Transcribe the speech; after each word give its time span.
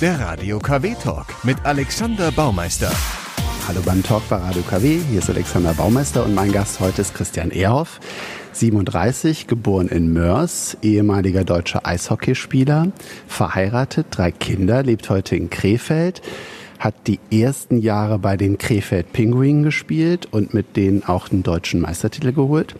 der 0.00 0.20
Radio 0.20 0.58
KW 0.58 0.94
Talk 1.02 1.26
mit 1.42 1.56
Alexander 1.64 2.30
Baumeister. 2.30 2.90
Hallo 3.66 3.80
beim 3.82 4.02
Talk 4.02 4.28
bei 4.28 4.36
Radio 4.36 4.60
KW, 4.62 4.98
hier 5.08 5.20
ist 5.20 5.30
Alexander 5.30 5.72
Baumeister 5.72 6.26
und 6.26 6.34
mein 6.34 6.52
Gast 6.52 6.80
heute 6.80 7.00
ist 7.00 7.14
Christian 7.14 7.50
Ehrhoff. 7.50 7.98
37, 8.52 9.46
geboren 9.46 9.88
in 9.88 10.12
Mörs, 10.12 10.76
ehemaliger 10.82 11.44
deutscher 11.44 11.86
Eishockeyspieler, 11.86 12.92
verheiratet, 13.26 14.08
drei 14.10 14.32
Kinder, 14.32 14.82
lebt 14.82 15.08
heute 15.08 15.34
in 15.34 15.48
Krefeld, 15.48 16.20
hat 16.78 16.94
die 17.06 17.18
ersten 17.30 17.78
Jahre 17.78 18.18
bei 18.18 18.36
den 18.36 18.58
Krefeld 18.58 19.14
Pinguinen 19.14 19.62
gespielt 19.62 20.26
und 20.30 20.52
mit 20.52 20.76
denen 20.76 21.04
auch 21.04 21.28
den 21.28 21.42
deutschen 21.42 21.80
Meistertitel 21.80 22.32
geholt. 22.32 22.74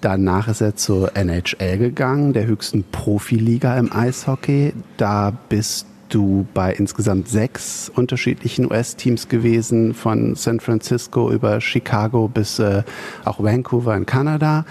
Danach 0.00 0.48
ist 0.48 0.62
er 0.62 0.76
zur 0.76 1.14
NHL 1.14 1.76
gegangen, 1.76 2.32
der 2.32 2.46
höchsten 2.46 2.84
Profiliga 2.84 3.78
im 3.78 3.92
Eishockey. 3.92 4.72
Da 4.96 5.30
bist 5.50 5.89
du 6.14 6.46
bei 6.54 6.72
insgesamt 6.72 7.28
sechs 7.28 7.90
unterschiedlichen 7.94 8.70
US-Teams 8.70 9.28
gewesen, 9.28 9.94
von 9.94 10.34
San 10.34 10.60
Francisco 10.60 11.30
über 11.30 11.60
Chicago 11.60 12.28
bis 12.28 12.58
äh, 12.58 12.82
auch 13.24 13.42
Vancouver 13.42 13.96
in 13.96 14.06
Kanada. 14.06 14.64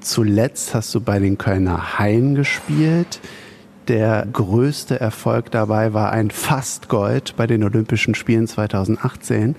Zuletzt 0.00 0.74
hast 0.74 0.94
du 0.94 1.00
bei 1.00 1.18
den 1.18 1.38
Kölner 1.38 1.98
Haien 1.98 2.34
gespielt. 2.34 3.20
Der 3.88 4.24
größte 4.32 5.00
Erfolg 5.00 5.50
dabei 5.50 5.92
war 5.92 6.12
ein 6.12 6.30
Fastgold 6.30 7.34
bei 7.36 7.46
den 7.46 7.64
Olympischen 7.64 8.14
Spielen 8.14 8.46
2018. 8.46 9.56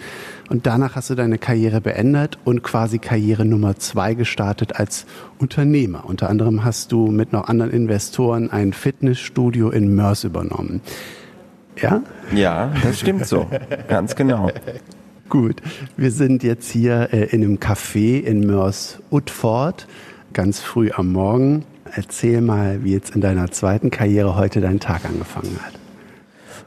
Und 0.50 0.66
danach 0.66 0.96
hast 0.96 1.10
du 1.10 1.16
deine 1.16 1.38
Karriere 1.38 1.82
beendet 1.82 2.38
und 2.46 2.64
quasi 2.64 2.98
Karriere 2.98 3.46
Nummer 3.46 3.76
zwei 3.78 4.14
gestartet 4.14 4.78
als 4.78 5.06
Unternehmer. 5.38 6.06
Unter 6.06 6.30
anderem 6.30 6.64
hast 6.64 6.92
du 6.92 7.08
mit 7.08 7.34
noch 7.34 7.50
anderen 7.50 7.72
Investoren 7.72 8.50
ein 8.50 8.74
Fitnessstudio 8.74 9.70
in 9.70 9.96
Mörs 9.96 10.24
übernommen. 10.24 10.82
Ja? 11.78 12.02
Ja, 12.34 12.72
das 12.84 13.00
stimmt 13.00 13.26
so. 13.26 13.48
Ganz 13.88 14.16
genau. 14.16 14.52
Gut, 15.30 15.62
wir 15.96 16.12
sind 16.12 16.44
jetzt 16.44 16.70
hier 16.70 17.10
äh, 17.14 17.26
in 17.26 17.44
einem 17.44 17.58
Café 17.58 18.20
in 18.20 18.46
Mörs 18.46 19.00
Utford, 19.12 19.88
ganz 20.34 20.60
früh 20.60 20.92
am 20.92 21.12
Morgen. 21.12 21.64
Erzähl 21.94 22.42
mal, 22.42 22.84
wie 22.84 22.92
jetzt 22.94 23.16
in 23.16 23.22
deiner 23.22 23.52
zweiten 23.52 23.92
Karriere 23.92 24.36
heute 24.36 24.62
dein 24.62 24.80
Tag 24.80 25.06
angefangen 25.06 25.58
hat. 25.64 25.74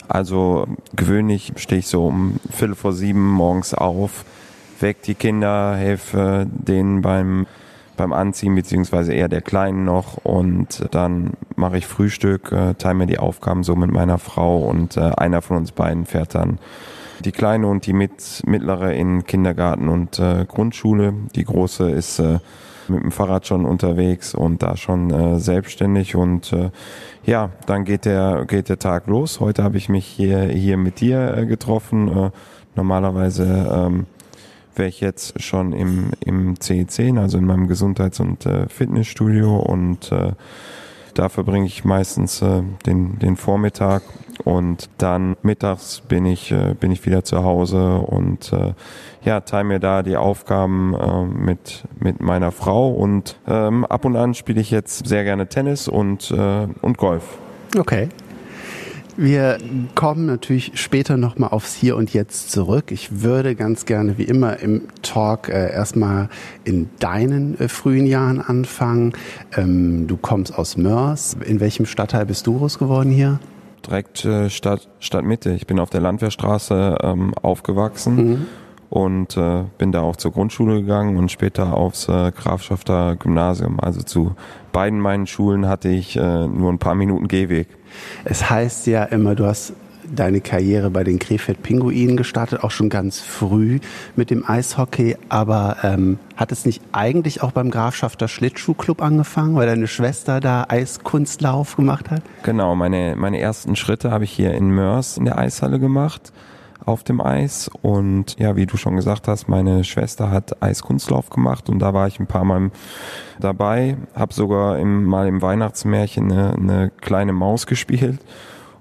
Also 0.08 0.66
gewöhnlich 0.94 1.52
stehe 1.56 1.80
ich 1.80 1.86
so 1.86 2.06
um 2.06 2.36
Viertel 2.50 2.74
vor 2.74 2.92
sieben 2.92 3.30
morgens 3.30 3.74
auf, 3.74 4.24
weck 4.80 5.02
die 5.02 5.14
Kinder, 5.14 5.76
helfe 5.76 6.46
denen 6.50 7.02
beim 7.02 7.46
beim 7.96 8.12
Anziehen, 8.12 8.54
beziehungsweise 8.54 9.12
eher 9.12 9.28
der 9.28 9.42
Kleinen 9.42 9.84
noch. 9.84 10.18
Und 10.24 10.86
dann 10.90 11.34
mache 11.56 11.78
ich 11.78 11.86
Frühstück, 11.86 12.52
äh, 12.52 12.74
teile 12.74 12.94
mir 12.94 13.06
die 13.06 13.18
Aufgaben 13.18 13.64
so 13.64 13.76
mit 13.76 13.90
meiner 13.90 14.18
Frau 14.18 14.58
und 14.58 14.96
äh, 14.96 15.00
einer 15.00 15.42
von 15.42 15.56
uns 15.58 15.72
beiden 15.72 16.06
fährt 16.06 16.34
dann 16.34 16.58
die 17.20 17.32
Kleine 17.32 17.66
und 17.68 17.86
die 17.86 17.92
mit, 17.92 18.42
mittlere 18.46 18.92
in 18.92 19.24
Kindergarten 19.24 19.88
und 19.88 20.18
äh, 20.18 20.44
Grundschule. 20.46 21.14
Die 21.34 21.44
Große 21.44 21.90
ist 21.90 22.18
äh, 22.18 22.38
mit 22.88 23.02
dem 23.02 23.12
Fahrrad 23.12 23.46
schon 23.46 23.64
unterwegs 23.64 24.34
und 24.34 24.62
da 24.62 24.76
schon 24.76 25.10
äh, 25.10 25.38
selbstständig 25.38 26.16
und 26.16 26.52
äh, 26.52 26.70
ja, 27.24 27.50
dann 27.66 27.84
geht 27.84 28.04
der 28.04 28.44
geht 28.46 28.68
der 28.68 28.78
Tag 28.78 29.06
los. 29.06 29.40
Heute 29.40 29.62
habe 29.62 29.78
ich 29.78 29.88
mich 29.88 30.04
hier 30.04 30.42
hier 30.44 30.76
mit 30.76 31.00
dir 31.00 31.36
äh, 31.36 31.46
getroffen. 31.46 32.08
Äh, 32.08 32.30
normalerweise 32.76 33.44
ähm, 33.72 34.06
wäre 34.76 34.88
ich 34.88 35.00
jetzt 35.00 35.40
schon 35.42 35.72
im 35.72 36.10
im 36.20 36.54
C10, 36.54 37.18
also 37.20 37.38
in 37.38 37.46
meinem 37.46 37.68
Gesundheits- 37.68 38.20
und 38.20 38.46
äh, 38.46 38.68
Fitnessstudio 38.68 39.56
und 39.56 40.12
äh, 40.12 40.32
da 41.14 41.28
verbringe 41.28 41.66
ich 41.66 41.84
meistens 41.84 42.42
äh, 42.42 42.62
den 42.86 43.18
den 43.18 43.36
Vormittag 43.36 44.02
und 44.42 44.90
dann 44.98 45.36
mittags 45.42 46.00
bin 46.00 46.26
ich 46.26 46.50
äh, 46.50 46.74
bin 46.78 46.90
ich 46.90 47.06
wieder 47.06 47.24
zu 47.24 47.44
Hause 47.44 47.98
und 47.98 48.52
äh, 48.52 48.74
ja 49.24 49.40
teile 49.40 49.64
mir 49.64 49.78
da 49.78 50.02
die 50.02 50.16
Aufgaben 50.16 50.94
äh, 50.94 51.24
mit 51.24 51.84
mit 51.98 52.20
meiner 52.20 52.50
Frau 52.50 52.90
und 52.90 53.38
ähm, 53.46 53.84
ab 53.84 54.04
und 54.04 54.16
an 54.16 54.34
spiele 54.34 54.60
ich 54.60 54.70
jetzt 54.70 55.06
sehr 55.06 55.24
gerne 55.24 55.48
Tennis 55.48 55.88
und 55.88 56.30
äh, 56.30 56.66
und 56.82 56.98
Golf. 56.98 57.38
Okay. 57.78 58.08
Wir 59.16 59.58
kommen 59.94 60.26
natürlich 60.26 60.72
später 60.74 61.16
nochmal 61.16 61.50
aufs 61.50 61.74
Hier 61.74 61.96
und 61.96 62.12
Jetzt 62.12 62.50
zurück. 62.50 62.90
Ich 62.90 63.22
würde 63.22 63.54
ganz 63.54 63.86
gerne, 63.86 64.18
wie 64.18 64.24
immer 64.24 64.58
im 64.58 64.82
Talk, 65.02 65.48
äh, 65.48 65.72
erstmal 65.72 66.28
in 66.64 66.90
deinen 66.98 67.58
äh, 67.60 67.68
frühen 67.68 68.06
Jahren 68.06 68.40
anfangen. 68.40 69.12
Ähm, 69.56 70.06
du 70.08 70.16
kommst 70.16 70.58
aus 70.58 70.76
Mörs. 70.76 71.36
In 71.44 71.60
welchem 71.60 71.86
Stadtteil 71.86 72.26
bist 72.26 72.46
du 72.46 72.58
groß 72.58 72.78
geworden 72.78 73.10
hier? 73.10 73.38
direkt 73.86 74.24
äh, 74.24 74.50
Stadt, 74.50 74.88
Stadtmitte. 74.98 75.52
Ich 75.52 75.66
bin 75.66 75.78
auf 75.78 75.90
der 75.90 76.00
Landwehrstraße 76.00 76.98
ähm, 77.02 77.34
aufgewachsen 77.34 78.16
mhm. 78.16 78.46
und 78.90 79.36
äh, 79.36 79.64
bin 79.78 79.92
da 79.92 80.00
auch 80.00 80.16
zur 80.16 80.32
Grundschule 80.32 80.80
gegangen 80.80 81.16
und 81.16 81.30
später 81.30 81.74
aufs 81.74 82.08
äh, 82.08 82.32
Grafschafter 82.32 83.16
Gymnasium. 83.16 83.80
Also 83.80 84.02
zu 84.02 84.34
beiden 84.72 85.00
meinen 85.00 85.26
Schulen 85.26 85.68
hatte 85.68 85.88
ich 85.88 86.16
äh, 86.16 86.46
nur 86.48 86.72
ein 86.72 86.78
paar 86.78 86.94
Minuten 86.94 87.28
Gehweg. 87.28 87.68
Es 88.24 88.50
heißt 88.50 88.86
ja 88.86 89.04
immer, 89.04 89.34
du 89.34 89.46
hast 89.46 89.72
deine 90.14 90.40
Karriere 90.40 90.90
bei 90.90 91.04
den 91.04 91.18
Krefeld 91.18 91.62
Pinguinen 91.62 92.16
gestartet, 92.16 92.62
auch 92.62 92.70
schon 92.70 92.88
ganz 92.88 93.20
früh 93.20 93.80
mit 94.16 94.30
dem 94.30 94.48
Eishockey. 94.48 95.16
Aber 95.28 95.78
ähm, 95.82 96.18
hat 96.36 96.52
es 96.52 96.66
nicht 96.66 96.82
eigentlich 96.92 97.42
auch 97.42 97.52
beim 97.52 97.70
Grafschafter 97.70 98.28
Schlittschuhclub 98.28 99.02
angefangen, 99.02 99.56
weil 99.56 99.66
deine 99.66 99.86
Schwester 99.86 100.40
da 100.40 100.66
Eiskunstlauf 100.68 101.76
gemacht 101.76 102.10
hat? 102.10 102.22
Genau, 102.42 102.74
meine, 102.74 103.14
meine 103.16 103.40
ersten 103.40 103.76
Schritte 103.76 104.10
habe 104.10 104.24
ich 104.24 104.30
hier 104.30 104.54
in 104.54 104.68
Mörs 104.70 105.16
in 105.16 105.24
der 105.24 105.38
Eishalle 105.38 105.78
gemacht 105.78 106.32
auf 106.86 107.02
dem 107.02 107.20
Eis 107.20 107.70
und 107.82 108.38
ja, 108.38 108.56
wie 108.56 108.66
du 108.66 108.76
schon 108.76 108.96
gesagt 108.96 109.28
hast, 109.28 109.48
meine 109.48 109.84
Schwester 109.84 110.30
hat 110.30 110.62
Eiskunstlauf 110.62 111.30
gemacht 111.30 111.68
und 111.68 111.78
da 111.78 111.94
war 111.94 112.06
ich 112.06 112.20
ein 112.20 112.26
paar 112.26 112.44
Mal 112.44 112.70
dabei, 113.40 113.96
habe 114.14 114.34
sogar 114.34 114.78
im, 114.78 115.04
mal 115.04 115.26
im 115.26 115.42
Weihnachtsmärchen 115.42 116.30
eine, 116.30 116.52
eine 116.54 116.92
kleine 117.00 117.32
Maus 117.32 117.66
gespielt 117.66 118.20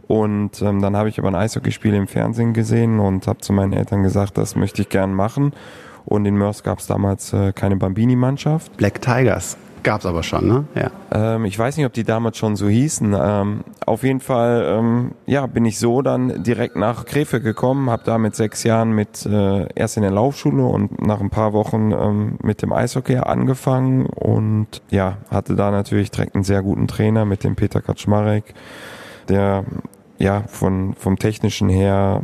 und 0.08 0.62
ähm, 0.62 0.82
dann 0.82 0.96
habe 0.98 1.10
ich 1.10 1.18
aber 1.20 1.30
ein 1.30 1.36
Eishockeyspiel 1.36 1.94
im 1.94 2.08
Fernsehen 2.08 2.54
gesehen 2.54 3.00
und 3.00 3.28
habe 3.28 3.40
zu 3.40 3.54
meinen 3.54 3.74
Eltern 3.74 4.04
gesagt, 4.04 4.38
das 4.38 4.56
möchte 4.56 4.82
ich 4.82 4.90
gern 4.90 5.14
machen. 5.14 5.54
Und 6.06 6.26
in 6.26 6.36
Mörs 6.36 6.64
gab 6.64 6.80
es 6.80 6.88
damals 6.88 7.32
äh, 7.32 7.54
keine 7.54 7.78
Bambini-Mannschaft. 7.78 8.76
Black 8.76 9.02
Tigers 9.02 9.58
gab 9.84 10.02
es 10.02 10.06
aber 10.06 10.24
schon, 10.24 10.48
ne? 10.48 10.66
Ja. 10.76 10.92
Ähm, 11.12 11.46
ich 11.46 11.58
weiß 11.58 11.78
nicht, 11.78 11.86
ob 11.86 11.94
die 11.94 12.04
damals 12.04 12.38
schon 12.38 12.56
so 12.56 12.68
hießen. 12.68 13.16
Ähm, 13.20 13.64
auf 13.86 14.04
jeden 14.04 14.20
Fall, 14.20 14.66
ähm, 14.68 15.12
ja, 15.26 15.46
bin 15.46 15.66
ich 15.66 15.80
so 15.80 16.02
dann 16.02 16.44
direkt 16.44 16.76
nach 16.76 17.06
Krefe 17.06 17.42
gekommen, 17.42 17.90
habe 17.90 18.04
da 18.06 18.18
mit 18.18 18.36
sechs 18.36 18.64
Jahren 18.64 18.92
mit 18.92 19.26
äh, 19.26 19.68
erst 19.76 19.98
in 19.98 20.04
der 20.04 20.12
Laufschule 20.12 20.64
und 20.64 21.06
nach 21.06 21.20
ein 21.20 21.30
paar 21.30 21.54
Wochen 21.54 21.92
ähm, 21.92 22.38
mit 22.42 22.62
dem 22.62 22.74
Eishockey 22.74 23.18
angefangen 23.18 24.06
und 24.06 24.82
ja, 24.90 25.18
hatte 25.30 25.56
da 25.56 25.72
natürlich 25.72 26.12
direkt 26.12 26.36
einen 26.36 26.44
sehr 26.44 26.62
guten 26.62 26.88
Trainer 26.88 27.26
mit 27.26 27.44
dem 27.44 27.56
Peter 27.56 27.82
Kaczmarek 27.82 28.54
der 29.30 29.64
ja 30.18 30.44
von 30.48 30.94
vom 30.96 31.18
technischen 31.18 31.70
her 31.70 32.22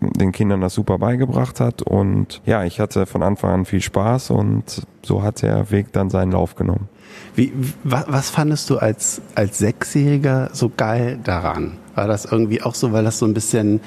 den 0.00 0.32
Kindern 0.32 0.60
das 0.60 0.74
super 0.74 0.98
beigebracht 0.98 1.60
hat 1.60 1.82
und 1.82 2.42
ja, 2.44 2.64
ich 2.64 2.80
hatte 2.80 3.06
von 3.06 3.22
Anfang 3.22 3.50
an 3.52 3.64
viel 3.64 3.80
Spaß 3.80 4.30
und 4.30 4.82
so 5.02 5.22
hat 5.22 5.42
der 5.42 5.70
Weg 5.70 5.92
dann 5.92 6.10
seinen 6.10 6.32
Lauf 6.32 6.56
genommen. 6.56 6.88
Wie, 7.34 7.52
was, 7.84 8.04
was 8.08 8.30
fandest 8.30 8.68
du 8.70 8.78
als, 8.78 9.22
als 9.34 9.58
Sechsjähriger 9.58 10.50
so 10.52 10.70
geil 10.74 11.18
daran? 11.22 11.78
War 11.94 12.06
das 12.06 12.24
irgendwie 12.24 12.62
auch 12.62 12.74
so, 12.74 12.92
weil 12.92 13.04
das 13.04 13.18
so 13.18 13.26
ein 13.26 13.34
bisschen, 13.34 13.80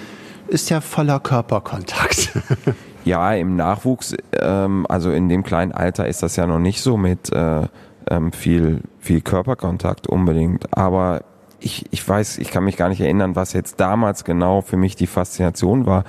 ist 0.47 0.69
ja 0.69 0.81
voller 0.81 1.19
Körperkontakt. 1.19 2.31
ja, 3.06 3.34
im 3.34 3.56
Nachwuchs, 3.56 4.16
ähm, 4.40 4.85
also 4.90 5.12
in 5.12 5.30
dem 5.30 5.44
kleinen 5.44 5.72
Alter 5.72 6.08
ist 6.08 6.24
das 6.24 6.35
ja 6.35 6.47
noch 6.47 6.59
nicht 6.59 6.81
so 6.81 6.97
mit 6.97 7.31
äh, 7.31 7.68
ähm, 8.09 8.31
viel, 8.31 8.81
viel 9.00 9.22
Körperkontakt 9.22 10.08
unbedingt, 10.08 10.75
aber 10.75 11.24
ich, 11.59 11.85
ich 11.91 12.08
weiß, 12.08 12.38
ich 12.38 12.52
kann 12.52 12.64
mich 12.64 12.78
gar 12.78 12.90
nicht 12.90 13.02
erinnern, 13.02 13.35
was 13.35 13.53
jetzt 13.53 13.80
damals 13.80 14.24
genau 14.24 14.62
für 14.62 14.78
mich 14.78 14.96
die 14.96 15.08
Faszination 15.08 15.85
war. 15.85 16.03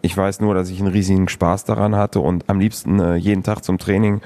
Ich 0.00 0.16
weiß 0.16 0.40
nur, 0.40 0.54
dass 0.54 0.70
ich 0.70 0.80
einen 0.80 0.92
riesigen 0.92 1.28
Spaß 1.28 1.64
daran 1.64 1.96
hatte 1.96 2.20
und 2.20 2.48
am 2.48 2.60
liebsten 2.60 3.00
äh, 3.00 3.16
jeden 3.16 3.42
Tag 3.42 3.64
zum 3.64 3.78
Training 3.78 4.20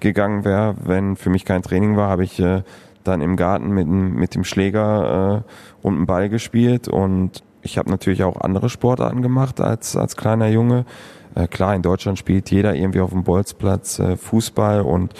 gegangen 0.00 0.44
wäre. 0.44 0.74
Wenn 0.84 1.16
für 1.16 1.30
mich 1.30 1.44
kein 1.44 1.62
Training 1.62 1.96
war, 1.96 2.08
habe 2.08 2.24
ich 2.24 2.38
äh, 2.40 2.62
dann 3.04 3.20
im 3.20 3.36
Garten 3.36 3.70
mit, 3.70 3.86
mit 3.86 4.34
dem 4.34 4.44
Schläger 4.44 5.44
äh, 5.44 5.86
und 5.86 5.96
einem 5.96 6.06
Ball 6.06 6.28
gespielt 6.28 6.88
und 6.88 7.42
ich 7.62 7.78
habe 7.78 7.90
natürlich 7.90 8.24
auch 8.24 8.40
andere 8.40 8.68
Sportarten 8.70 9.22
gemacht 9.22 9.60
als, 9.60 9.96
als 9.96 10.16
kleiner 10.16 10.48
Junge. 10.48 10.86
Äh, 11.34 11.46
klar, 11.46 11.74
in 11.74 11.82
Deutschland 11.82 12.18
spielt 12.18 12.50
jeder 12.50 12.74
irgendwie 12.74 13.00
auf 13.00 13.10
dem 13.10 13.24
Bolzplatz 13.24 13.98
äh, 13.98 14.16
Fußball 14.16 14.80
und 14.82 15.14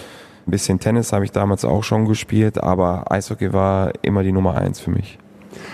ein 0.47 0.51
bisschen 0.51 0.79
Tennis 0.79 1.13
habe 1.13 1.23
ich 1.23 1.31
damals 1.31 1.65
auch 1.65 1.83
schon 1.83 2.07
gespielt, 2.07 2.61
aber 2.61 3.11
Eishockey 3.11 3.53
war 3.53 3.91
immer 4.01 4.23
die 4.23 4.31
Nummer 4.31 4.55
eins 4.55 4.79
für 4.79 4.91
mich. 4.91 5.19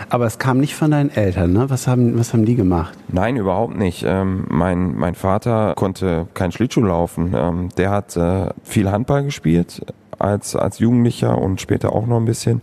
Aber 0.10 0.26
es 0.26 0.40
kam 0.40 0.60
nicht 0.60 0.76
von 0.76 0.92
deinen 0.92 1.10
Eltern, 1.10 1.54
ne? 1.54 1.70
Was 1.70 1.88
haben, 1.88 2.18
was 2.18 2.34
haben 2.34 2.46
die 2.46 2.56
gemacht? 2.56 2.98
Nein, 3.10 3.38
überhaupt 3.38 3.78
nicht. 3.78 4.04
Ähm, 4.08 4.46
mein, 4.50 4.96
mein 4.96 5.16
Vater 5.16 5.74
konnte 5.76 6.28
kein 6.34 6.52
Schlittschuh 6.52 6.84
laufen. 6.84 7.34
Ähm, 7.36 7.70
der 7.78 7.90
hat 7.92 8.16
äh, 8.16 8.50
viel 8.64 8.92
Handball 8.92 9.24
gespielt 9.24 9.82
als, 10.20 10.56
als 10.56 10.80
Jugendlicher 10.80 11.38
und 11.38 11.62
später 11.62 11.94
auch 11.94 12.08
noch 12.08 12.18
ein 12.18 12.26
bisschen. 12.26 12.62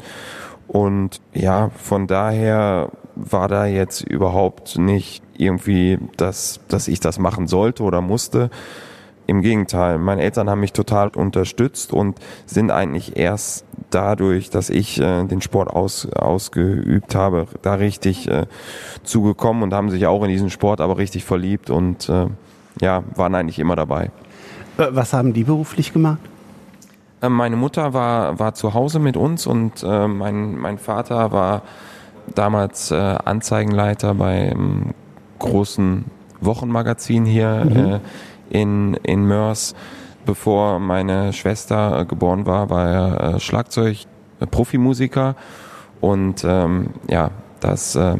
Und 0.66 1.20
ja, 1.32 1.70
von 1.76 2.06
daher 2.06 2.90
war 3.14 3.48
da 3.48 3.66
jetzt 3.66 4.02
überhaupt 4.02 4.78
nicht 4.78 5.22
irgendwie, 5.36 5.98
dass, 6.16 6.60
dass 6.68 6.88
ich 6.88 7.00
das 7.00 7.18
machen 7.18 7.46
sollte 7.46 7.82
oder 7.82 8.00
musste. 8.00 8.50
Im 9.26 9.40
Gegenteil, 9.40 9.98
meine 9.98 10.22
Eltern 10.22 10.50
haben 10.50 10.60
mich 10.60 10.72
total 10.72 11.08
unterstützt 11.08 11.92
und 11.92 12.18
sind 12.44 12.70
eigentlich 12.70 13.16
erst 13.16 13.64
dadurch, 13.90 14.50
dass 14.50 14.70
ich 14.70 15.00
äh, 15.00 15.24
den 15.24 15.40
Sport 15.40 15.70
aus, 15.70 16.06
ausgeübt 16.12 17.14
habe, 17.14 17.46
da 17.62 17.74
richtig 17.74 18.28
äh, 18.28 18.46
zugekommen 19.02 19.62
und 19.62 19.72
haben 19.72 19.90
sich 19.90 20.06
auch 20.06 20.22
in 20.24 20.28
diesen 20.28 20.50
Sport 20.50 20.80
aber 20.80 20.98
richtig 20.98 21.24
verliebt 21.24 21.70
und 21.70 22.08
äh, 22.08 22.26
ja, 22.80 23.02
waren 23.14 23.34
eigentlich 23.34 23.58
immer 23.58 23.76
dabei. 23.76 24.10
Äh, 24.76 24.88
was 24.90 25.12
haben 25.12 25.32
die 25.32 25.44
beruflich 25.44 25.92
gemacht? 25.92 26.18
Äh, 27.22 27.28
meine 27.28 27.56
Mutter 27.56 27.94
war, 27.94 28.38
war 28.38 28.54
zu 28.54 28.74
Hause 28.74 28.98
mit 28.98 29.16
uns 29.16 29.46
und 29.46 29.82
äh, 29.82 30.08
mein, 30.08 30.56
mein 30.58 30.78
Vater 30.78 31.32
war 31.32 31.62
damals 32.34 32.90
Anzeigenleiter 32.90 34.14
bei 34.14 34.50
einem 34.50 34.94
großen 35.40 36.06
Wochenmagazin 36.40 37.26
hier 37.26 37.66
mhm. 37.66 38.00
In, 38.54 38.94
in 39.02 39.26
Mörs. 39.26 39.74
Bevor 40.24 40.78
meine 40.78 41.32
Schwester 41.34 42.00
äh, 42.00 42.04
geboren 42.06 42.46
war, 42.46 42.70
war 42.70 42.88
er 42.88 43.34
äh, 43.34 43.40
Schlagzeug, 43.40 43.98
äh, 44.40 44.46
Profimusiker 44.46 45.34
und 46.00 46.44
ähm, 46.44 46.90
ja, 47.10 47.30
das 47.60 47.94
äh, 47.96 48.16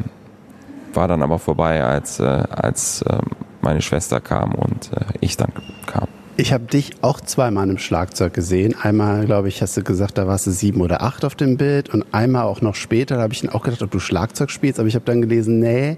war 0.93 1.07
dann 1.07 1.23
aber 1.23 1.39
vorbei, 1.39 1.83
als, 1.83 2.19
äh, 2.19 2.23
als 2.23 3.01
äh, 3.03 3.17
meine 3.61 3.81
Schwester 3.81 4.19
kam 4.21 4.53
und 4.53 4.91
ich 5.21 5.37
dann 5.37 5.51
kam. 5.87 6.07
Ich 6.37 6.51
habe 6.51 6.65
dich 6.65 6.91
auch 7.01 7.21
zweimal 7.21 7.69
im 7.69 7.77
Schlagzeug 7.77 8.33
gesehen. 8.33 8.75
Einmal, 8.79 9.25
glaube 9.25 9.47
ich, 9.47 9.61
hast 9.61 9.77
du 9.77 9.83
gesagt, 9.83 10.17
da 10.17 10.27
warst 10.27 10.45
du 10.45 10.51
sieben 10.51 10.81
oder 10.81 11.01
acht 11.01 11.25
auf 11.25 11.33
dem 11.33 11.57
Bild. 11.57 11.89
Und 11.89 12.05
einmal 12.11 12.43
auch 12.43 12.61
noch 12.61 12.75
später, 12.75 13.15
da 13.15 13.21
habe 13.21 13.33
ich 13.33 13.41
dann 13.41 13.49
auch 13.51 13.63
gedacht, 13.63 13.81
ob 13.81 13.89
du 13.89 13.99
Schlagzeug 13.99 14.51
spielst. 14.51 14.79
Aber 14.79 14.87
ich 14.87 14.95
habe 14.95 15.05
dann 15.05 15.21
gelesen, 15.21 15.59
nee, 15.59 15.97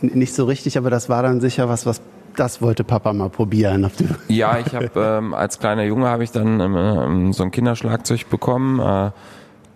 nicht 0.00 0.34
so 0.34 0.44
richtig. 0.44 0.78
Aber 0.78 0.88
das 0.88 1.08
war 1.08 1.22
dann 1.24 1.40
sicher 1.40 1.68
was, 1.68 1.84
was 1.84 2.00
das 2.38 2.62
wollte 2.62 2.84
Papa 2.84 3.12
mal 3.12 3.30
probieren. 3.30 3.90
Ja, 4.28 4.58
ich 4.58 4.74
habe 4.74 4.90
ähm, 4.96 5.34
als 5.34 5.58
kleiner 5.58 5.84
Junge 5.84 6.06
habe 6.08 6.24
ich 6.24 6.30
dann 6.30 6.60
ähm, 6.60 7.32
so 7.32 7.42
ein 7.42 7.50
Kinderschlagzeug 7.50 8.28
bekommen. 8.28 8.80
Äh, 8.80 9.10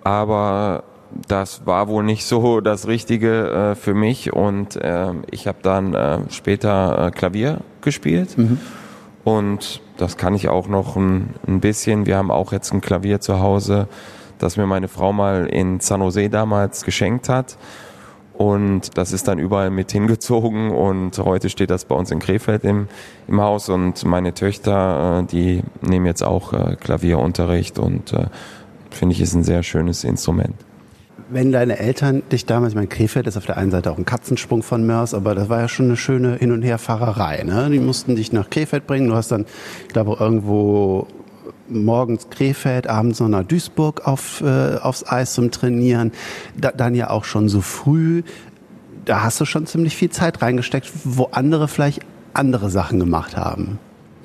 aber 0.04 0.84
das 1.28 1.66
war 1.66 1.88
wohl 1.88 2.02
nicht 2.02 2.24
so 2.24 2.60
das 2.60 2.86
Richtige 2.86 3.72
äh, 3.72 3.74
für 3.74 3.94
mich. 3.94 4.32
Und 4.32 4.76
äh, 4.76 5.12
ich 5.30 5.46
habe 5.46 5.58
dann 5.62 5.94
äh, 5.94 6.18
später 6.30 7.06
äh, 7.06 7.10
Klavier 7.10 7.58
gespielt. 7.80 8.38
Mhm 8.38 8.58
und 9.24 9.80
das 9.98 10.16
kann 10.16 10.34
ich 10.34 10.48
auch 10.48 10.68
noch 10.68 10.96
ein, 10.96 11.34
ein 11.46 11.60
bisschen. 11.60 12.06
Wir 12.06 12.16
haben 12.16 12.30
auch 12.30 12.52
jetzt 12.52 12.72
ein 12.72 12.80
Klavier 12.80 13.20
zu 13.20 13.40
Hause, 13.40 13.86
das 14.38 14.56
mir 14.56 14.66
meine 14.66 14.88
Frau 14.88 15.12
mal 15.12 15.46
in 15.46 15.80
San 15.80 16.00
Jose 16.00 16.28
damals 16.28 16.84
geschenkt 16.84 17.28
hat. 17.28 17.56
Und 18.42 18.98
das 18.98 19.12
ist 19.12 19.28
dann 19.28 19.38
überall 19.38 19.70
mit 19.70 19.92
hingezogen 19.92 20.72
und 20.72 21.16
heute 21.18 21.48
steht 21.48 21.70
das 21.70 21.84
bei 21.84 21.94
uns 21.94 22.10
in 22.10 22.18
Krefeld 22.18 22.64
im, 22.64 22.88
im 23.28 23.40
Haus 23.40 23.68
und 23.68 24.04
meine 24.04 24.34
Töchter, 24.34 25.20
äh, 25.20 25.26
die 25.30 25.62
nehmen 25.80 26.06
jetzt 26.06 26.24
auch 26.24 26.52
äh, 26.52 26.74
Klavierunterricht 26.74 27.78
und 27.78 28.12
äh, 28.12 28.26
finde 28.90 29.14
ich 29.14 29.20
ist 29.20 29.34
ein 29.34 29.44
sehr 29.44 29.62
schönes 29.62 30.02
Instrument 30.02 30.56
wenn 31.30 31.50
deine 31.50 31.78
Eltern 31.78 32.22
dich 32.30 32.44
damals, 32.44 32.72
ich 32.72 32.74
meine, 32.74 32.88
Krefeld 32.88 33.26
ist 33.26 33.38
auf 33.38 33.46
der 33.46 33.56
einen 33.56 33.70
Seite 33.70 33.90
auch 33.90 33.96
ein 33.96 34.04
Katzensprung 34.04 34.62
von 34.62 34.84
Mörs, 34.84 35.14
aber 35.14 35.34
das 35.34 35.48
war 35.48 35.60
ja 35.60 35.68
schon 35.68 35.86
eine 35.86 35.96
schöne 35.96 36.34
Hin- 36.34 36.52
und 36.52 36.60
Herfahrerei. 36.60 37.42
Ne? 37.44 37.70
Die 37.70 37.78
mussten 37.78 38.16
dich 38.16 38.32
nach 38.32 38.50
Krefeld 38.50 38.86
bringen. 38.86 39.08
Du 39.08 39.14
hast 39.14 39.32
dann, 39.32 39.46
ich 39.86 39.94
glaube, 39.94 40.18
irgendwo 40.20 41.06
morgens 41.74 42.28
Krefeld, 42.30 42.86
abends 42.86 43.20
noch 43.20 43.28
nach 43.28 43.44
Duisburg 43.44 44.06
auf, 44.06 44.40
äh, 44.40 44.76
aufs 44.76 45.06
Eis 45.06 45.34
zum 45.34 45.50
Trainieren. 45.50 46.12
Da, 46.56 46.70
dann 46.72 46.94
ja 46.94 47.10
auch 47.10 47.24
schon 47.24 47.48
so 47.48 47.60
früh. 47.60 48.22
Da 49.04 49.22
hast 49.22 49.40
du 49.40 49.44
schon 49.44 49.66
ziemlich 49.66 49.96
viel 49.96 50.10
Zeit 50.10 50.42
reingesteckt, 50.42 50.90
wo 51.04 51.28
andere 51.32 51.68
vielleicht 51.68 52.00
andere 52.34 52.70
Sachen 52.70 52.98
gemacht 52.98 53.36
haben. 53.36 53.78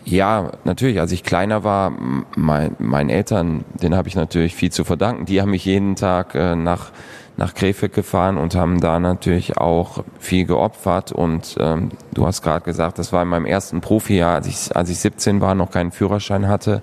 Ja, 0.05 0.51
natürlich. 0.63 0.99
Als 0.99 1.11
ich 1.11 1.23
kleiner 1.23 1.63
war, 1.63 1.91
mein, 2.35 2.75
meinen 2.79 3.09
Eltern, 3.09 3.65
denen 3.81 3.95
habe 3.95 4.07
ich 4.07 4.15
natürlich 4.15 4.55
viel 4.55 4.71
zu 4.71 4.85
verdanken. 4.85 5.25
Die 5.25 5.41
haben 5.41 5.51
mich 5.51 5.65
jeden 5.65 5.95
Tag 5.95 6.35
äh, 6.35 6.55
nach 6.55 6.91
nach 7.37 7.53
Krefeld 7.53 7.93
gefahren 7.93 8.37
und 8.37 8.55
haben 8.55 8.81
da 8.81 8.99
natürlich 8.99 9.57
auch 9.57 10.03
viel 10.19 10.45
geopfert. 10.45 11.11
Und 11.11 11.55
ähm, 11.59 11.89
du 12.13 12.25
hast 12.25 12.41
gerade 12.41 12.65
gesagt, 12.65 12.97
das 12.97 13.13
war 13.13 13.21
in 13.21 13.29
meinem 13.29 13.45
ersten 13.45 13.79
Profijahr, 13.79 14.35
als 14.35 14.47
ich, 14.47 14.75
als 14.75 14.89
ich 14.89 14.99
17 14.99 15.39
war, 15.39 15.53
noch 15.53 15.69
keinen 15.69 15.91
Führerschein 15.91 16.47
hatte. 16.47 16.81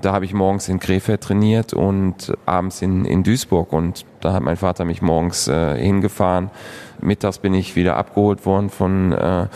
Da 0.00 0.12
habe 0.12 0.24
ich 0.24 0.34
morgens 0.34 0.68
in 0.68 0.78
Krefeld 0.78 1.20
trainiert 1.22 1.72
und 1.72 2.32
abends 2.46 2.82
in, 2.82 3.04
in 3.04 3.22
Duisburg. 3.22 3.72
Und 3.72 4.04
da 4.20 4.32
hat 4.32 4.42
mein 4.42 4.56
Vater 4.56 4.84
mich 4.84 5.02
morgens 5.02 5.48
äh, 5.48 5.76
hingefahren. 5.76 6.50
Mittags 7.02 7.38
bin 7.38 7.54
ich 7.54 7.76
wieder 7.76 7.96
abgeholt 7.96 8.44
worden 8.46 8.70
von 8.70 9.12
äh, 9.12 9.46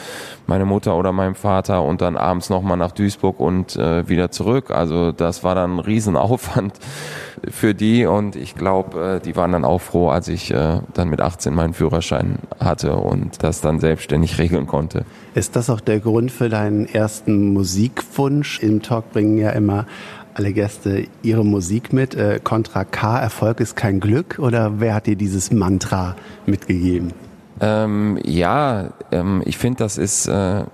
meiner 0.46 0.64
Mutter 0.64 0.96
oder 0.96 1.12
meinem 1.12 1.34
Vater 1.34 1.82
und 1.82 2.00
dann 2.00 2.16
abends 2.16 2.50
nochmal 2.50 2.76
nach 2.76 2.92
Duisburg 2.92 3.40
und 3.40 3.76
äh, 3.76 4.08
wieder 4.08 4.30
zurück. 4.30 4.70
Also 4.70 5.12
das 5.12 5.44
war 5.44 5.54
dann 5.54 5.76
ein 5.76 5.78
Riesenaufwand 5.78 6.74
für 7.48 7.74
die 7.74 8.06
und 8.06 8.36
ich 8.36 8.54
glaube, 8.54 9.16
äh, 9.16 9.20
die 9.20 9.36
waren 9.36 9.52
dann 9.52 9.64
auch 9.64 9.80
froh, 9.80 10.08
als 10.08 10.28
ich 10.28 10.50
äh, 10.52 10.80
dann 10.92 11.08
mit 11.08 11.20
18 11.20 11.54
meinen 11.54 11.74
Führerschein 11.74 12.38
hatte 12.58 12.96
und 12.96 13.42
das 13.42 13.60
dann 13.60 13.80
selbstständig 13.80 14.38
regeln 14.38 14.66
konnte. 14.66 15.04
Ist 15.34 15.56
das 15.56 15.70
auch 15.70 15.80
der 15.80 16.00
Grund 16.00 16.30
für 16.30 16.48
deinen 16.48 16.86
ersten 16.86 17.52
Musikwunsch? 17.52 18.60
Im 18.60 18.82
Talk 18.82 19.12
bringen 19.12 19.38
ja 19.38 19.50
immer 19.50 19.86
alle 20.34 20.52
Gäste 20.52 21.06
ihre 21.22 21.44
Musik 21.44 21.92
mit. 21.92 22.14
Äh, 22.14 22.40
Contra 22.42 22.84
K, 22.84 23.18
Erfolg 23.18 23.60
ist 23.60 23.76
kein 23.76 24.00
Glück 24.00 24.38
oder 24.38 24.80
wer 24.80 24.94
hat 24.94 25.06
dir 25.06 25.16
dieses 25.16 25.50
Mantra 25.50 26.16
mitgegeben? 26.46 27.12
Ähm, 27.60 28.18
ja, 28.24 28.90
ähm, 29.12 29.42
ich 29.44 29.58
finde, 29.58 29.78
das 29.78 29.96
ist 29.96 30.26
äh, 30.26 30.64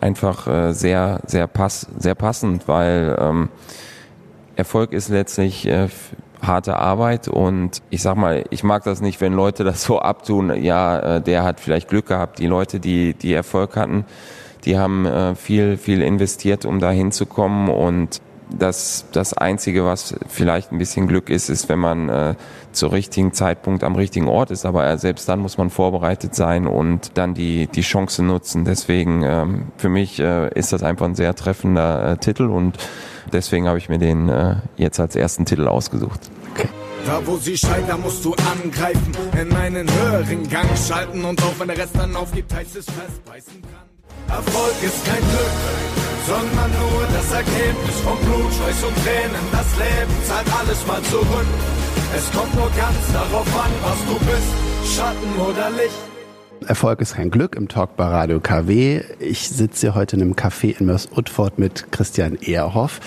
einfach 0.00 0.46
äh, 0.46 0.72
sehr, 0.72 1.20
sehr, 1.26 1.46
pass 1.46 1.86
sehr 1.98 2.14
passend, 2.14 2.66
weil 2.66 3.16
ähm, 3.20 3.48
Erfolg 4.56 4.92
ist 4.92 5.10
letztlich 5.10 5.66
äh, 5.66 5.88
harte 6.42 6.76
Arbeit 6.76 7.28
und 7.28 7.82
ich 7.90 8.02
sag 8.02 8.16
mal, 8.16 8.44
ich 8.50 8.64
mag 8.64 8.82
das 8.84 9.00
nicht, 9.00 9.20
wenn 9.20 9.32
Leute 9.32 9.64
das 9.64 9.84
so 9.84 10.00
abtun, 10.00 10.62
ja, 10.62 11.16
äh, 11.16 11.20
der 11.20 11.44
hat 11.44 11.60
vielleicht 11.60 11.88
Glück 11.88 12.06
gehabt. 12.06 12.38
Die 12.38 12.46
Leute, 12.46 12.80
die, 12.80 13.14
die 13.14 13.32
Erfolg 13.32 13.76
hatten, 13.76 14.04
die 14.64 14.78
haben 14.78 15.06
äh, 15.06 15.34
viel, 15.34 15.76
viel 15.76 16.02
investiert, 16.02 16.64
um 16.64 16.80
da 16.80 16.90
hinzukommen 16.90 17.68
und 17.68 18.20
das, 18.58 19.06
das 19.12 19.34
Einzige, 19.34 19.84
was 19.84 20.14
vielleicht 20.28 20.72
ein 20.72 20.78
bisschen 20.78 21.08
Glück 21.08 21.30
ist, 21.30 21.48
ist, 21.48 21.68
wenn 21.68 21.78
man 21.78 22.08
äh, 22.08 22.34
zur 22.72 22.92
richtigen 22.92 23.32
Zeitpunkt 23.32 23.84
am 23.84 23.94
richtigen 23.94 24.28
Ort 24.28 24.50
ist. 24.50 24.64
Aber 24.64 24.86
äh, 24.86 24.98
selbst 24.98 25.28
dann 25.28 25.40
muss 25.40 25.58
man 25.58 25.70
vorbereitet 25.70 26.34
sein 26.34 26.66
und 26.66 27.12
dann 27.14 27.34
die, 27.34 27.66
die 27.66 27.82
Chance 27.82 28.22
nutzen. 28.22 28.64
Deswegen 28.64 29.22
ähm, 29.22 29.66
für 29.76 29.88
mich 29.88 30.20
äh, 30.20 30.50
ist 30.54 30.72
das 30.72 30.82
einfach 30.82 31.06
ein 31.06 31.14
sehr 31.14 31.34
treffender 31.34 32.12
äh, 32.12 32.16
Titel 32.16 32.44
und 32.44 32.76
deswegen 33.32 33.68
habe 33.68 33.78
ich 33.78 33.88
mir 33.88 33.98
den 33.98 34.28
äh, 34.28 34.56
jetzt 34.76 35.00
als 35.00 35.16
ersten 35.16 35.44
Titel 35.44 35.68
ausgesucht. 35.68 36.30
Okay. 36.54 36.68
Da 37.06 37.20
wo 37.24 37.36
sie 37.36 37.56
scheitern, 37.56 38.00
musst 38.00 38.24
du 38.24 38.34
angreifen, 38.34 39.12
in 39.40 39.52
einen 39.52 39.88
höheren 39.90 40.48
Gang 40.48 40.68
schalten 40.76 41.24
und 41.24 41.42
auch 41.42 41.58
wenn 41.58 41.68
der 41.68 41.78
Rest 41.78 41.96
dann 41.96 42.14
aufgibt, 42.14 42.54
heißt 42.54 42.76
es 42.76 42.84
festbeißen 42.84 43.62
kann. 43.62 43.91
Erfolg 44.28 44.76
ist 44.82 45.04
kein 45.04 45.20
Glück, 45.20 45.56
sondern 46.26 46.70
nur 46.70 47.02
das 47.12 47.32
Ergebnis 47.32 47.96
von 48.04 48.18
Blut, 48.24 48.52
Schweiß 48.54 48.84
und 48.84 48.96
Tränen. 49.04 49.44
Das 49.52 49.68
Leben 49.76 50.14
zahlt 50.26 50.46
alles 50.58 50.86
mal 50.86 51.02
zurück. 51.02 51.46
Es 52.16 52.30
kommt 52.32 52.54
nur 52.54 52.70
ganz 52.70 53.12
darauf 53.12 53.46
an, 53.64 53.70
was 53.82 53.98
du 54.06 54.18
bist, 54.26 54.96
Schatten 54.96 55.40
oder 55.40 55.70
Licht. 55.70 56.68
Erfolg 56.68 57.00
ist 57.00 57.14
kein 57.14 57.30
Glück 57.30 57.56
im 57.56 57.68
Talk 57.68 57.96
bei 57.96 58.04
Radio 58.04 58.38
KW. 58.40 59.02
Ich 59.18 59.48
sitze 59.48 59.94
heute 59.94 60.16
in 60.16 60.22
einem 60.22 60.34
Café 60.34 60.78
in 60.78 60.86
Mörs-Utford 60.86 61.58
mit 61.58 61.90
Christian 61.90 62.36
Ehrhoff. 62.36 63.00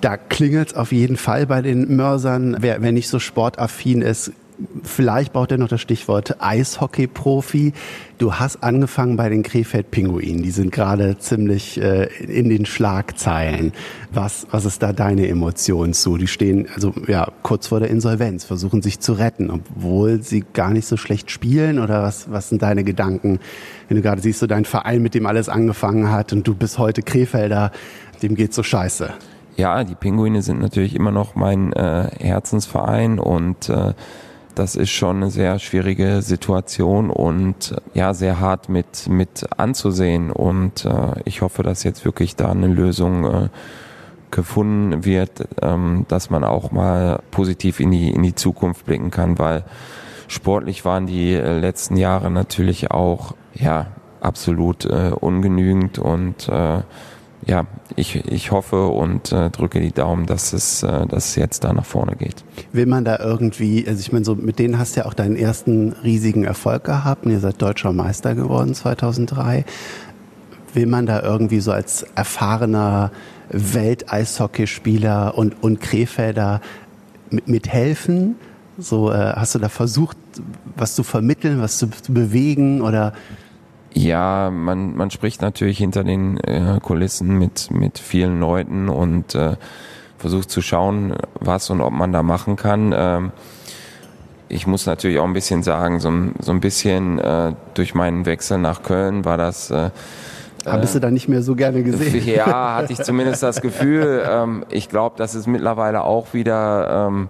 Da 0.00 0.16
klingelt 0.16 0.68
es 0.68 0.74
auf 0.74 0.92
jeden 0.92 1.16
Fall 1.16 1.46
bei 1.46 1.62
den 1.62 1.94
Mörsern. 1.94 2.56
Wer, 2.60 2.82
wer 2.82 2.92
nicht 2.92 3.08
so 3.08 3.18
sportaffin 3.18 4.02
ist, 4.02 4.32
vielleicht 4.82 5.32
braucht 5.32 5.52
er 5.52 5.58
noch 5.58 5.68
das 5.68 5.80
Stichwort 5.80 6.36
Eishockey-Profi. 6.40 7.72
Du 8.18 8.34
hast 8.34 8.62
angefangen 8.62 9.16
bei 9.16 9.28
den 9.28 9.42
Krefeld-Pinguinen. 9.42 10.42
Die 10.42 10.50
sind 10.50 10.72
gerade 10.72 11.18
ziemlich 11.18 11.80
äh, 11.80 12.06
in 12.22 12.48
den 12.48 12.66
Schlagzeilen. 12.66 13.72
Was, 14.12 14.46
was 14.50 14.64
ist 14.64 14.82
da 14.82 14.92
deine 14.92 15.28
Emotion 15.28 15.92
zu? 15.92 16.16
Die 16.16 16.26
stehen 16.26 16.66
also 16.74 16.92
ja 17.06 17.28
kurz 17.42 17.68
vor 17.68 17.80
der 17.80 17.90
Insolvenz, 17.90 18.44
versuchen 18.44 18.82
sich 18.82 19.00
zu 19.00 19.14
retten, 19.14 19.50
obwohl 19.50 20.22
sie 20.22 20.44
gar 20.52 20.70
nicht 20.70 20.86
so 20.86 20.96
schlecht 20.96 21.30
spielen. 21.30 21.78
Oder 21.78 22.02
was, 22.02 22.30
was 22.30 22.48
sind 22.48 22.62
deine 22.62 22.84
Gedanken, 22.84 23.40
wenn 23.88 23.96
du 23.96 24.02
gerade 24.02 24.20
siehst, 24.20 24.40
so 24.40 24.46
dein 24.46 24.64
Verein, 24.64 25.02
mit 25.02 25.14
dem 25.14 25.26
alles 25.26 25.48
angefangen 25.48 26.10
hat 26.10 26.32
und 26.32 26.46
du 26.46 26.54
bist 26.54 26.78
heute 26.78 27.02
Krefelder, 27.02 27.72
dem 28.22 28.34
geht's 28.34 28.56
so 28.56 28.62
scheiße. 28.62 29.12
Ja, 29.56 29.84
die 29.84 29.94
Pinguine 29.94 30.42
sind 30.42 30.60
natürlich 30.60 30.94
immer 30.94 31.10
noch 31.10 31.34
mein 31.34 31.72
äh, 31.72 32.08
Herzensverein 32.18 33.18
und 33.18 33.68
äh, 33.68 33.92
das 34.60 34.76
ist 34.76 34.90
schon 34.90 35.16
eine 35.16 35.30
sehr 35.30 35.58
schwierige 35.58 36.20
Situation 36.20 37.08
und 37.08 37.74
ja, 37.94 38.12
sehr 38.12 38.40
hart 38.40 38.68
mit, 38.68 39.08
mit 39.08 39.46
anzusehen. 39.56 40.30
Und 40.30 40.84
äh, 40.84 41.18
ich 41.24 41.40
hoffe, 41.40 41.62
dass 41.62 41.82
jetzt 41.82 42.04
wirklich 42.04 42.36
da 42.36 42.50
eine 42.50 42.66
Lösung 42.66 43.24
äh, 43.24 43.48
gefunden 44.30 45.06
wird, 45.06 45.48
ähm, 45.62 46.04
dass 46.08 46.28
man 46.28 46.44
auch 46.44 46.72
mal 46.72 47.22
positiv 47.30 47.80
in 47.80 47.90
die, 47.90 48.10
in 48.10 48.22
die 48.22 48.34
Zukunft 48.34 48.84
blicken 48.84 49.10
kann, 49.10 49.38
weil 49.38 49.64
sportlich 50.28 50.84
waren 50.84 51.06
die 51.06 51.32
äh, 51.32 51.58
letzten 51.58 51.96
Jahre 51.96 52.30
natürlich 52.30 52.90
auch 52.90 53.34
ja 53.54 53.86
absolut 54.20 54.84
äh, 54.84 55.12
ungenügend 55.18 55.98
und 55.98 56.50
äh, 56.50 56.82
ja, 57.46 57.66
ich, 57.96 58.16
ich 58.16 58.50
hoffe 58.50 58.88
und 58.88 59.32
äh, 59.32 59.50
drücke 59.50 59.80
die 59.80 59.92
Daumen, 59.92 60.26
dass 60.26 60.52
es, 60.52 60.82
äh, 60.82 61.06
dass 61.06 61.30
es 61.30 61.36
jetzt 61.36 61.64
da 61.64 61.72
nach 61.72 61.84
vorne 61.84 62.16
geht. 62.16 62.44
Will 62.72 62.86
man 62.86 63.04
da 63.04 63.18
irgendwie, 63.18 63.86
also 63.88 64.00
ich 64.00 64.12
meine, 64.12 64.24
so 64.24 64.34
mit 64.34 64.58
denen 64.58 64.78
hast 64.78 64.96
du 64.96 65.00
ja 65.00 65.06
auch 65.06 65.14
deinen 65.14 65.36
ersten 65.36 65.92
riesigen 66.04 66.44
Erfolg 66.44 66.84
gehabt 66.84 67.24
und 67.24 67.32
ihr 67.32 67.40
seid 67.40 67.60
deutscher 67.62 67.92
Meister 67.92 68.34
geworden 68.34 68.74
2003. 68.74 69.64
Will 70.74 70.86
man 70.86 71.06
da 71.06 71.22
irgendwie 71.22 71.60
so 71.60 71.72
als 71.72 72.04
erfahrener 72.14 73.10
Welt-Eishockeyspieler 73.48 75.36
und, 75.36 75.62
und 75.62 75.80
Krefelder 75.80 76.60
mithelfen? 77.30 78.36
So, 78.78 79.10
äh, 79.10 79.32
hast 79.34 79.54
du 79.54 79.58
da 79.58 79.68
versucht, 79.68 80.16
was 80.76 80.94
zu 80.94 81.02
vermitteln, 81.02 81.60
was 81.60 81.78
zu, 81.78 81.88
bewegen 82.08 82.82
oder? 82.82 83.12
Ja, 83.92 84.50
man, 84.50 84.96
man 84.96 85.10
spricht 85.10 85.42
natürlich 85.42 85.78
hinter 85.78 86.04
den 86.04 86.38
äh, 86.38 86.78
Kulissen 86.80 87.38
mit, 87.38 87.70
mit 87.70 87.98
vielen 87.98 88.38
Leuten 88.38 88.88
und 88.88 89.34
äh, 89.34 89.56
versucht 90.18 90.50
zu 90.50 90.62
schauen, 90.62 91.14
was 91.40 91.70
und 91.70 91.80
ob 91.80 91.92
man 91.92 92.12
da 92.12 92.22
machen 92.22 92.56
kann. 92.56 92.94
Ähm, 92.96 93.32
ich 94.48 94.66
muss 94.66 94.86
natürlich 94.86 95.18
auch 95.18 95.24
ein 95.24 95.32
bisschen 95.32 95.62
sagen, 95.62 96.00
so, 96.00 96.12
so 96.40 96.52
ein 96.52 96.60
bisschen 96.60 97.18
äh, 97.18 97.54
durch 97.74 97.94
meinen 97.94 98.26
Wechsel 98.26 98.58
nach 98.58 98.82
Köln 98.82 99.24
war 99.24 99.36
das. 99.36 99.70
Äh, 99.70 99.90
Habest 100.66 100.94
du 100.94 100.98
da 100.98 101.10
nicht 101.10 101.28
mehr 101.28 101.42
so 101.42 101.54
gerne 101.54 101.82
gesehen? 101.82 102.22
Ja, 102.26 102.76
hatte 102.76 102.92
ich 102.92 103.00
zumindest 103.02 103.42
das 103.42 103.60
Gefühl. 103.60 104.22
Ähm, 104.28 104.64
ich 104.68 104.88
glaube, 104.88 105.16
das 105.18 105.34
ist 105.34 105.46
mittlerweile 105.46 106.04
auch 106.04 106.34
wieder, 106.34 107.08
ähm, 107.08 107.28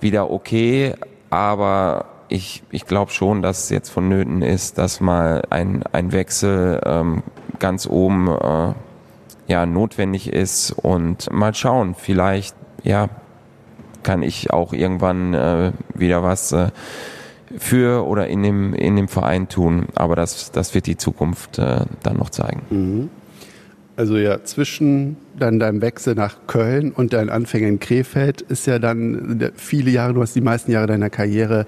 wieder 0.00 0.30
okay, 0.30 0.94
aber 1.30 2.06
ich, 2.28 2.62
ich 2.70 2.86
glaube 2.86 3.10
schon, 3.10 3.42
dass 3.42 3.64
es 3.64 3.70
jetzt 3.70 3.90
vonnöten 3.90 4.42
ist, 4.42 4.78
dass 4.78 5.00
mal 5.00 5.42
ein, 5.50 5.82
ein 5.92 6.12
Wechsel 6.12 6.80
ähm, 6.84 7.22
ganz 7.58 7.86
oben 7.86 8.28
äh, 8.28 8.74
ja, 9.46 9.66
notwendig 9.66 10.32
ist 10.32 10.72
und 10.72 11.32
mal 11.32 11.54
schauen, 11.54 11.94
vielleicht 11.94 12.54
ja, 12.82 13.08
kann 14.02 14.22
ich 14.22 14.52
auch 14.52 14.72
irgendwann 14.72 15.34
äh, 15.34 15.72
wieder 15.94 16.22
was 16.22 16.52
äh, 16.52 16.68
für 17.56 18.06
oder 18.06 18.28
in 18.28 18.42
dem, 18.42 18.74
in 18.74 18.96
dem 18.96 19.08
Verein 19.08 19.48
tun. 19.48 19.86
Aber 19.94 20.16
das, 20.16 20.52
das 20.52 20.74
wird 20.74 20.86
die 20.86 20.96
Zukunft 20.96 21.58
äh, 21.58 21.80
dann 22.02 22.16
noch 22.16 22.30
zeigen. 22.30 22.62
Mhm. 22.70 23.10
Also 23.98 24.16
ja, 24.16 24.44
zwischen 24.44 25.16
dann 25.36 25.58
deinem 25.58 25.82
Wechsel 25.82 26.14
nach 26.14 26.46
Köln 26.46 26.92
und 26.92 27.12
deinen 27.12 27.30
Anfängen 27.30 27.68
in 27.68 27.80
Krefeld 27.80 28.42
ist 28.42 28.64
ja 28.68 28.78
dann 28.78 29.50
viele 29.56 29.90
Jahre, 29.90 30.14
du 30.14 30.22
hast 30.22 30.36
die 30.36 30.40
meisten 30.40 30.70
Jahre 30.70 30.86
deiner 30.86 31.10
Karriere 31.10 31.66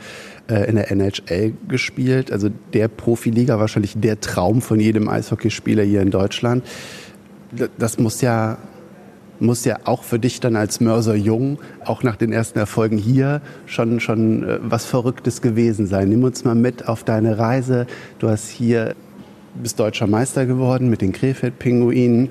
äh, 0.49 0.69
in 0.69 0.77
der 0.77 0.93
NHL 0.93 1.55
gespielt. 1.67 2.31
Also 2.31 2.49
der 2.73 2.87
Profiliga 2.87 3.59
wahrscheinlich 3.59 3.95
der 3.97 4.21
Traum 4.21 4.63
von 4.63 4.79
jedem 4.79 5.09
Eishockeyspieler 5.09 5.83
hier 5.83 6.03
in 6.03 6.13
Deutschland. 6.13 6.65
Das 7.79 7.99
muss 7.99 8.21
ja 8.21 8.59
muss 9.41 9.65
ja 9.65 9.79
auch 9.85 10.05
für 10.05 10.21
dich 10.21 10.39
dann 10.39 10.55
als 10.55 10.81
Mörser 10.81 11.17
Jung, 11.17 11.59
auch 11.85 12.03
nach 12.05 12.17
den 12.17 12.31
ersten 12.31 12.59
Erfolgen 12.59 12.99
hier, 12.99 13.41
schon, 13.67 13.99
schon 13.99 14.49
äh, 14.49 14.59
was 14.63 14.85
Verrücktes 14.85 15.43
gewesen 15.43 15.87
sein. 15.87 16.11
Nimm 16.11 16.23
uns 16.23 16.45
mal 16.45 16.55
mit 16.55 16.87
auf 16.87 17.03
deine 17.03 17.39
Reise. 17.39 17.87
Du 18.19 18.29
hast 18.29 18.49
hier, 18.49 18.95
bist 19.55 19.79
deutscher 19.81 20.07
Meister 20.07 20.47
geworden 20.47 20.91
mit 20.91 21.01
den 21.01 21.13
Krefeld-Pinguinen. 21.13 22.29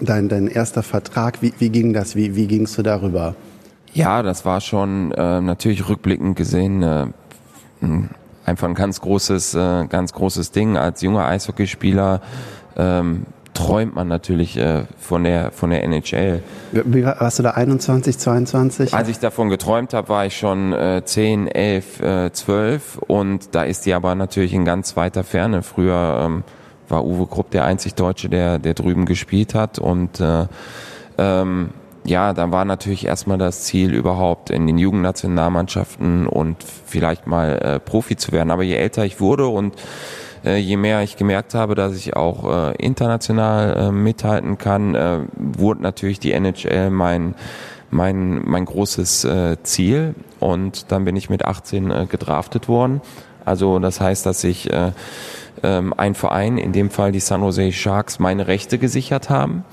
Dein, 0.00 0.28
dein 0.28 0.46
erster 0.46 0.82
Vertrag, 0.82 1.42
wie, 1.42 1.52
wie 1.58 1.70
ging 1.70 1.92
das? 1.92 2.14
Wie, 2.14 2.36
wie 2.36 2.46
gingst 2.46 2.78
du 2.78 2.82
darüber? 2.82 3.34
Ja, 3.92 4.22
das 4.22 4.44
war 4.44 4.60
schon 4.60 5.12
äh, 5.12 5.40
natürlich 5.40 5.88
rückblickend 5.88 6.36
gesehen 6.36 6.82
äh, 6.82 7.06
einfach 8.44 8.68
ein 8.68 8.74
ganz 8.74 9.00
großes, 9.00 9.54
äh, 9.54 9.86
ganz 9.88 10.12
großes 10.12 10.50
Ding. 10.52 10.76
Als 10.76 11.02
junger 11.02 11.26
Eishockeyspieler 11.26 12.20
ähm, 12.76 13.26
träumt 13.58 13.94
man 13.94 14.08
natürlich 14.08 14.56
äh, 14.56 14.84
von 14.98 15.24
der 15.24 15.50
von 15.50 15.70
der 15.70 15.82
NHL. 15.84 16.42
Wie 16.72 17.04
warst 17.04 17.38
du 17.38 17.42
da 17.42 17.50
21, 17.50 18.18
22? 18.18 18.94
Als 18.94 19.08
ich 19.08 19.18
davon 19.18 19.48
geträumt 19.48 19.94
habe, 19.94 20.08
war 20.08 20.26
ich 20.26 20.36
schon 20.36 20.72
äh, 20.72 21.02
10, 21.04 21.48
11, 21.48 22.00
äh, 22.00 22.32
12 22.32 22.98
und 22.98 23.54
da 23.54 23.64
ist 23.64 23.84
die 23.86 23.94
aber 23.94 24.14
natürlich 24.14 24.54
in 24.54 24.64
ganz 24.64 24.96
weiter 24.96 25.24
Ferne. 25.24 25.62
Früher 25.62 26.20
ähm, 26.24 26.44
war 26.88 27.04
Uwe 27.04 27.26
Krupp 27.26 27.50
der 27.50 27.64
einzig 27.64 27.94
Deutsche, 27.94 28.28
der 28.28 28.58
der 28.58 28.74
drüben 28.74 29.06
gespielt 29.06 29.54
hat 29.54 29.78
und 29.78 30.20
äh, 30.20 30.46
ähm, 31.18 31.70
ja, 32.04 32.32
dann 32.32 32.52
war 32.52 32.64
natürlich 32.64 33.06
erstmal 33.06 33.38
das 33.38 33.64
Ziel, 33.64 33.92
überhaupt 33.92 34.50
in 34.50 34.66
den 34.66 34.78
Jugendnationalmannschaften 34.78 36.26
und 36.26 36.56
vielleicht 36.86 37.26
mal 37.26 37.58
äh, 37.58 37.80
Profi 37.80 38.16
zu 38.16 38.32
werden. 38.32 38.50
Aber 38.50 38.62
je 38.62 38.76
älter 38.76 39.04
ich 39.04 39.20
wurde 39.20 39.46
und 39.48 39.74
je 40.44 40.76
mehr 40.76 41.02
ich 41.02 41.16
gemerkt 41.16 41.54
habe, 41.54 41.74
dass 41.74 41.96
ich 41.96 42.16
auch 42.16 42.70
äh, 42.70 42.76
international 42.76 43.76
äh, 43.76 43.92
mithalten 43.92 44.58
kann, 44.58 44.94
äh, 44.94 45.20
wurde 45.36 45.82
natürlich 45.82 46.20
die 46.20 46.32
NHL 46.32 46.90
mein 46.90 47.34
mein 47.90 48.42
mein 48.44 48.64
großes 48.64 49.24
äh, 49.24 49.56
Ziel 49.62 50.14
und 50.40 50.92
dann 50.92 51.04
bin 51.04 51.16
ich 51.16 51.30
mit 51.30 51.44
18 51.44 51.90
äh, 51.90 52.06
gedraftet 52.06 52.68
worden. 52.68 53.00
Also 53.44 53.78
das 53.78 54.00
heißt, 54.00 54.26
dass 54.26 54.44
ich 54.44 54.70
äh, 54.70 54.92
ähm, 55.62 55.94
ein 55.96 56.14
Verein, 56.14 56.58
in 56.58 56.72
dem 56.72 56.90
Fall 56.90 57.12
die 57.12 57.20
San 57.20 57.40
Jose 57.40 57.72
Sharks, 57.72 58.18
meine 58.18 58.46
Rechte 58.46 58.78
gesichert 58.78 59.30
haben 59.30 59.64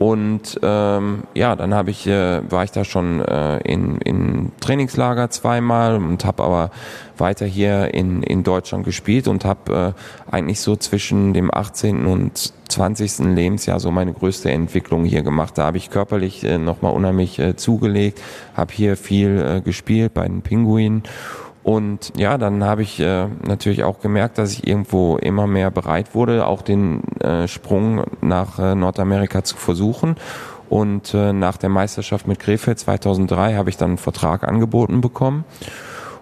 und 0.00 0.58
ähm, 0.62 1.24
ja, 1.34 1.54
dann 1.56 1.74
habe 1.74 1.90
ich, 1.90 2.06
äh, 2.06 2.40
war 2.50 2.64
ich 2.64 2.70
da 2.70 2.86
schon 2.86 3.20
äh, 3.20 3.58
in, 3.58 3.98
in 3.98 4.50
Trainingslager 4.58 5.28
zweimal 5.28 5.96
und 5.96 6.24
habe 6.24 6.42
aber 6.42 6.70
weiter 7.18 7.44
hier 7.44 7.92
in, 7.92 8.22
in 8.22 8.42
Deutschland 8.42 8.86
gespielt 8.86 9.28
und 9.28 9.44
habe 9.44 9.94
äh, 9.94 10.32
eigentlich 10.34 10.60
so 10.60 10.74
zwischen 10.74 11.34
dem 11.34 11.54
18. 11.54 12.06
und 12.06 12.54
20. 12.70 13.34
Lebensjahr 13.34 13.78
so 13.78 13.90
meine 13.90 14.14
größte 14.14 14.50
Entwicklung 14.50 15.04
hier 15.04 15.20
gemacht. 15.20 15.58
Da 15.58 15.64
habe 15.64 15.76
ich 15.76 15.90
körperlich 15.90 16.44
äh, 16.44 16.56
nochmal 16.56 16.94
unheimlich 16.94 17.38
äh, 17.38 17.56
zugelegt, 17.56 18.22
habe 18.54 18.72
hier 18.72 18.96
viel 18.96 19.38
äh, 19.38 19.60
gespielt 19.60 20.14
bei 20.14 20.26
den 20.26 20.40
Pinguinen 20.40 21.02
und 21.62 22.12
ja, 22.16 22.38
dann 22.38 22.64
habe 22.64 22.82
ich 22.82 22.98
äh, 23.00 23.26
natürlich 23.46 23.84
auch 23.84 24.00
gemerkt, 24.00 24.38
dass 24.38 24.52
ich 24.52 24.66
irgendwo 24.66 25.18
immer 25.18 25.46
mehr 25.46 25.70
bereit 25.70 26.14
wurde, 26.14 26.46
auch 26.46 26.62
den 26.62 27.02
äh, 27.20 27.46
Sprung 27.48 28.04
nach 28.22 28.58
äh, 28.58 28.74
Nordamerika 28.74 29.44
zu 29.44 29.56
versuchen. 29.56 30.16
Und 30.70 31.14
äh, 31.14 31.32
nach 31.32 31.56
der 31.56 31.68
Meisterschaft 31.68 32.26
mit 32.26 32.38
Krefeld 32.38 32.78
2003 32.78 33.54
habe 33.54 33.68
ich 33.70 33.76
dann 33.76 33.90
einen 33.90 33.98
Vertrag 33.98 34.46
angeboten 34.46 35.00
bekommen 35.00 35.44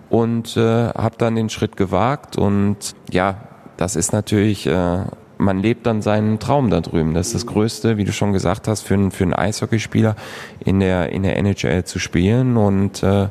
und 0.09 0.57
äh, 0.57 0.89
habe 0.89 1.17
dann 1.19 1.37
den 1.37 1.51
Schritt 1.51 1.77
gewagt. 1.77 2.37
Und 2.37 2.97
ja, 3.11 3.37
das 3.77 3.95
ist 3.95 4.13
natürlich, 4.13 4.67
äh, 4.67 5.05
man 5.37 5.59
lebt 5.61 5.87
dann 5.87 6.03
seinen 6.03 6.41
Traum 6.41 6.71
da 6.71 6.81
drüben. 6.81 7.15
Das 7.15 7.29
ist 7.29 7.35
das 7.35 7.47
Größte, 7.47 7.97
wie 7.97 8.05
du 8.05 8.13
schon 8.13 8.33
gesagt 8.33 8.67
hast, 8.67 8.83
für, 8.83 8.95
einen 8.95 9.11
für 9.13 9.25
einen 9.25 9.35
Eishockeyspieler 9.35 10.17
in 10.65 10.81
der, 10.81 11.13
in 11.13 11.23
der 11.23 11.37
NHL 11.37 11.85
zu 11.85 11.99
spielen. 11.99 12.57
Und 12.57 13.03
äh, 13.03 13.29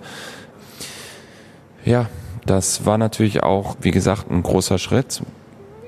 ja, 1.88 2.08
das 2.46 2.86
war 2.86 2.98
natürlich 2.98 3.44
auch, 3.44 3.77
wie 3.82 3.91
gesagt, 3.91 4.29
ein 4.29 4.44
großer 4.44 4.77
Schritt. 4.77 5.22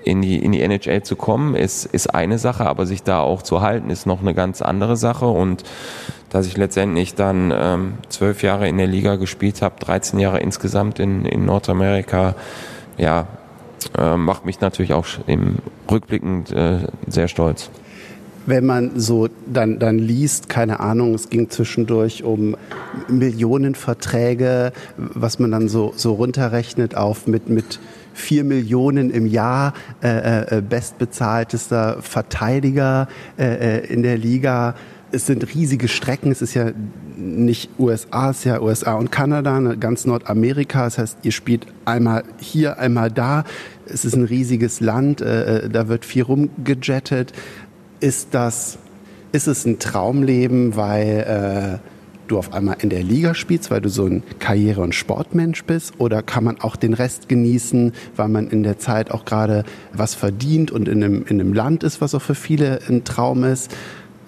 In 0.04 0.22
die, 0.22 0.40
in 0.40 0.54
die 0.54 0.62
NHL 0.62 1.04
zu 1.04 1.18
kommen, 1.18 1.56
ist, 1.56 1.86
ist 1.86 2.16
eine 2.16 2.40
Sache, 2.40 2.66
aber 2.66 2.86
sich 2.86 3.04
da 3.04 3.20
auch 3.20 3.42
zu 3.42 3.62
halten, 3.62 3.90
ist 3.90 4.06
noch 4.06 4.22
eine 4.22 4.34
ganz 4.34 4.62
andere 4.62 4.96
Sache. 4.96 5.28
Und 5.28 5.64
dass 6.30 6.48
ich 6.48 6.56
letztendlich 6.58 7.16
dann 7.16 7.54
ähm, 7.54 7.94
zwölf 8.08 8.42
Jahre 8.42 8.70
in 8.70 8.78
der 8.78 8.88
Liga 8.88 9.18
gespielt 9.18 9.62
habe, 9.62 9.76
13 9.80 10.20
Jahre 10.20 10.40
insgesamt 10.40 11.00
in, 11.00 11.26
in 11.26 11.46
Nordamerika, 11.46 12.36
ja, 12.98 13.28
äh, 13.98 14.16
macht 14.16 14.46
mich 14.46 14.62
natürlich 14.62 14.94
auch 14.94 15.06
im 15.28 15.58
rückblickend 15.92 16.52
äh, 16.52 16.88
sehr 17.08 17.28
stolz 17.28 17.70
wenn 18.50 18.66
man 18.66 19.00
so 19.00 19.30
dann, 19.46 19.78
dann 19.80 20.00
liest, 20.00 20.50
keine 20.50 20.80
Ahnung, 20.80 21.14
es 21.14 21.30
ging 21.30 21.50
zwischendurch 21.50 22.24
um 22.24 22.58
Millionenverträge, 23.08 24.74
was 24.98 25.38
man 25.38 25.52
dann 25.52 25.70
so, 25.70 25.94
so 25.96 26.14
runterrechnet 26.14 26.96
auf 26.96 27.28
mit, 27.28 27.48
mit 27.50 27.80
vier 28.14 28.44
Millionen 28.44 29.12
im 29.12 29.28
Jahr, 29.28 29.74
äh, 30.04 30.58
äh, 30.58 30.62
bestbezahltester 30.62 32.02
Verteidiger 32.02 33.08
äh, 33.38 33.78
äh 33.78 33.94
in 33.94 34.02
der 34.02 34.18
Liga. 34.18 34.76
Es 35.12 35.26
sind 35.26 35.56
riesige 35.56 35.88
Strecken, 35.88 36.32
es 36.32 36.42
ist 36.42 36.54
ja 36.54 36.72
nicht 37.18 37.72
USA, 37.80 38.30
es 38.30 38.40
ist 38.40 38.44
ja 38.46 38.62
USA 38.62 38.94
und 38.94 39.12
Kanada, 39.12 39.60
ne, 39.60 39.78
ganz 39.78 40.06
Nordamerika. 40.06 40.86
Das 40.86 40.98
heißt, 40.98 41.18
ihr 41.24 41.32
spielt 41.32 41.68
einmal 41.86 42.24
hier, 42.40 42.80
einmal 42.80 43.12
da. 43.12 43.44
Es 43.88 44.06
ist 44.06 44.16
ein 44.16 44.26
riesiges 44.26 44.82
Land, 44.82 45.22
äh, 45.22 45.66
äh 45.66 45.70
da 45.70 45.88
wird 45.88 46.06
viel 46.06 46.24
rumgejettet 46.24 47.34
ist 48.00 48.30
das, 48.32 48.78
ist 49.32 49.48
es 49.48 49.66
ein 49.66 49.80
Traumleben, 49.80 50.76
weil 50.76 51.80
äh, 51.82 51.88
du 52.28 52.38
auf 52.38 52.54
einmal 52.54 52.78
in 52.82 52.90
der 52.90 53.04
Liga 53.04 53.34
spielst, 53.34 53.72
weil 53.72 53.82
du 53.82 53.90
so 53.90 54.06
ein 54.06 54.24
Karriere- 54.40 54.82
und 54.82 54.96
Sportmensch 54.96 55.64
bist? 55.66 55.94
Oder 55.98 56.22
kann 56.22 56.44
man 56.44 56.62
auch 56.62 56.76
den 56.76 56.94
Rest 56.94 57.28
genießen, 57.28 57.94
weil 58.16 58.30
man 58.30 58.50
in 58.50 58.64
der 58.64 58.80
Zeit 58.80 59.12
auch 59.12 59.26
gerade 59.26 59.64
was 59.94 60.16
verdient 60.16 60.72
und 60.72 60.88
in 60.88 61.04
einem, 61.04 61.26
in 61.28 61.40
einem 61.40 61.54
Land 61.54 61.84
ist, 61.84 62.02
was 62.02 62.16
auch 62.16 62.22
für 62.22 62.36
viele 62.36 62.80
ein 62.88 63.04
Traum 63.04 63.44
ist? 63.44 63.76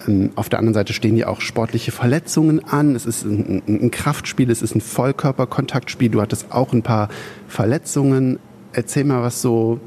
ähm, 0.08 0.30
auf 0.34 0.48
der 0.48 0.58
anderen 0.58 0.74
Seite 0.74 0.92
stehen 0.92 1.16
ja 1.16 1.28
auch 1.28 1.40
sportliche 1.40 1.92
Verletzungen 1.92 2.64
an. 2.64 2.94
Es 2.94 3.06
ist 3.06 3.24
ein, 3.24 3.62
ein 3.66 3.90
Kraftspiel, 3.90 4.50
es 4.50 4.62
ist 4.62 4.74
ein 4.74 4.80
Vollkörperkontaktspiel. 4.80 6.10
Du 6.10 6.20
hattest 6.20 6.50
auch 6.50 6.72
ein 6.72 6.82
paar 6.82 7.08
Verletzungen. 7.48 8.38
Erzähl 8.72 9.04
mal, 9.04 9.22
was 9.22 9.42
so 9.42 9.80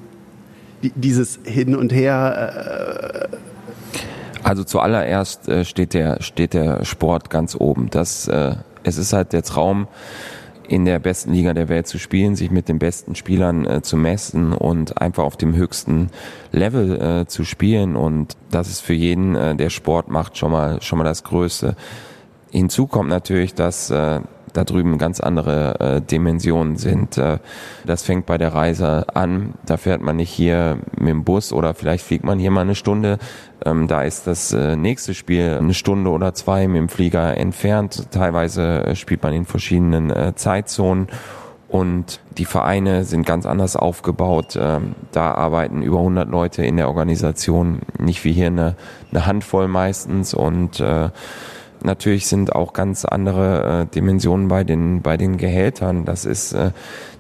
dieses 0.82 1.40
Hin 1.44 1.76
und 1.76 1.92
Her. 1.92 3.30
Also 4.46 4.64
zuallererst 4.64 5.50
äh, 5.50 5.66
steht 5.66 5.96
der 5.96 6.22
steht 6.22 6.54
der 6.54 6.86
Sport 6.86 7.32
ganz 7.32 7.56
oben. 7.60 7.90
Das 7.90 8.28
äh, 8.28 8.56
es 8.84 9.00
ist 9.00 9.12
halt 9.12 9.34
der 9.34 9.42
Traum 9.42 9.88
in 10.68 10.86
der 10.86 11.00
besten 11.00 11.34
Liga 11.34 11.56
der 11.56 11.68
Welt 11.68 11.88
zu 11.88 11.98
spielen, 11.98 12.36
sich 12.36 12.52
mit 12.52 12.70
den 12.70 12.78
besten 12.78 13.16
Spielern 13.16 13.66
äh, 13.66 13.82
zu 13.82 13.98
messen 13.98 14.54
und 14.54 15.02
einfach 15.02 15.24
auf 15.24 15.36
dem 15.36 15.56
höchsten 15.56 16.12
Level 16.52 17.02
äh, 17.02 17.26
zu 17.26 17.44
spielen. 17.44 17.96
Und 17.96 18.38
das 18.52 18.70
ist 18.70 18.82
für 18.82 18.94
jeden, 18.94 19.36
äh, 19.36 19.56
der 19.56 19.72
Sport 19.72 20.10
macht, 20.10 20.38
schon 20.38 20.52
mal, 20.52 20.80
schon 20.80 21.00
mal 21.00 21.06
das 21.06 21.24
Größte. 21.24 21.76
Hinzu 22.52 22.86
kommt 22.86 23.10
natürlich, 23.10 23.56
dass 23.56 23.90
äh, 23.90 24.20
da 24.56 24.64
drüben 24.64 24.98
ganz 24.98 25.20
andere 25.20 25.80
äh, 25.80 26.02
Dimensionen 26.02 26.78
sind. 26.78 27.18
Äh, 27.18 27.40
das 27.86 28.04
fängt 28.04 28.26
bei 28.26 28.38
der 28.38 28.54
Reise 28.54 29.06
an. 29.16 29.54
Da 29.66 29.78
fährt 29.78 30.02
man 30.02 30.16
nicht 30.16 30.32
hier 30.32 30.80
mit 30.98 31.10
dem 31.10 31.24
Bus 31.24 31.54
oder 31.54 31.74
vielleicht 31.74 32.06
fliegt 32.06 32.24
man 32.24 32.40
hier 32.40 32.52
mal 32.52 32.62
eine 32.62 32.76
Stunde. 32.76 33.18
Ähm, 33.66 33.88
da 33.88 34.02
ist 34.02 34.28
das 34.28 34.54
äh, 34.54 34.76
nächste 34.76 35.14
Spiel 35.14 35.58
eine 35.60 35.74
Stunde 35.74 36.10
oder 36.10 36.34
zwei 36.34 36.68
mit 36.68 36.78
dem 36.78 36.90
Flieger 36.90 37.38
entfernt. 37.38 38.08
Teilweise 38.12 38.86
äh, 38.86 38.96
spielt 38.96 39.24
man 39.24 39.34
in 39.34 39.46
verschiedenen 39.46 40.10
äh, 40.10 40.34
Zeitzonen. 40.36 41.08
Und 41.68 42.22
die 42.38 42.46
Vereine 42.46 43.04
sind 43.04 43.26
ganz 43.26 43.46
anders 43.46 43.76
aufgebaut. 43.76 44.58
Ähm, 44.58 44.96
da 45.12 45.34
arbeiten 45.34 45.82
über 45.82 45.98
100 45.98 46.30
Leute 46.30 46.64
in 46.64 46.78
der 46.78 46.88
Organisation, 46.88 47.82
nicht 48.00 48.24
wie 48.24 48.32
hier 48.32 48.48
eine, 48.48 48.76
eine 49.12 49.26
Handvoll 49.26 49.68
meistens. 49.68 50.34
Und 50.34 50.80
äh, 50.80 51.10
Natürlich 51.84 52.28
sind 52.28 52.56
auch 52.56 52.74
ganz 52.74 53.06
andere 53.06 53.82
äh, 53.82 53.94
Dimensionen 53.94 54.48
bei 54.48 54.64
den 54.64 55.02
bei 55.02 55.18
den 55.18 55.38
Gehältern. 55.38 56.06
Das 56.06 56.26
ist 56.26 56.54
äh, 56.54 56.72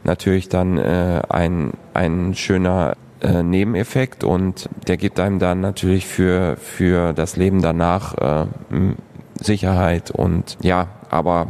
natürlich 0.04 0.50
dann 0.50 0.78
äh, 0.78 1.22
ein 1.30 1.74
ein 1.94 2.36
schöner 2.36 2.96
äh, 3.22 3.44
Nebeneffekt 3.44 4.24
und 4.24 4.70
der 4.88 4.98
gibt 4.98 5.20
einem 5.20 5.40
dann 5.40 5.62
natürlich 5.62 6.06
für 6.06 6.58
für 6.58 7.14
das 7.14 7.38
Leben 7.38 7.62
danach 7.62 8.16
äh, 8.18 8.46
Sicherheit 9.40 10.12
und 10.12 10.58
ja, 10.62 10.88
aber 11.10 11.48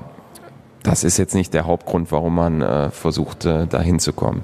das 0.83 1.03
ist 1.03 1.17
jetzt 1.17 1.33
nicht 1.33 1.53
der 1.53 1.65
Hauptgrund, 1.65 2.11
warum 2.11 2.35
man 2.35 2.61
äh, 2.61 2.91
versucht, 2.91 3.45
äh, 3.45 3.65
dahin 3.67 3.99
zu 3.99 4.13
kommen. 4.13 4.43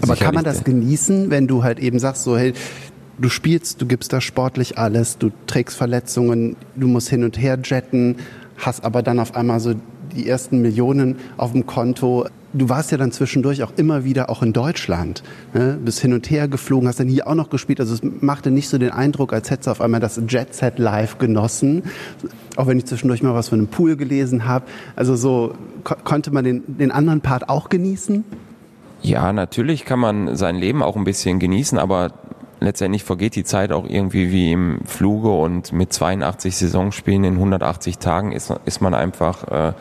Aber 0.00 0.14
Sicherlich 0.14 0.20
kann 0.20 0.34
man 0.34 0.44
das 0.44 0.64
genießen, 0.64 1.30
wenn 1.30 1.46
du 1.46 1.62
halt 1.62 1.78
eben 1.78 1.98
sagst, 1.98 2.24
so 2.24 2.36
hey, 2.36 2.52
du 3.18 3.28
spielst, 3.28 3.80
du 3.80 3.86
gibst 3.86 4.12
da 4.12 4.20
sportlich 4.20 4.78
alles, 4.78 5.18
du 5.18 5.30
trägst 5.46 5.76
Verletzungen, 5.76 6.56
du 6.76 6.88
musst 6.88 7.08
hin 7.08 7.24
und 7.24 7.38
her 7.40 7.58
jetten, 7.62 8.16
hast 8.56 8.84
aber 8.84 9.02
dann 9.02 9.18
auf 9.18 9.34
einmal 9.34 9.60
so 9.60 9.74
die 10.16 10.28
ersten 10.28 10.62
Millionen 10.62 11.16
auf 11.36 11.52
dem 11.52 11.66
Konto. 11.66 12.26
Du 12.54 12.70
warst 12.70 12.90
ja 12.90 12.96
dann 12.96 13.12
zwischendurch 13.12 13.62
auch 13.62 13.72
immer 13.76 14.04
wieder 14.04 14.30
auch 14.30 14.42
in 14.42 14.54
Deutschland, 14.54 15.22
ne? 15.52 15.78
bist 15.84 16.00
hin 16.00 16.14
und 16.14 16.30
her 16.30 16.48
geflogen, 16.48 16.88
hast 16.88 16.98
dann 16.98 17.08
hier 17.08 17.26
auch 17.26 17.34
noch 17.34 17.50
gespielt. 17.50 17.78
Also 17.78 17.94
es 17.94 18.00
machte 18.02 18.50
nicht 18.50 18.70
so 18.70 18.78
den 18.78 18.90
Eindruck, 18.90 19.34
als 19.34 19.50
hättest 19.50 19.66
du 19.66 19.70
auf 19.72 19.80
einmal 19.82 20.00
das 20.00 20.18
Jet 20.28 20.54
Set 20.54 20.78
live 20.78 21.18
genossen. 21.18 21.82
Auch 22.56 22.66
wenn 22.66 22.78
ich 22.78 22.86
zwischendurch 22.86 23.22
mal 23.22 23.34
was 23.34 23.50
von 23.50 23.58
einem 23.58 23.68
Pool 23.68 23.96
gelesen 23.96 24.46
habe. 24.46 24.64
Also 24.96 25.14
so 25.14 25.54
ko 25.84 25.94
konnte 26.02 26.30
man 26.30 26.44
den, 26.44 26.62
den 26.66 26.90
anderen 26.90 27.20
Part 27.20 27.50
auch 27.50 27.68
genießen? 27.68 28.24
Ja, 29.02 29.32
natürlich 29.32 29.84
kann 29.84 30.00
man 30.00 30.34
sein 30.34 30.56
Leben 30.56 30.82
auch 30.82 30.96
ein 30.96 31.04
bisschen 31.04 31.38
genießen, 31.38 31.78
aber 31.78 32.12
letztendlich 32.60 33.04
vergeht 33.04 33.36
die 33.36 33.44
Zeit 33.44 33.72
auch 33.72 33.84
irgendwie 33.88 34.30
wie 34.32 34.52
im 34.52 34.80
Fluge 34.84 35.30
und 35.30 35.72
mit 35.72 35.92
82 35.92 36.56
Saisonspielen 36.56 37.24
in 37.24 37.34
180 37.34 37.98
Tagen 37.98 38.32
ist, 38.32 38.52
ist 38.64 38.80
man 38.80 38.94
einfach, 38.94 39.48
äh, 39.48 39.72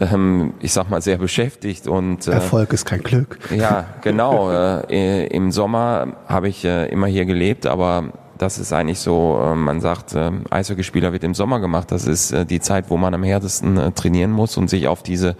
ähm, 0.00 0.54
ich 0.60 0.72
sag 0.72 0.90
mal, 0.90 1.02
sehr 1.02 1.18
beschäftigt 1.18 1.86
und 1.86 2.26
äh, 2.26 2.32
Erfolg 2.32 2.72
ist 2.72 2.84
kein 2.84 3.02
Glück. 3.02 3.38
Ja, 3.54 3.86
genau. 4.00 4.50
äh, 4.50 5.26
Im 5.26 5.52
Sommer 5.52 6.16
habe 6.26 6.48
ich 6.48 6.64
äh, 6.64 6.86
immer 6.86 7.06
hier 7.06 7.24
gelebt, 7.24 7.66
aber 7.66 8.12
das 8.38 8.58
ist 8.58 8.72
eigentlich 8.72 8.98
so, 8.98 9.40
äh, 9.42 9.54
man 9.54 9.80
sagt, 9.80 10.14
äh, 10.14 10.30
Eishockeyspieler 10.50 11.12
wird 11.12 11.24
im 11.24 11.34
Sommer 11.34 11.60
gemacht. 11.60 11.92
Das 11.92 12.06
ist 12.06 12.32
äh, 12.32 12.44
die 12.44 12.60
Zeit, 12.60 12.86
wo 12.88 12.96
man 12.96 13.14
am 13.14 13.22
härtesten 13.22 13.76
äh, 13.76 13.92
trainieren 13.92 14.32
muss 14.32 14.56
und 14.56 14.68
sich 14.68 14.88
auf 14.88 15.02
diese 15.02 15.36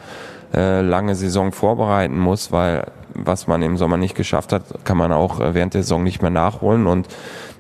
äh, 0.55 0.81
lange 0.83 1.15
Saison 1.15 1.53
vorbereiten 1.53 2.19
muss, 2.19 2.53
weil 2.53 2.87
was 3.15 3.47
man 3.47 3.63
im 3.63 3.77
Sommer 3.77 3.97
nicht 3.97 4.15
geschafft 4.15 4.53
hat, 4.53 4.85
kann 4.85 4.97
man 4.97 5.13
auch 5.13 5.41
äh, 5.41 5.55
während 5.55 5.75
der 5.75 5.83
Saison 5.83 6.03
nicht 6.03 6.23
mehr 6.23 6.31
nachholen 6.31 6.87
und 6.87 7.09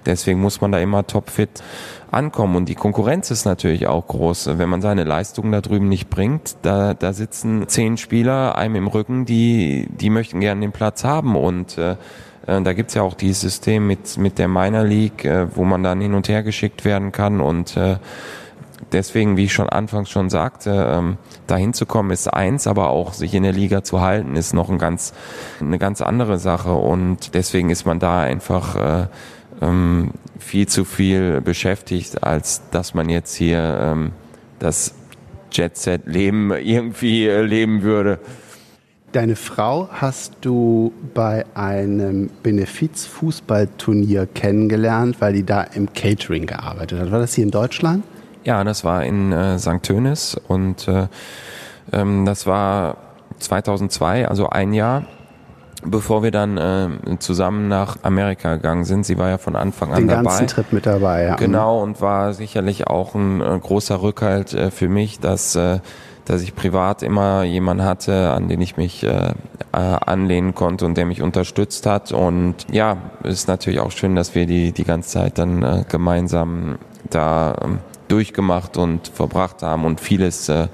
deswegen 0.06 0.40
muss 0.40 0.60
man 0.60 0.72
da 0.72 0.78
immer 0.78 1.06
topfit 1.06 1.62
ankommen 2.10 2.56
und 2.56 2.68
die 2.68 2.74
Konkurrenz 2.74 3.30
ist 3.30 3.44
natürlich 3.44 3.86
auch 3.86 4.06
groß. 4.06 4.58
Wenn 4.58 4.68
man 4.68 4.82
seine 4.82 5.04
Leistungen 5.04 5.52
da 5.52 5.60
drüben 5.60 5.88
nicht 5.88 6.10
bringt, 6.10 6.56
da, 6.62 6.94
da 6.94 7.12
sitzen 7.12 7.68
zehn 7.68 7.96
Spieler 7.96 8.56
einem 8.56 8.76
im 8.76 8.86
Rücken, 8.86 9.24
die, 9.24 9.88
die 9.90 10.10
möchten 10.10 10.40
gerne 10.40 10.60
den 10.60 10.72
Platz 10.72 11.04
haben 11.04 11.36
und 11.36 11.78
äh, 11.78 11.92
äh 12.46 12.60
da 12.60 12.72
gibt's 12.72 12.94
ja 12.94 13.02
auch 13.02 13.14
dieses 13.14 13.40
System 13.40 13.86
mit, 13.86 14.18
mit 14.18 14.38
der 14.38 14.48
Minor 14.48 14.84
League, 14.84 15.24
äh, 15.24 15.46
wo 15.56 15.64
man 15.64 15.82
dann 15.82 16.00
hin 16.00 16.14
und 16.14 16.28
her 16.28 16.42
geschickt 16.42 16.84
werden 16.84 17.12
kann 17.12 17.40
und 17.40 17.76
äh, 17.76 17.96
deswegen, 18.92 19.36
wie 19.36 19.44
ich 19.44 19.52
schon 19.52 19.68
anfangs 19.68 20.10
schon 20.10 20.30
sagte, 20.30 20.70
ähm, 20.90 21.16
dahin 21.46 21.72
zu 21.72 21.86
kommen 21.86 22.10
ist 22.10 22.32
eins, 22.32 22.66
aber 22.66 22.90
auch 22.90 23.12
sich 23.12 23.34
in 23.34 23.42
der 23.42 23.52
Liga 23.52 23.84
zu 23.84 24.00
halten 24.00 24.36
ist 24.36 24.52
noch 24.52 24.68
ein 24.68 24.78
ganz, 24.78 25.12
eine 25.60 25.78
ganz 25.78 26.00
andere 26.00 26.38
Sache 26.38 26.72
und 26.72 27.34
deswegen 27.34 27.70
ist 27.70 27.86
man 27.86 27.98
da 27.98 28.20
einfach 28.20 28.76
äh, 28.76 29.06
ähm, 29.60 30.10
viel 30.38 30.66
zu 30.66 30.84
viel 30.84 31.40
beschäftigt, 31.40 32.24
als 32.24 32.62
dass 32.70 32.94
man 32.94 33.08
jetzt 33.08 33.34
hier 33.34 33.78
ähm, 33.80 34.12
das 34.58 34.94
Jet-Set-Leben 35.52 36.52
irgendwie 36.52 37.26
äh, 37.26 37.42
leben 37.42 37.82
würde. 37.82 38.18
Deine 39.12 39.36
Frau 39.36 39.90
hast 39.92 40.38
du 40.40 40.92
bei 41.12 41.44
einem 41.54 42.30
Benefiz-Fußballturnier 42.42 44.26
kennengelernt, 44.26 45.16
weil 45.20 45.34
die 45.34 45.44
da 45.44 45.62
im 45.62 45.92
Catering 45.92 46.46
gearbeitet 46.46 46.98
hat. 46.98 47.10
War 47.10 47.18
das 47.18 47.34
hier 47.34 47.44
in 47.44 47.50
Deutschland? 47.50 48.04
Ja, 48.44 48.64
das 48.64 48.84
war 48.84 49.04
in 49.04 49.32
äh, 49.32 49.58
St. 49.58 49.82
Tönis 49.82 50.36
und 50.48 50.88
äh, 50.88 51.06
ähm, 51.92 52.24
das 52.24 52.46
war 52.46 52.96
2002, 53.38 54.28
also 54.28 54.48
ein 54.48 54.72
Jahr 54.72 55.04
bevor 55.84 56.22
wir 56.22 56.30
dann 56.30 56.58
äh, 56.58 57.18
zusammen 57.18 57.68
nach 57.68 57.96
Amerika 58.02 58.54
gegangen 58.54 58.84
sind. 58.84 59.04
Sie 59.04 59.18
war 59.18 59.28
ja 59.28 59.38
von 59.38 59.56
Anfang 59.56 59.90
an 59.90 60.02
Den 60.02 60.08
dabei. 60.08 60.22
Den 60.22 60.24
ganzen 60.24 60.46
Trip 60.46 60.72
mit 60.72 60.86
dabei, 60.86 61.24
ja. 61.24 61.36
Genau, 61.36 61.82
und 61.82 62.00
war 62.00 62.32
sicherlich 62.34 62.86
auch 62.86 63.14
ein 63.14 63.40
äh, 63.40 63.58
großer 63.60 64.00
Rückhalt 64.00 64.54
äh, 64.54 64.70
für 64.70 64.88
mich, 64.88 65.18
dass, 65.20 65.56
äh, 65.56 65.80
dass 66.24 66.42
ich 66.42 66.54
privat 66.54 67.02
immer 67.02 67.42
jemanden 67.42 67.84
hatte, 67.84 68.30
an 68.30 68.48
den 68.48 68.60
ich 68.60 68.76
mich 68.76 69.02
äh, 69.02 69.08
äh, 69.08 69.76
anlehnen 69.76 70.54
konnte 70.54 70.86
und 70.86 70.96
der 70.96 71.06
mich 71.06 71.22
unterstützt 71.22 71.86
hat. 71.86 72.12
Und 72.12 72.54
ja, 72.70 72.98
ist 73.24 73.48
natürlich 73.48 73.80
auch 73.80 73.90
schön, 73.90 74.14
dass 74.14 74.34
wir 74.34 74.46
die, 74.46 74.72
die 74.72 74.84
ganze 74.84 75.10
Zeit 75.10 75.38
dann 75.38 75.62
äh, 75.62 75.84
gemeinsam 75.88 76.78
da 77.10 77.54
äh, 77.54 77.91
durchgemacht 78.12 78.76
und 78.76 79.08
verbracht 79.08 79.62
haben 79.62 79.84
und 79.84 80.00
vieles, 80.00 80.48
äh, 80.48 80.68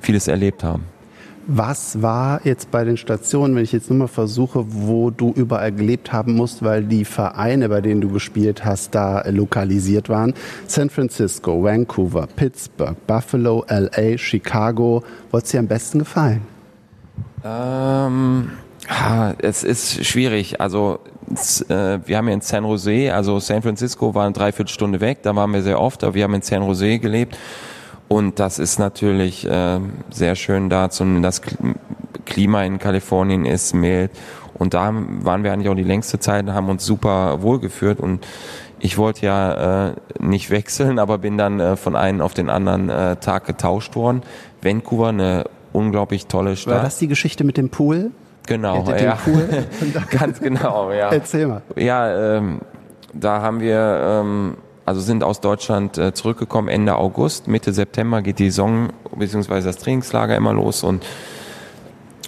vieles 0.00 0.28
erlebt 0.28 0.62
haben. 0.62 0.84
Was 1.46 2.00
war 2.00 2.40
jetzt 2.44 2.70
bei 2.70 2.84
den 2.84 2.96
Stationen, 2.96 3.54
wenn 3.54 3.64
ich 3.64 3.72
jetzt 3.72 3.90
nur 3.90 3.98
mal 3.98 4.08
versuche, 4.08 4.64
wo 4.66 5.10
du 5.10 5.32
überall 5.32 5.72
gelebt 5.72 6.10
haben 6.10 6.34
musst, 6.34 6.62
weil 6.62 6.84
die 6.84 7.04
Vereine, 7.04 7.68
bei 7.68 7.82
denen 7.82 8.00
du 8.00 8.08
gespielt 8.08 8.64
hast, 8.64 8.94
da 8.94 9.22
lokalisiert 9.28 10.08
waren? 10.08 10.32
San 10.66 10.88
Francisco, 10.88 11.62
Vancouver, 11.62 12.26
Pittsburgh, 12.34 12.96
Buffalo, 13.06 13.64
LA, 13.68 14.16
Chicago. 14.16 15.02
Wo 15.30 15.36
hat 15.36 15.44
es 15.44 15.50
dir 15.50 15.60
am 15.60 15.68
besten 15.68 15.98
gefallen? 15.98 16.40
Ähm, 17.44 18.50
es 19.38 19.64
ist 19.64 20.04
schwierig. 20.06 20.62
Also 20.62 21.00
äh, 21.68 21.98
wir 22.06 22.16
haben 22.16 22.28
ja 22.28 22.34
in 22.34 22.40
San 22.40 22.64
Jose, 22.64 23.12
also 23.12 23.38
San 23.40 23.62
Francisco 23.62 24.14
war 24.14 24.24
eine 24.24 24.32
Dreiviertelstunde 24.32 25.00
weg, 25.00 25.22
da 25.22 25.34
waren 25.34 25.52
wir 25.52 25.62
sehr 25.62 25.80
oft, 25.80 26.04
aber 26.04 26.14
wir 26.14 26.24
haben 26.24 26.34
in 26.34 26.42
San 26.42 26.62
Jose 26.62 26.98
gelebt. 26.98 27.38
Und 28.08 28.38
das 28.38 28.58
ist 28.58 28.78
natürlich 28.78 29.48
äh, 29.48 29.80
sehr 30.10 30.36
schön 30.36 30.68
da. 30.68 30.88
Das 30.88 31.40
Klima 32.24 32.62
in 32.62 32.78
Kalifornien 32.78 33.44
ist 33.44 33.74
mild. 33.74 34.10
Und 34.54 34.74
da 34.74 34.92
waren 34.94 35.42
wir 35.42 35.52
eigentlich 35.52 35.68
auch 35.68 35.74
die 35.74 35.82
längste 35.82 36.20
Zeit, 36.20 36.46
haben 36.46 36.68
uns 36.68 36.84
super 36.84 37.42
wohlgeführt. 37.42 37.98
Und 37.98 38.24
ich 38.78 38.98
wollte 38.98 39.26
ja 39.26 39.88
äh, 39.88 39.94
nicht 40.20 40.50
wechseln, 40.50 40.98
aber 40.98 41.18
bin 41.18 41.38
dann 41.38 41.58
äh, 41.58 41.76
von 41.76 41.96
einem 41.96 42.20
auf 42.20 42.34
den 42.34 42.50
anderen 42.50 42.88
äh, 42.88 43.16
Tag 43.16 43.46
getauscht 43.46 43.96
worden. 43.96 44.22
Vancouver, 44.62 45.08
eine 45.08 45.44
unglaublich 45.72 46.26
tolle 46.26 46.56
Stadt. 46.56 46.74
War 46.74 46.82
das 46.82 46.98
die 46.98 47.08
Geschichte 47.08 47.42
mit 47.42 47.56
dem 47.56 47.70
Pool? 47.70 48.12
Genau, 48.46 48.84
ja. 48.90 49.18
Ganz 50.10 50.40
genau, 50.40 50.92
ja. 50.92 51.10
Erzähl 51.10 51.46
mal. 51.46 51.62
Ja, 51.76 52.36
ähm, 52.36 52.60
da 53.14 53.40
haben 53.40 53.60
wir, 53.60 54.00
ähm, 54.02 54.56
also 54.84 55.00
sind 55.00 55.24
aus 55.24 55.40
Deutschland 55.40 55.96
äh, 55.96 56.12
zurückgekommen 56.12 56.68
Ende 56.68 56.96
August, 56.96 57.48
Mitte 57.48 57.72
September 57.72 58.20
geht 58.20 58.38
die 58.38 58.50
Saison 58.50 58.90
bzw. 59.16 59.62
das 59.62 59.78
Trainingslager 59.78 60.36
immer 60.36 60.52
los 60.52 60.82
und 60.82 61.04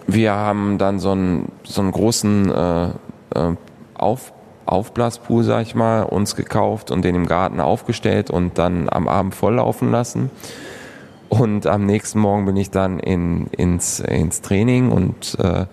wir 0.07 0.33
haben 0.33 0.79
dann 0.79 1.01
so 1.01 1.11
einen, 1.11 1.53
so 1.65 1.81
einen 1.83 1.93
großen 1.93 2.51
äh, 2.51 2.85
äh, 2.87 3.57
Auf 3.95 4.33
Aufblaspool, 4.67 5.45
sag 5.45 5.63
ich 5.63 5.77
mal, 5.77 6.03
uns 6.03 6.35
gekauft 6.35 6.91
und 6.91 7.05
den 7.05 7.15
im 7.15 7.27
Garten 7.27 7.61
aufgestellt 7.61 8.31
und 8.31 8.59
dann 8.59 8.89
am 8.89 9.07
Abend 9.07 9.33
volllaufen 9.35 9.93
lassen. 9.93 10.31
Und 11.29 11.69
am 11.69 11.87
nächsten 11.87 12.19
Morgen 12.19 12.47
bin 12.47 12.57
ich 12.57 12.71
dann 12.71 12.99
in, 12.99 13.47
ins, 13.49 14.01
ins 14.01 14.43
Training 14.43 14.91
und 14.91 15.37
äh, 15.39 15.67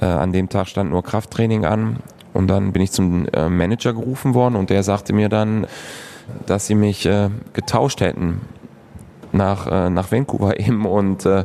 äh, 0.00 0.04
an 0.04 0.32
dem 0.32 0.48
Tag 0.48 0.68
stand 0.68 0.90
nur 0.90 1.02
Krafttraining 1.02 1.64
an. 1.64 1.96
Und 2.32 2.48
dann 2.48 2.72
bin 2.72 2.82
ich 2.82 2.92
zum 2.92 3.26
äh, 3.28 3.48
Manager 3.48 3.92
gerufen 3.92 4.34
worden 4.34 4.56
und 4.56 4.70
der 4.70 4.82
sagte 4.82 5.12
mir 5.12 5.28
dann, 5.28 5.66
dass 6.46 6.66
sie 6.66 6.74
mich 6.74 7.06
äh, 7.06 7.28
getauscht 7.52 8.00
hätten 8.00 8.40
nach, 9.32 9.66
äh, 9.66 9.90
nach 9.90 10.12
Vancouver 10.12 10.58
eben. 10.60 10.86
Und 10.86 11.26
äh, 11.26 11.44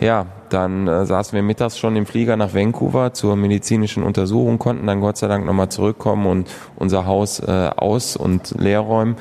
ja, 0.00 0.26
dann 0.50 0.86
äh, 0.86 1.06
saßen 1.06 1.34
wir 1.34 1.42
mittags 1.42 1.78
schon 1.78 1.96
im 1.96 2.06
Flieger 2.06 2.36
nach 2.36 2.54
Vancouver 2.54 3.12
zur 3.12 3.36
medizinischen 3.36 4.02
Untersuchung, 4.02 4.58
konnten 4.58 4.86
dann 4.86 5.00
Gott 5.00 5.16
sei 5.16 5.26
Dank 5.26 5.44
nochmal 5.44 5.68
zurückkommen 5.68 6.26
und 6.26 6.48
unser 6.76 7.06
Haus 7.06 7.40
äh, 7.40 7.70
aus- 7.76 8.16
und 8.16 8.54
leer 8.58 8.80
räumen 8.80 9.16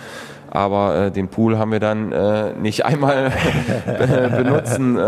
aber 0.56 1.06
äh, 1.06 1.12
den 1.12 1.30
Pool 1.30 1.58
haben 1.58 1.72
wir 1.72 1.80
dann 1.80 2.12
äh, 2.12 2.54
nicht 2.54 2.86
einmal 2.86 3.32
benutzen 4.38 5.00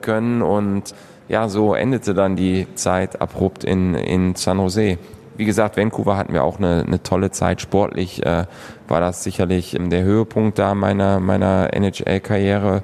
können 0.00 0.42
und 0.42 0.94
ja, 1.28 1.48
so 1.48 1.74
endete 1.74 2.14
dann 2.14 2.36
die 2.36 2.66
Zeit 2.74 3.20
abrupt 3.20 3.64
in, 3.64 3.94
in 3.94 4.34
San 4.34 4.58
Jose. 4.58 4.98
Wie 5.36 5.44
gesagt, 5.44 5.76
Vancouver 5.76 6.16
hatten 6.16 6.34
wir 6.34 6.44
auch 6.44 6.58
eine, 6.58 6.84
eine 6.86 7.02
tolle 7.02 7.30
Zeit. 7.30 7.60
Sportlich 7.60 8.24
äh, 8.24 8.44
war 8.88 9.00
das 9.00 9.24
sicherlich 9.24 9.76
der 9.78 10.02
Höhepunkt 10.02 10.58
da 10.58 10.74
meiner, 10.74 11.20
meiner 11.20 11.72
NHL-Karriere. 11.72 12.82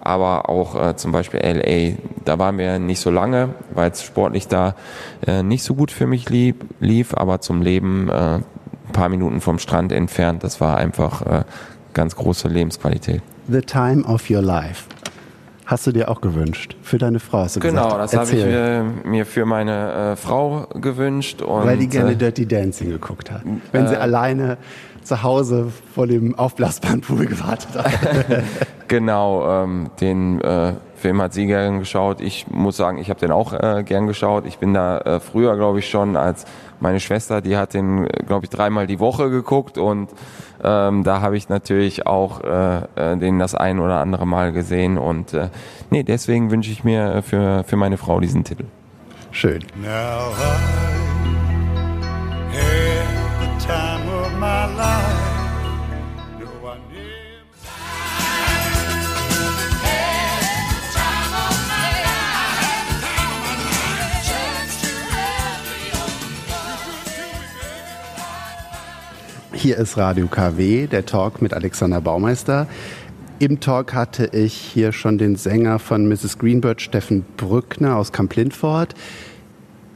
Aber 0.00 0.48
auch 0.48 0.74
äh, 0.74 0.96
zum 0.96 1.12
Beispiel 1.12 1.40
LA, 1.40 1.96
da 2.24 2.38
waren 2.38 2.58
wir 2.58 2.78
nicht 2.78 2.98
so 2.98 3.10
lange, 3.10 3.50
weil 3.72 3.90
es 3.90 4.02
sportlich 4.02 4.48
da 4.48 4.74
äh, 5.26 5.44
nicht 5.44 5.62
so 5.62 5.74
gut 5.74 5.92
für 5.92 6.06
mich 6.06 6.28
lieb, 6.28 6.64
lief. 6.80 7.14
Aber 7.14 7.40
zum 7.40 7.62
Leben 7.62 8.08
äh, 8.08 8.12
ein 8.12 8.92
paar 8.92 9.08
Minuten 9.08 9.40
vom 9.40 9.58
Strand 9.58 9.92
entfernt. 9.92 10.42
Das 10.42 10.60
war 10.60 10.76
einfach 10.76 11.22
äh, 11.22 11.44
ganz 11.92 12.16
große 12.16 12.48
Lebensqualität. 12.48 13.22
The 13.48 13.60
time 13.60 14.04
of 14.04 14.28
your 14.30 14.42
life. 14.42 14.86
Hast 15.64 15.86
du 15.86 15.92
dir 15.92 16.10
auch 16.10 16.20
gewünscht? 16.20 16.76
Für 16.82 16.98
deine 16.98 17.20
Frau 17.20 17.38
hast 17.38 17.56
du 17.56 17.60
genau, 17.60 17.84
gesagt. 17.84 18.02
das 18.02 18.16
habe 18.16 18.30
ich 18.30 18.44
mir, 18.44 18.84
mir, 19.04 19.26
für 19.26 19.46
meine 19.46 20.12
äh, 20.12 20.16
Frau 20.16 20.66
gewünscht. 20.74 21.40
Und, 21.40 21.64
Weil 21.64 21.78
die 21.78 21.88
gerne 21.88 22.12
äh, 22.12 22.16
Dirty 22.16 22.46
Dancing 22.46 22.90
geguckt 22.90 23.30
hat. 23.30 23.42
Wenn 23.70 23.84
äh, 23.84 23.88
sie 23.88 23.96
alleine 23.96 24.58
zu 25.04 25.22
Hause 25.22 25.72
vor 25.94 26.06
dem 26.06 26.36
aufblasbaren 26.36 27.00
Pool 27.00 27.26
gewartet 27.26 27.76
hat. 27.76 27.92
genau, 28.88 29.64
ähm, 29.64 29.90
den 30.00 30.40
äh, 30.40 30.74
Film 30.96 31.20
hat 31.20 31.32
sie 31.32 31.46
gern 31.46 31.80
geschaut. 31.80 32.20
Ich 32.20 32.46
muss 32.48 32.76
sagen, 32.76 32.98
ich 32.98 33.10
habe 33.10 33.20
den 33.20 33.32
auch 33.32 33.52
äh, 33.52 33.82
gern 33.84 34.06
geschaut. 34.06 34.46
Ich 34.46 34.58
bin 34.58 34.74
da 34.74 34.98
äh, 34.98 35.20
früher, 35.20 35.56
glaube 35.56 35.80
ich, 35.80 35.88
schon 35.88 36.16
als 36.16 36.44
meine 36.82 37.00
Schwester, 37.00 37.40
die 37.40 37.56
hat 37.56 37.74
den, 37.74 38.06
glaube 38.26 38.44
ich, 38.44 38.50
dreimal 38.50 38.86
die 38.86 39.00
Woche 39.00 39.30
geguckt 39.30 39.78
und 39.78 40.10
ähm, 40.62 41.04
da 41.04 41.20
habe 41.20 41.36
ich 41.36 41.48
natürlich 41.48 42.06
auch 42.06 42.42
äh, 42.42 43.12
äh, 43.12 43.16
den 43.16 43.38
das 43.38 43.54
ein 43.54 43.78
oder 43.78 44.00
andere 44.00 44.26
Mal 44.26 44.52
gesehen 44.52 44.98
und 44.98 45.32
äh, 45.32 45.48
nee, 45.90 46.02
deswegen 46.02 46.50
wünsche 46.50 46.70
ich 46.70 46.84
mir 46.84 47.22
für, 47.22 47.64
für 47.64 47.76
meine 47.76 47.96
Frau 47.96 48.20
diesen 48.20 48.44
Titel. 48.44 48.64
Schön. 49.30 49.64
Now 49.80 50.32
I 50.36 51.11
Hier 69.62 69.76
ist 69.76 69.96
Radio 69.96 70.26
KW, 70.26 70.88
der 70.88 71.06
Talk 71.06 71.40
mit 71.40 71.54
Alexander 71.54 72.00
Baumeister. 72.00 72.66
Im 73.38 73.60
Talk 73.60 73.94
hatte 73.94 74.28
ich 74.32 74.54
hier 74.54 74.90
schon 74.90 75.18
den 75.18 75.36
Sänger 75.36 75.78
von 75.78 76.08
Mrs. 76.08 76.38
Greenbird, 76.38 76.82
Steffen 76.82 77.24
Brückner 77.36 77.96
aus 77.96 78.10
Camp 78.10 78.34
Lindfort, 78.34 78.96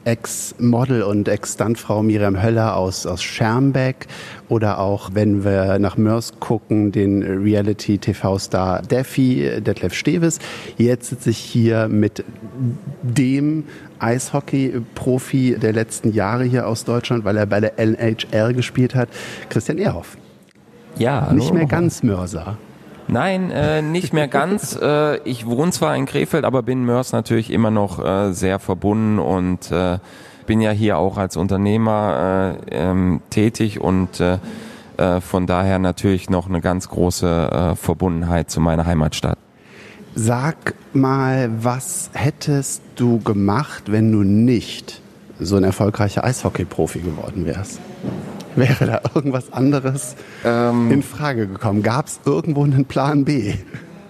Ex-Model 0.07 1.03
und 1.03 1.29
Ex-Stuntfrau 1.29 2.03
Miriam 2.03 2.41
Höller 2.41 2.77
aus, 2.77 3.07
aus 3.07 3.23
Schermbeck 3.23 4.07
oder 4.49 4.79
auch, 4.79 5.11
wenn 5.15 5.45
wir 5.45 5.79
nach 5.81 5.97
Mörs 5.97 6.35
gucken, 6.39 6.93
den 6.93 7.23
Reality-TV-Star 7.23 8.83
Defi, 8.83 9.61
Detlef 9.61 9.95
Steves. 9.95 10.39
Jetzt 10.79 11.11
sitze 11.11 11.31
ich 11.31 11.39
hier 11.39 11.89
mit 11.89 12.25
dem 13.03 13.65
Eishockey-Profi 13.99 15.57
der 15.61 15.73
letzten 15.73 16.13
Jahre 16.13 16.45
hier 16.45 16.69
aus 16.69 16.85
Deutschland, 16.85 17.25
weil 17.25 17.37
er 17.37 17.47
bei 17.47 17.61
der 17.61 17.79
NHL 17.79 18.55
gespielt 18.55 18.95
hat, 18.95 19.09
Christian 19.49 19.79
Ehrhoff. 19.79 20.17
Ja, 20.99 21.27
hallo. 21.27 21.35
Nicht 21.35 21.53
mehr 21.53 21.67
ganz 21.67 22.03
Mörser. 22.03 22.59
Nein, 23.09 23.51
äh, 23.51 23.83
nicht 23.83 24.13
mehr 24.13 24.29
ganz. 24.29 24.77
äh, 24.83 25.19
ich 25.19 25.47
wohne 25.47 25.73
zwar 25.73 25.97
in 25.97 26.07
Krefeld, 26.07 26.45
aber 26.45 26.63
bin 26.63 26.85
Mörs 26.85 27.13
natürlich 27.13 27.51
immer 27.51 27.71
noch 27.71 28.05
äh, 28.05 28.33
sehr 28.33 28.59
verbunden 28.59 29.19
und 29.19 29.71
äh, 29.71 29.99
bin 30.47 30.61
ja 30.61 30.71
hier 30.71 30.99
auch 30.99 31.19
als 31.19 31.37
Unternehmer 31.37 32.57
äh, 32.71 32.75
ähm, 32.77 33.21
tätig 33.31 33.81
und 33.81 34.21
äh, 34.21 34.39
äh, 34.97 35.21
von 35.21 35.47
daher 35.47 35.79
natürlich 35.79 36.31
noch 36.31 36.49
eine 36.49 36.61
ganz 36.61 36.89
große 36.89 37.51
äh, 37.73 37.77
Verbundenheit 37.77 38.51
zu 38.51 38.61
meiner 38.61 38.87
Heimatstadt. 38.87 39.39
Sag 40.15 40.75
mal, 40.95 41.51
was 41.61 42.11
hättest 42.15 42.83
du 42.95 43.21
gemacht, 43.21 43.85
wenn 43.93 44.11
du 44.13 44.23
nicht 44.23 45.03
so 45.39 45.57
ein 45.57 45.65
erfolgreicher 45.65 46.25
Eishockey-Profi 46.25 47.01
geworden 47.01 47.45
wärst? 47.45 47.81
Wäre 48.57 48.87
da 48.87 49.01
irgendwas 49.15 49.53
anderes 49.53 50.17
ähm, 50.45 50.91
in 50.91 51.03
Frage 51.03 51.47
gekommen? 51.47 51.83
Gab 51.83 52.07
es 52.07 52.21
irgendwo 52.25 52.65
einen 52.65 52.87
Plan 52.87 53.25
B? 53.25 53.55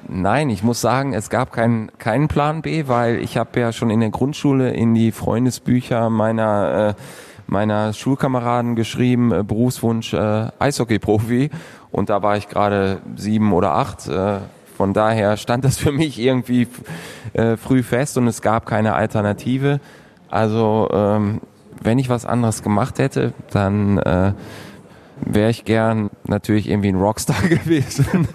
Nein, 0.09 0.51
ich 0.51 0.63
muss 0.63 0.81
sagen, 0.81 1.15
es 1.15 1.31
gab 1.31 1.53
keinen 1.53 1.91
keinen 1.99 2.29
Plan 2.29 2.63
B, 2.63 2.87
weil 2.87 3.17
ich 3.17 3.37
habe 3.37 3.59
ja 3.59 3.73
schon 3.73 3.91
in 3.91 4.01
der 4.01 4.11
Grundschule 4.11 4.73
in 4.73 4.95
die 4.95 5.11
Freundesbücher 5.11 6.11
meiner 6.11 6.95
äh, 6.97 7.03
meiner 7.49 7.93
Schulkameraden 7.93 8.77
geschrieben, 8.77 9.33
äh, 9.33 9.43
Berufswunsch 9.43 10.15
äh, 10.15 10.49
Eishockey-Profi 10.59 11.51
und 11.91 12.11
da 12.11 12.23
war 12.23 12.37
ich 12.37 12.49
gerade 12.49 12.99
sieben 13.17 13.53
oder 13.53 13.73
acht. 13.73 14.09
Äh, 14.09 14.39
von 14.77 14.93
daher 14.93 15.37
stand 15.37 15.65
das 15.65 15.79
für 15.79 15.93
mich 15.93 16.19
irgendwie 16.19 16.69
äh, 17.33 17.57
früh 17.57 17.83
fest 17.83 18.19
und 18.19 18.27
es 18.29 18.43
gab 18.43 18.67
keine 18.67 18.95
Alternative. 18.95 19.81
Also 20.29 20.89
ähm, 20.93 21.41
wenn 21.83 21.99
ich 21.99 22.09
was 22.09 22.25
anderes 22.25 22.63
gemacht 22.63 22.99
hätte, 22.99 23.33
dann 23.51 23.99
äh, 23.99 24.33
wäre 25.21 25.51
ich 25.51 25.65
gern 25.65 26.11
natürlich 26.25 26.69
irgendwie 26.69 26.89
ein 26.89 26.97
Rockstar 26.97 27.43
gewesen, 27.49 28.29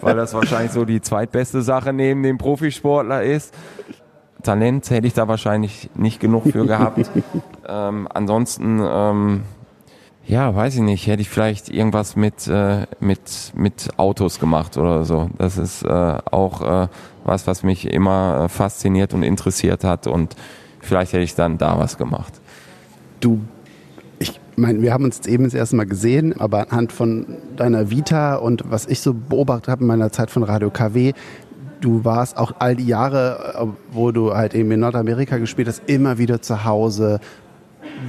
weil 0.00 0.16
das 0.16 0.34
wahrscheinlich 0.34 0.72
so 0.72 0.84
die 0.84 1.00
zweitbeste 1.00 1.62
Sache 1.62 1.92
neben 1.92 2.22
dem 2.22 2.38
Profisportler 2.38 3.22
ist. 3.22 3.54
Talent 4.42 4.90
hätte 4.90 5.06
ich 5.06 5.14
da 5.14 5.26
wahrscheinlich 5.26 5.90
nicht 5.94 6.20
genug 6.20 6.44
für 6.44 6.66
gehabt. 6.66 7.10
ähm, 7.68 8.06
ansonsten 8.12 8.80
ähm, 8.86 9.42
ja, 10.26 10.54
weiß 10.54 10.76
ich 10.76 10.80
nicht, 10.80 11.06
hätte 11.06 11.20
ich 11.20 11.28
vielleicht 11.28 11.68
irgendwas 11.68 12.16
mit, 12.16 12.46
äh, 12.46 12.86
mit, 12.98 13.52
mit 13.54 13.90
Autos 13.98 14.40
gemacht 14.40 14.78
oder 14.78 15.04
so. 15.04 15.28
Das 15.36 15.58
ist 15.58 15.82
äh, 15.82 15.88
auch 16.30 16.84
äh, 16.84 16.88
was, 17.24 17.46
was 17.46 17.62
mich 17.62 17.90
immer 17.90 18.44
äh, 18.44 18.48
fasziniert 18.48 19.12
und 19.12 19.22
interessiert 19.22 19.84
hat 19.84 20.06
und 20.06 20.34
vielleicht 20.80 21.12
hätte 21.12 21.24
ich 21.24 21.34
dann 21.34 21.58
da 21.58 21.78
was 21.78 21.98
gemacht. 21.98 22.32
Du, 23.24 23.40
ich 24.18 24.38
meine, 24.54 24.82
wir 24.82 24.92
haben 24.92 25.04
uns 25.04 25.26
eben 25.26 25.44
das 25.44 25.54
erste 25.54 25.76
Mal 25.76 25.86
gesehen, 25.86 26.38
aber 26.38 26.70
anhand 26.70 26.92
von 26.92 27.24
deiner 27.56 27.88
Vita 27.90 28.34
und 28.34 28.70
was 28.70 28.84
ich 28.84 29.00
so 29.00 29.14
beobachtet 29.14 29.68
habe 29.68 29.80
in 29.80 29.86
meiner 29.86 30.12
Zeit 30.12 30.30
von 30.30 30.42
Radio 30.42 30.68
KW, 30.68 31.14
du 31.80 32.04
warst 32.04 32.36
auch 32.36 32.52
all 32.58 32.76
die 32.76 32.86
Jahre, 32.86 33.54
äh, 33.58 33.94
wo 33.94 34.12
du 34.12 34.34
halt 34.34 34.54
eben 34.54 34.70
in 34.72 34.80
Nordamerika 34.80 35.38
gespielt 35.38 35.68
hast, 35.68 35.84
immer 35.86 36.18
wieder 36.18 36.42
zu 36.42 36.66
Hause, 36.66 37.18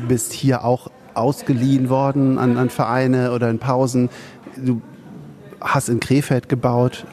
bist 0.09 0.33
hier 0.33 0.65
auch 0.65 0.91
ausgeliehen 1.13 1.87
worden 1.89 2.37
an, 2.37 2.57
an 2.57 2.69
Vereine 2.69 3.31
oder 3.31 3.49
in 3.49 3.59
Pausen. 3.59 4.09
Du 4.57 4.81
hast 5.61 5.87
in 5.87 6.01
Krefeld 6.01 6.49
gebaut. 6.49 7.05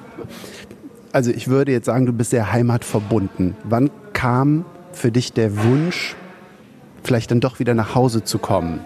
Also 1.12 1.30
ich 1.30 1.46
würde 1.46 1.70
jetzt 1.70 1.86
sagen, 1.86 2.06
du 2.06 2.12
bist 2.12 2.30
sehr 2.30 2.52
heimatverbunden. 2.52 3.54
Wann 3.62 3.90
kam 4.12 4.64
für 4.90 5.12
dich 5.12 5.32
der 5.32 5.62
Wunsch, 5.62 6.16
vielleicht 7.02 7.30
dann 7.30 7.40
doch 7.40 7.58
wieder 7.58 7.74
nach 7.74 7.94
Hause 7.94 8.24
zu 8.24 8.38
kommen? 8.38 8.80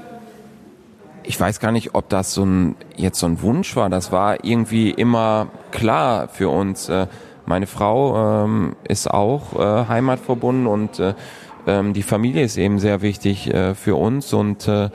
Ich 1.22 1.40
weiß 1.40 1.58
gar 1.58 1.72
nicht, 1.72 1.94
ob 1.94 2.08
das 2.08 2.34
so 2.34 2.44
ein, 2.44 2.76
jetzt 2.96 3.18
so 3.18 3.26
ein 3.26 3.42
Wunsch 3.42 3.74
war. 3.74 3.90
Das 3.90 4.12
war 4.12 4.44
irgendwie 4.44 4.90
immer 4.90 5.48
klar 5.72 6.28
für 6.28 6.48
uns. 6.48 6.88
Äh, 6.88 7.08
meine 7.46 7.66
Frau 7.66 8.44
ähm, 8.44 8.76
ist 8.88 9.10
auch 9.10 9.58
äh, 9.58 9.88
heimatverbunden 9.88 10.66
und 10.66 10.98
äh, 10.98 11.14
ähm, 11.66 11.92
die 11.92 12.02
Familie 12.02 12.44
ist 12.44 12.56
eben 12.56 12.78
sehr 12.78 13.02
wichtig 13.02 13.52
äh, 13.52 13.74
für 13.74 13.96
uns 13.96 14.32
und 14.32 14.68
äh, 14.68 14.90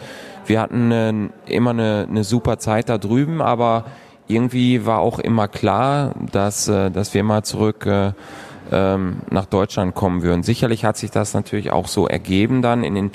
wir 0.46 0.62
hatten 0.62 0.92
äh, 0.92 1.14
immer 1.54 1.72
eine, 1.72 2.08
eine 2.10 2.24
super 2.24 2.60
Zeit 2.60 2.90
da 2.90 2.98
drüben, 2.98 3.42
aber 3.42 3.86
irgendwie 4.28 4.86
war 4.86 5.00
auch 5.00 5.20
immer 5.20 5.48
klar, 5.48 6.14
dass, 6.32 6.68
äh, 6.68 6.90
dass 6.92 7.14
wir 7.14 7.24
mal 7.24 7.44
zurück 7.44 7.86
äh, 7.86 8.14
ähm, 8.72 9.22
nach 9.30 9.46
Deutschland 9.46 9.96
kommen 9.96 10.24
würden. 10.24 10.44
Sicherlich 10.44 10.86
hat 10.86 10.98
sich 10.98 11.12
das 11.12 11.34
natürlich 11.34 11.72
auch 11.72 11.88
so 11.88 12.08
ergeben 12.08 12.62
dann 12.62 12.84
in 12.84 12.96
den 12.96 13.12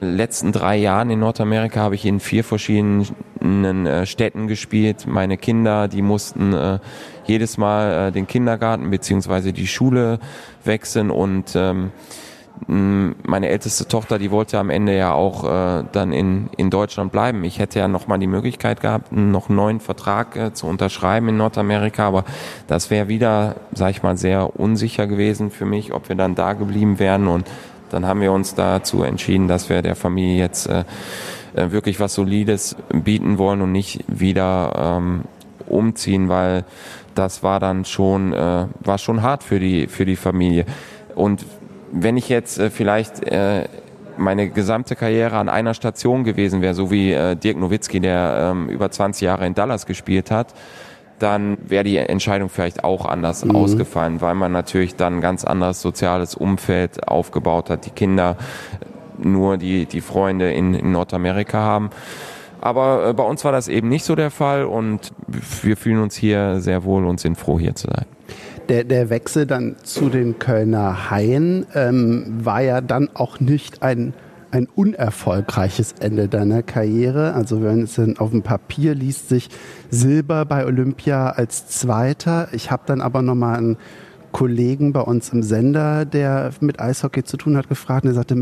letzten 0.00 0.52
drei 0.52 0.76
Jahren 0.76 1.10
in 1.10 1.20
Nordamerika 1.20 1.80
habe 1.80 1.94
ich 1.94 2.06
in 2.06 2.20
vier 2.20 2.42
verschiedenen 2.42 3.86
äh, 3.86 4.06
Städten 4.06 4.48
gespielt. 4.48 5.06
Meine 5.06 5.36
Kinder, 5.36 5.88
die 5.88 6.02
mussten 6.02 6.54
äh, 6.54 6.78
jedes 7.26 7.58
Mal 7.58 8.08
äh, 8.08 8.12
den 8.12 8.26
Kindergarten 8.26 8.90
beziehungsweise 8.90 9.52
die 9.52 9.66
Schule 9.66 10.18
wechseln 10.64 11.10
und 11.10 11.52
ähm, 11.54 11.92
meine 12.66 13.48
älteste 13.48 13.88
Tochter, 13.88 14.18
die 14.18 14.30
wollte 14.30 14.58
am 14.58 14.70
Ende 14.70 14.96
ja 14.96 15.12
auch 15.12 15.44
äh, 15.44 15.84
dann 15.92 16.12
in, 16.12 16.50
in 16.56 16.70
Deutschland 16.70 17.10
bleiben. 17.10 17.42
Ich 17.44 17.58
hätte 17.58 17.78
ja 17.78 17.88
nochmal 17.88 18.18
die 18.18 18.26
Möglichkeit 18.26 18.80
gehabt, 18.80 19.12
noch 19.12 19.48
einen 19.48 19.56
neuen 19.56 19.80
Vertrag 19.80 20.36
äh, 20.36 20.52
zu 20.52 20.66
unterschreiben 20.66 21.28
in 21.30 21.36
Nordamerika, 21.36 22.06
aber 22.06 22.24
das 22.66 22.90
wäre 22.90 23.08
wieder, 23.08 23.56
sag 23.72 23.90
ich 23.90 24.02
mal, 24.02 24.16
sehr 24.16 24.60
unsicher 24.60 25.06
gewesen 25.06 25.50
für 25.50 25.64
mich, 25.64 25.92
ob 25.92 26.08
wir 26.08 26.16
dann 26.16 26.34
da 26.34 26.52
geblieben 26.52 26.98
wären 26.98 27.28
und 27.28 27.46
dann 27.90 28.06
haben 28.06 28.20
wir 28.20 28.30
uns 28.30 28.54
dazu 28.54 29.02
entschieden, 29.02 29.48
dass 29.48 29.68
wir 29.68 29.82
der 29.82 29.96
Familie 29.96 30.38
jetzt 30.38 30.66
äh, 30.66 30.84
äh 31.54 31.72
wirklich 31.72 31.98
was 31.98 32.14
Solides 32.14 32.76
bieten 32.92 33.38
wollen 33.38 33.62
und 33.62 33.72
nicht 33.72 34.04
wieder 34.06 34.98
ähm, 34.98 35.22
umziehen, 35.66 36.28
weil 36.28 36.64
das 37.14 37.42
war 37.42 37.58
dann 37.58 37.84
schon, 37.84 38.32
äh, 38.32 38.66
war 38.80 38.98
schon 38.98 39.22
hart 39.22 39.42
für 39.42 39.58
die, 39.58 39.86
für 39.86 40.04
die 40.04 40.16
Familie. 40.16 40.66
Und 41.14 41.44
wenn 41.92 42.16
ich 42.16 42.28
jetzt 42.28 42.58
äh, 42.58 42.70
vielleicht 42.70 43.22
äh, 43.24 43.64
meine 44.16 44.50
gesamte 44.50 44.96
Karriere 44.96 45.36
an 45.36 45.48
einer 45.48 45.74
Station 45.74 46.24
gewesen 46.24 46.60
wäre, 46.62 46.74
so 46.74 46.90
wie 46.90 47.12
äh, 47.12 47.36
Dirk 47.36 47.56
Nowitzki, 47.56 48.00
der 48.00 48.52
ähm, 48.52 48.68
über 48.68 48.90
20 48.90 49.22
Jahre 49.22 49.46
in 49.46 49.54
Dallas 49.54 49.86
gespielt 49.86 50.30
hat, 50.30 50.54
dann 51.18 51.58
wäre 51.66 51.84
die 51.84 51.96
Entscheidung 51.96 52.48
vielleicht 52.48 52.84
auch 52.84 53.04
anders 53.04 53.44
mhm. 53.44 53.56
ausgefallen, 53.56 54.20
weil 54.20 54.34
man 54.34 54.52
natürlich 54.52 54.96
dann 54.96 55.16
ein 55.16 55.20
ganz 55.20 55.44
anderes 55.44 55.82
soziales 55.82 56.34
Umfeld 56.34 57.08
aufgebaut 57.08 57.70
hat, 57.70 57.86
die 57.86 57.90
Kinder 57.90 58.36
nur 59.18 59.58
die, 59.58 59.86
die 59.86 60.00
Freunde 60.00 60.52
in, 60.52 60.74
in 60.74 60.92
Nordamerika 60.92 61.58
haben. 61.58 61.90
Aber 62.60 63.08
äh, 63.08 63.12
bei 63.14 63.22
uns 63.22 63.44
war 63.44 63.52
das 63.52 63.68
eben 63.68 63.88
nicht 63.88 64.04
so 64.04 64.14
der 64.14 64.30
Fall 64.30 64.64
und 64.64 65.12
wir 65.62 65.76
fühlen 65.76 66.02
uns 66.02 66.14
hier 66.14 66.60
sehr 66.60 66.84
wohl 66.84 67.06
und 67.06 67.20
sind 67.20 67.36
froh, 67.36 67.58
hier 67.58 67.74
zu 67.74 67.88
sein 67.88 68.06
der, 68.70 68.84
der 68.84 69.10
Wechsel 69.10 69.46
dann 69.46 69.74
zu 69.82 70.08
den 70.08 70.38
Kölner 70.38 71.10
Haien 71.10 71.66
ähm, 71.74 72.38
war 72.44 72.62
ja 72.62 72.80
dann 72.80 73.10
auch 73.14 73.40
nicht 73.40 73.82
ein, 73.82 74.14
ein 74.52 74.68
unerfolgreiches 74.72 75.96
Ende 75.98 76.28
deiner 76.28 76.62
Karriere. 76.62 77.34
Also 77.34 77.62
wenn 77.62 77.82
es 77.82 77.96
dann 77.96 78.16
auf 78.18 78.30
dem 78.30 78.42
Papier 78.42 78.94
liest, 78.94 79.28
sich 79.28 79.48
Silber 79.90 80.44
bei 80.44 80.64
Olympia 80.64 81.30
als 81.30 81.66
Zweiter. 81.66 82.48
Ich 82.52 82.70
habe 82.70 82.84
dann 82.86 83.00
aber 83.00 83.22
nochmal 83.22 83.58
einen 83.58 83.76
Kollegen 84.30 84.92
bei 84.92 85.00
uns 85.00 85.30
im 85.30 85.42
Sender, 85.42 86.04
der 86.04 86.52
mit 86.60 86.78
Eishockey 86.80 87.24
zu 87.24 87.36
tun 87.36 87.56
hat, 87.56 87.68
gefragt 87.68 88.04
und 88.04 88.12
er 88.12 88.14
sagte, 88.14 88.36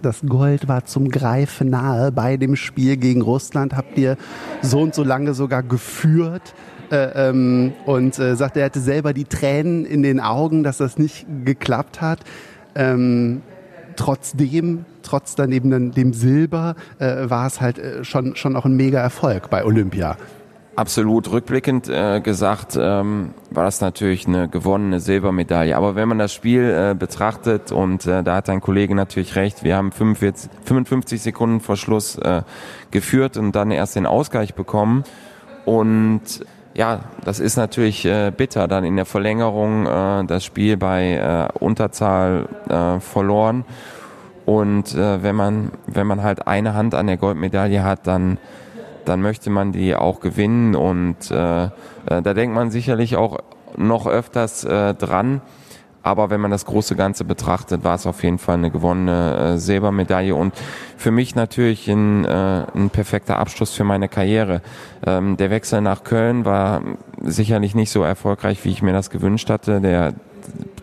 das 0.00 0.22
Gold 0.26 0.66
war 0.66 0.86
zum 0.86 1.10
Greifen 1.10 1.68
nahe 1.68 2.10
bei 2.10 2.38
dem 2.38 2.56
Spiel 2.56 2.96
gegen 2.96 3.20
Russland. 3.20 3.76
Habt 3.76 3.98
ihr 3.98 4.16
so 4.62 4.80
und 4.80 4.94
so 4.94 5.04
lange 5.04 5.34
sogar 5.34 5.62
geführt? 5.62 6.54
Äh, 6.94 7.28
ähm, 7.28 7.72
und 7.86 8.18
äh, 8.20 8.36
sagt, 8.36 8.56
er 8.56 8.66
hatte 8.66 8.78
selber 8.78 9.12
die 9.12 9.24
Tränen 9.24 9.84
in 9.84 10.04
den 10.04 10.20
Augen, 10.20 10.62
dass 10.62 10.78
das 10.78 10.96
nicht 10.96 11.26
geklappt 11.44 12.00
hat. 12.00 12.20
Ähm, 12.76 13.42
trotzdem, 13.96 14.84
trotz 15.02 15.34
dann 15.34 15.50
eben 15.50 15.90
dem 15.90 16.12
Silber, 16.12 16.76
äh, 17.00 17.28
war 17.28 17.48
es 17.48 17.60
halt 17.60 17.78
äh, 17.78 18.04
schon, 18.04 18.36
schon 18.36 18.54
auch 18.54 18.64
ein 18.64 18.76
mega 18.76 19.00
Erfolg 19.00 19.50
bei 19.50 19.64
Olympia. 19.64 20.16
Absolut 20.76 21.30
rückblickend 21.32 21.88
äh, 21.88 22.20
gesagt 22.20 22.78
ähm, 22.80 23.30
war 23.50 23.64
das 23.64 23.80
natürlich 23.80 24.28
eine 24.28 24.48
gewonnene 24.48 25.00
Silbermedaille. 25.00 25.76
Aber 25.76 25.96
wenn 25.96 26.08
man 26.08 26.18
das 26.18 26.32
Spiel 26.32 26.62
äh, 26.62 26.94
betrachtet 26.94 27.72
und 27.72 28.06
äh, 28.06 28.22
da 28.22 28.36
hat 28.36 28.48
ein 28.48 28.60
Kollege 28.60 28.94
natürlich 28.94 29.34
recht, 29.34 29.64
wir 29.64 29.76
haben 29.76 29.90
45, 29.90 30.48
55 30.64 31.22
Sekunden 31.22 31.60
vor 31.60 31.76
Schluss 31.76 32.18
äh, 32.18 32.42
geführt 32.92 33.36
und 33.36 33.52
dann 33.56 33.72
erst 33.72 33.96
den 33.96 34.06
Ausgleich 34.06 34.54
bekommen. 34.54 35.02
Und 35.64 36.44
ja, 36.74 37.04
das 37.24 37.40
ist 37.40 37.56
natürlich 37.56 38.04
äh, 38.04 38.32
bitter, 38.36 38.66
dann 38.68 38.84
in 38.84 38.96
der 38.96 39.06
Verlängerung 39.06 39.86
äh, 39.86 40.24
das 40.26 40.44
Spiel 40.44 40.76
bei 40.76 41.14
äh, 41.14 41.58
Unterzahl 41.58 42.48
äh, 42.68 43.00
verloren. 43.00 43.64
Und 44.44 44.94
äh, 44.94 45.22
wenn 45.22 45.36
man 45.36 45.70
wenn 45.86 46.06
man 46.06 46.22
halt 46.22 46.46
eine 46.46 46.74
Hand 46.74 46.94
an 46.94 47.06
der 47.06 47.16
Goldmedaille 47.16 47.82
hat, 47.82 48.06
dann 48.06 48.38
dann 49.04 49.22
möchte 49.22 49.50
man 49.50 49.72
die 49.72 49.94
auch 49.94 50.20
gewinnen 50.20 50.74
und 50.74 51.30
äh, 51.30 51.64
äh, 51.64 51.68
da 52.06 52.34
denkt 52.34 52.54
man 52.54 52.70
sicherlich 52.70 53.16
auch 53.16 53.38
noch 53.76 54.06
öfters 54.06 54.64
äh, 54.64 54.94
dran. 54.94 55.40
Aber 56.04 56.28
wenn 56.28 56.40
man 56.40 56.50
das 56.50 56.66
große 56.66 56.96
Ganze 56.96 57.24
betrachtet, 57.24 57.82
war 57.82 57.94
es 57.94 58.06
auf 58.06 58.22
jeden 58.22 58.36
Fall 58.36 58.58
eine 58.58 58.70
gewonnene 58.70 59.54
äh, 59.54 59.58
Silbermedaille 59.58 60.34
und 60.34 60.54
für 60.98 61.10
mich 61.10 61.34
natürlich 61.34 61.88
ein, 61.88 62.26
äh, 62.26 62.66
ein 62.74 62.90
perfekter 62.90 63.38
Abschluss 63.38 63.72
für 63.72 63.84
meine 63.84 64.08
Karriere. 64.08 64.60
Ähm, 65.06 65.38
der 65.38 65.50
Wechsel 65.50 65.80
nach 65.80 66.04
Köln 66.04 66.44
war 66.44 66.82
sicherlich 67.22 67.74
nicht 67.74 67.90
so 67.90 68.02
erfolgreich, 68.02 68.66
wie 68.66 68.70
ich 68.70 68.82
mir 68.82 68.92
das 68.92 69.08
gewünscht 69.08 69.48
hatte. 69.48 69.80
Der, 69.80 70.12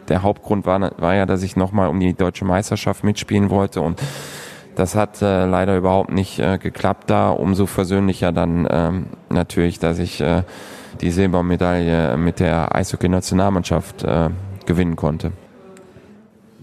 der 0.10 0.24
Hauptgrund 0.24 0.66
war, 0.66 1.00
war 1.00 1.14
ja, 1.14 1.28
dass 1.28 1.44
ich 1.44 1.56
nochmal 1.56 1.90
um 1.90 2.00
die 2.00 2.16
deutsche 2.16 2.44
Meisterschaft 2.44 3.04
mitspielen 3.04 3.52
wollte 3.52 3.82
und 3.82 4.02
das 4.76 4.96
hat 4.96 5.22
äh, 5.22 5.46
leider 5.46 5.78
überhaupt 5.78 6.12
nicht 6.12 6.40
äh, 6.40 6.58
geklappt 6.58 7.12
da. 7.12 7.30
Umso 7.30 7.68
versöhnlicher 7.68 8.32
dann 8.32 8.68
ähm, 8.72 9.06
natürlich, 9.30 9.78
dass 9.78 10.00
ich 10.00 10.20
äh, 10.20 10.42
die 11.00 11.12
Silbermedaille 11.12 12.18
mit 12.18 12.40
der 12.40 12.74
Eishockey-Nationalmannschaft 12.74 14.04
äh, 14.04 14.30
gewinnen 14.72 14.96
konnte. 14.96 15.34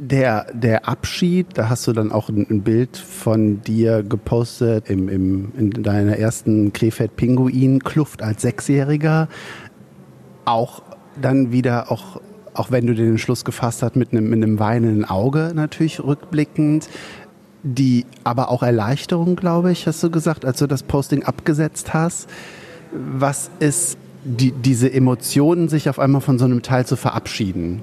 Der, 0.00 0.46
der 0.54 0.88
Abschied, 0.88 1.46
da 1.54 1.68
hast 1.68 1.86
du 1.86 1.92
dann 1.92 2.10
auch 2.10 2.28
ein, 2.28 2.62
Bild 2.62 2.96
von 2.96 3.62
dir 3.62 4.02
gepostet 4.02 4.88
im, 4.88 5.08
im, 5.08 5.52
in 5.58 5.70
deiner 5.82 6.16
ersten 6.16 6.72
Krefeld-Pinguin-Kluft 6.72 8.22
als 8.22 8.42
Sechsjähriger. 8.42 9.28
Auch 10.44 10.82
dann 11.20 11.52
wieder, 11.52 11.90
auch, 11.90 12.20
auch 12.54 12.70
wenn 12.70 12.86
du 12.86 12.94
den 12.94 13.18
Schluss 13.18 13.44
gefasst 13.44 13.82
hast, 13.82 13.96
mit 13.96 14.12
einem, 14.12 14.30
mit 14.30 14.42
einem 14.42 14.58
weinenden 14.58 15.04
Auge 15.04 15.52
natürlich 15.54 16.02
rückblickend. 16.02 16.88
Die, 17.64 18.06
aber 18.22 18.50
auch 18.50 18.62
Erleichterung, 18.62 19.34
glaube 19.34 19.72
ich, 19.72 19.86
hast 19.88 20.02
du 20.02 20.10
gesagt, 20.10 20.44
als 20.44 20.60
du 20.60 20.68
das 20.68 20.84
Posting 20.84 21.24
abgesetzt 21.24 21.92
hast. 21.92 22.30
Was 22.92 23.50
ist 23.58 23.98
die, 24.24 24.52
diese 24.52 24.92
Emotionen, 24.92 25.68
sich 25.68 25.88
auf 25.88 25.98
einmal 25.98 26.20
von 26.20 26.38
so 26.38 26.44
einem 26.44 26.62
Teil 26.62 26.86
zu 26.86 26.94
verabschieden? 26.94 27.82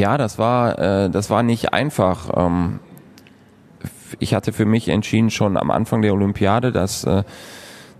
Ja, 0.00 0.16
das 0.16 0.38
war, 0.38 0.78
äh, 0.78 1.10
das 1.10 1.28
war 1.28 1.42
nicht 1.42 1.74
einfach. 1.74 2.30
Ähm, 2.34 2.78
ich 4.18 4.32
hatte 4.32 4.54
für 4.54 4.64
mich 4.64 4.88
entschieden 4.88 5.28
schon 5.28 5.58
am 5.58 5.70
Anfang 5.70 6.00
der 6.00 6.14
Olympiade, 6.14 6.72
dass, 6.72 7.04
äh, 7.04 7.22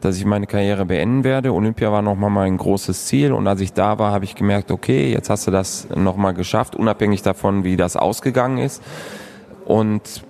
dass 0.00 0.16
ich 0.16 0.24
meine 0.24 0.46
Karriere 0.46 0.86
beenden 0.86 1.24
werde. 1.24 1.52
Olympia 1.52 1.92
war 1.92 2.00
nochmal 2.00 2.30
mein 2.30 2.56
großes 2.56 3.04
Ziel 3.04 3.34
und 3.34 3.46
als 3.46 3.60
ich 3.60 3.74
da 3.74 3.98
war, 3.98 4.12
habe 4.12 4.24
ich 4.24 4.34
gemerkt, 4.34 4.70
okay, 4.70 5.12
jetzt 5.12 5.28
hast 5.28 5.46
du 5.46 5.50
das 5.50 5.88
nochmal 5.94 6.32
geschafft, 6.32 6.74
unabhängig 6.74 7.20
davon, 7.20 7.64
wie 7.64 7.76
das 7.76 7.98
ausgegangen 7.98 8.56
ist. 8.56 8.82
Und 9.66 10.24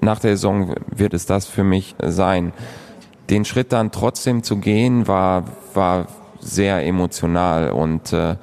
nach 0.00 0.20
der 0.20 0.36
Saison 0.36 0.76
wird 0.86 1.14
es 1.14 1.26
das 1.26 1.46
für 1.46 1.64
mich 1.64 1.96
sein. 2.00 2.52
Den 3.28 3.44
Schritt 3.44 3.72
dann 3.72 3.90
trotzdem 3.90 4.44
zu 4.44 4.58
gehen, 4.58 5.08
war, 5.08 5.46
war 5.74 6.06
sehr 6.38 6.86
emotional 6.86 7.72
und 7.72 8.12
äh, 8.12 8.36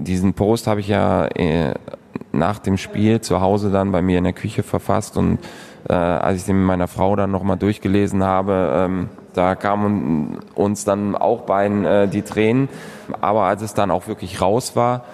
diesen 0.00 0.34
Post 0.34 0.66
habe 0.66 0.80
ich 0.80 0.88
ja 0.88 1.26
äh, 1.26 1.74
nach 2.32 2.58
dem 2.58 2.76
Spiel 2.76 3.20
zu 3.20 3.40
Hause 3.40 3.70
dann 3.70 3.92
bei 3.92 4.02
mir 4.02 4.18
in 4.18 4.24
der 4.24 4.32
Küche 4.32 4.62
verfasst 4.62 5.16
und 5.16 5.38
äh, 5.88 5.92
als 5.92 6.38
ich 6.38 6.44
den 6.44 6.58
mit 6.58 6.66
meiner 6.66 6.88
Frau 6.88 7.16
dann 7.16 7.30
nochmal 7.30 7.56
durchgelesen 7.56 8.22
habe, 8.22 8.72
ähm, 8.74 9.08
da 9.34 9.54
kamen 9.54 10.38
uns 10.54 10.84
dann 10.84 11.14
auch 11.14 11.42
beiden 11.42 11.84
äh, 11.84 12.08
die 12.08 12.22
Tränen. 12.22 12.68
Aber 13.20 13.44
als 13.44 13.62
es 13.62 13.74
dann 13.74 13.90
auch 13.90 14.06
wirklich 14.06 14.40
raus 14.40 14.76
war, 14.76 15.04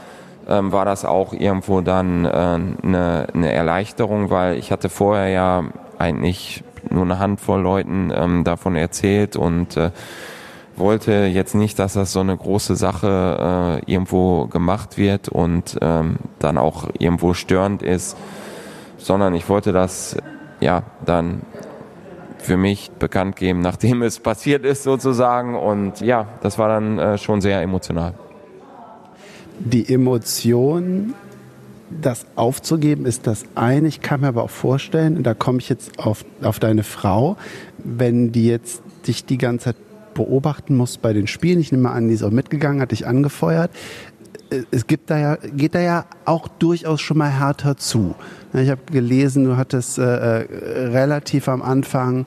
ähm, 0.48 0.72
war 0.72 0.84
das 0.84 1.04
auch 1.04 1.32
irgendwo 1.32 1.80
dann 1.80 2.24
äh, 2.24 2.28
eine, 2.28 3.52
Erleichterung, 3.52 4.30
weil 4.30 4.56
ich 4.56 4.72
hatte 4.72 4.88
vorher 4.88 5.28
ja 5.28 5.64
eigentlich 5.98 6.62
nur 6.88 7.04
eine 7.04 7.18
Handvoll 7.18 7.60
Leuten 7.60 8.12
ähm, 8.14 8.44
davon 8.44 8.76
erzählt 8.76 9.36
und 9.36 9.76
äh, 9.76 9.90
wollte 10.78 11.12
jetzt 11.26 11.54
nicht, 11.54 11.78
dass 11.78 11.94
das 11.94 12.12
so 12.12 12.20
eine 12.20 12.36
große 12.36 12.76
Sache 12.76 13.82
äh, 13.86 13.90
irgendwo 13.90 14.46
gemacht 14.46 14.98
wird 14.98 15.28
und 15.28 15.78
ähm, 15.80 16.16
dann 16.38 16.58
auch 16.58 16.88
irgendwo 16.98 17.34
störend 17.34 17.82
ist, 17.82 18.16
sondern 18.98 19.34
ich 19.34 19.48
wollte 19.48 19.72
das 19.72 20.16
ja 20.60 20.82
dann 21.04 21.42
für 22.38 22.56
mich 22.56 22.90
bekannt 22.92 23.36
geben, 23.36 23.60
nachdem 23.62 24.02
es 24.02 24.20
passiert 24.20 24.64
ist 24.64 24.82
sozusagen 24.82 25.54
und 25.54 26.00
ja, 26.00 26.28
das 26.42 26.58
war 26.58 26.68
dann 26.68 26.98
äh, 26.98 27.18
schon 27.18 27.40
sehr 27.40 27.60
emotional. 27.62 28.14
Die 29.58 29.92
Emotion, 29.92 31.14
das 31.90 32.26
aufzugeben, 32.36 33.06
ist 33.06 33.26
das 33.26 33.44
eine. 33.54 33.88
Ich 33.88 34.02
kann 34.02 34.20
mir 34.20 34.28
aber 34.28 34.42
auch 34.42 34.50
vorstellen, 34.50 35.22
da 35.22 35.32
komme 35.32 35.58
ich 35.58 35.70
jetzt 35.70 35.98
auf, 35.98 36.24
auf 36.42 36.58
deine 36.58 36.82
Frau, 36.82 37.36
wenn 37.78 38.32
die 38.32 38.46
jetzt 38.46 38.82
dich 39.06 39.24
die 39.24 39.38
ganze 39.38 39.66
Zeit 39.66 39.76
beobachten 40.16 40.76
muss 40.76 40.98
bei 40.98 41.12
den 41.12 41.26
Spielen. 41.26 41.60
Ich 41.60 41.72
nehme 41.72 41.90
an, 41.90 42.08
die 42.08 42.14
ist 42.14 42.22
auch 42.22 42.30
mitgegangen, 42.30 42.80
hat 42.80 42.90
dich 42.90 43.06
angefeuert. 43.06 43.70
Es 44.70 44.86
gibt 44.86 45.10
da 45.10 45.18
ja, 45.18 45.36
geht 45.36 45.74
da 45.74 45.80
ja 45.80 46.04
auch 46.24 46.48
durchaus 46.48 47.00
schon 47.00 47.18
mal 47.18 47.30
härter 47.30 47.76
zu. 47.76 48.14
Ich 48.52 48.70
habe 48.70 48.80
gelesen, 48.90 49.44
du 49.44 49.56
hattest 49.56 49.98
äh, 49.98 50.02
äh, 50.42 50.86
relativ 50.88 51.48
am 51.48 51.62
Anfang 51.62 52.26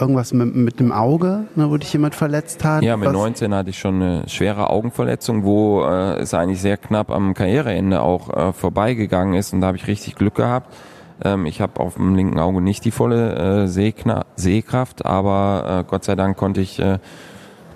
irgendwas 0.00 0.32
mit, 0.32 0.54
mit 0.54 0.80
dem 0.80 0.92
Auge, 0.92 1.44
ne, 1.56 1.70
wo 1.70 1.76
dich 1.76 1.92
jemand 1.92 2.14
verletzt 2.14 2.64
hat. 2.64 2.82
Ja, 2.82 2.96
mit 2.96 3.08
Was- 3.08 3.12
19 3.14 3.54
hatte 3.54 3.70
ich 3.70 3.78
schon 3.78 3.96
eine 3.96 4.28
schwere 4.28 4.70
Augenverletzung, 4.70 5.44
wo 5.44 5.82
äh, 5.84 6.18
es 6.20 6.34
eigentlich 6.34 6.60
sehr 6.60 6.76
knapp 6.76 7.10
am 7.10 7.34
Karriereende 7.34 8.00
auch 8.00 8.34
äh, 8.34 8.52
vorbeigegangen 8.52 9.34
ist 9.34 9.52
und 9.52 9.60
da 9.60 9.68
habe 9.68 9.76
ich 9.76 9.86
richtig 9.86 10.14
Glück 10.14 10.36
gehabt. 10.36 10.74
Ähm, 11.24 11.46
ich 11.46 11.60
habe 11.60 11.80
auf 11.80 11.94
dem 11.94 12.14
linken 12.14 12.38
Auge 12.38 12.60
nicht 12.60 12.84
die 12.84 12.90
volle 12.90 13.64
äh, 13.64 13.68
Sehkna 13.68 14.26
Sehkraft, 14.36 15.04
aber 15.04 15.84
äh, 15.84 15.90
Gott 15.90 16.04
sei 16.04 16.14
Dank 16.14 16.36
konnte 16.36 16.60
ich 16.60 16.78
äh, 16.78 16.98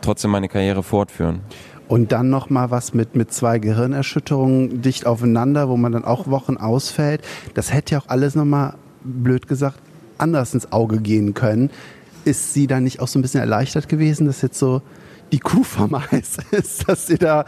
trotzdem 0.01 0.31
meine 0.31 0.49
Karriere 0.49 0.83
fortführen. 0.83 1.41
Und 1.89 2.13
dann 2.13 2.31
noch 2.31 2.49
mal 2.49 2.71
was 2.71 2.95
mit, 2.95 3.17
mit 3.17 3.33
zwei 3.33 3.59
Gehirnerschütterungen 3.59 4.81
dicht 4.81 5.07
aufeinander, 5.07 5.69
wo 5.69 5.77
man 5.77 5.93
dann 5.93 6.05
auch 6.05 6.27
Wochen 6.29 6.57
ausfällt. 6.57 7.23
Das 7.55 7.73
hätte 7.73 7.95
ja 7.95 8.01
auch 8.01 8.09
alles 8.09 8.35
noch 8.35 8.45
mal, 8.45 8.75
blöd 9.05 9.49
gesagt, 9.49 9.79
anders 10.17 10.55
ins 10.55 10.73
Auge 10.73 11.01
gehen 11.01 11.35
können. 11.35 11.71
Ist 12.25 12.55
sie 12.55 12.67
da 12.67 12.81
nicht 12.81 13.01
auch 13.01 13.09
so 13.09 13.19
ein 13.19 13.23
bisschen 13.23 13.41
erleichtert 13.41 13.89
gewesen, 13.89 14.27
dass 14.27 14.41
jetzt 14.43 14.59
so 14.59 14.81
die 15.33 15.41
Kuh 15.41 15.65
vom 15.65 15.95
Eis 15.95 16.39
ist, 16.51 16.89
dass 16.89 17.07
sie 17.07 17.19
da... 17.19 17.45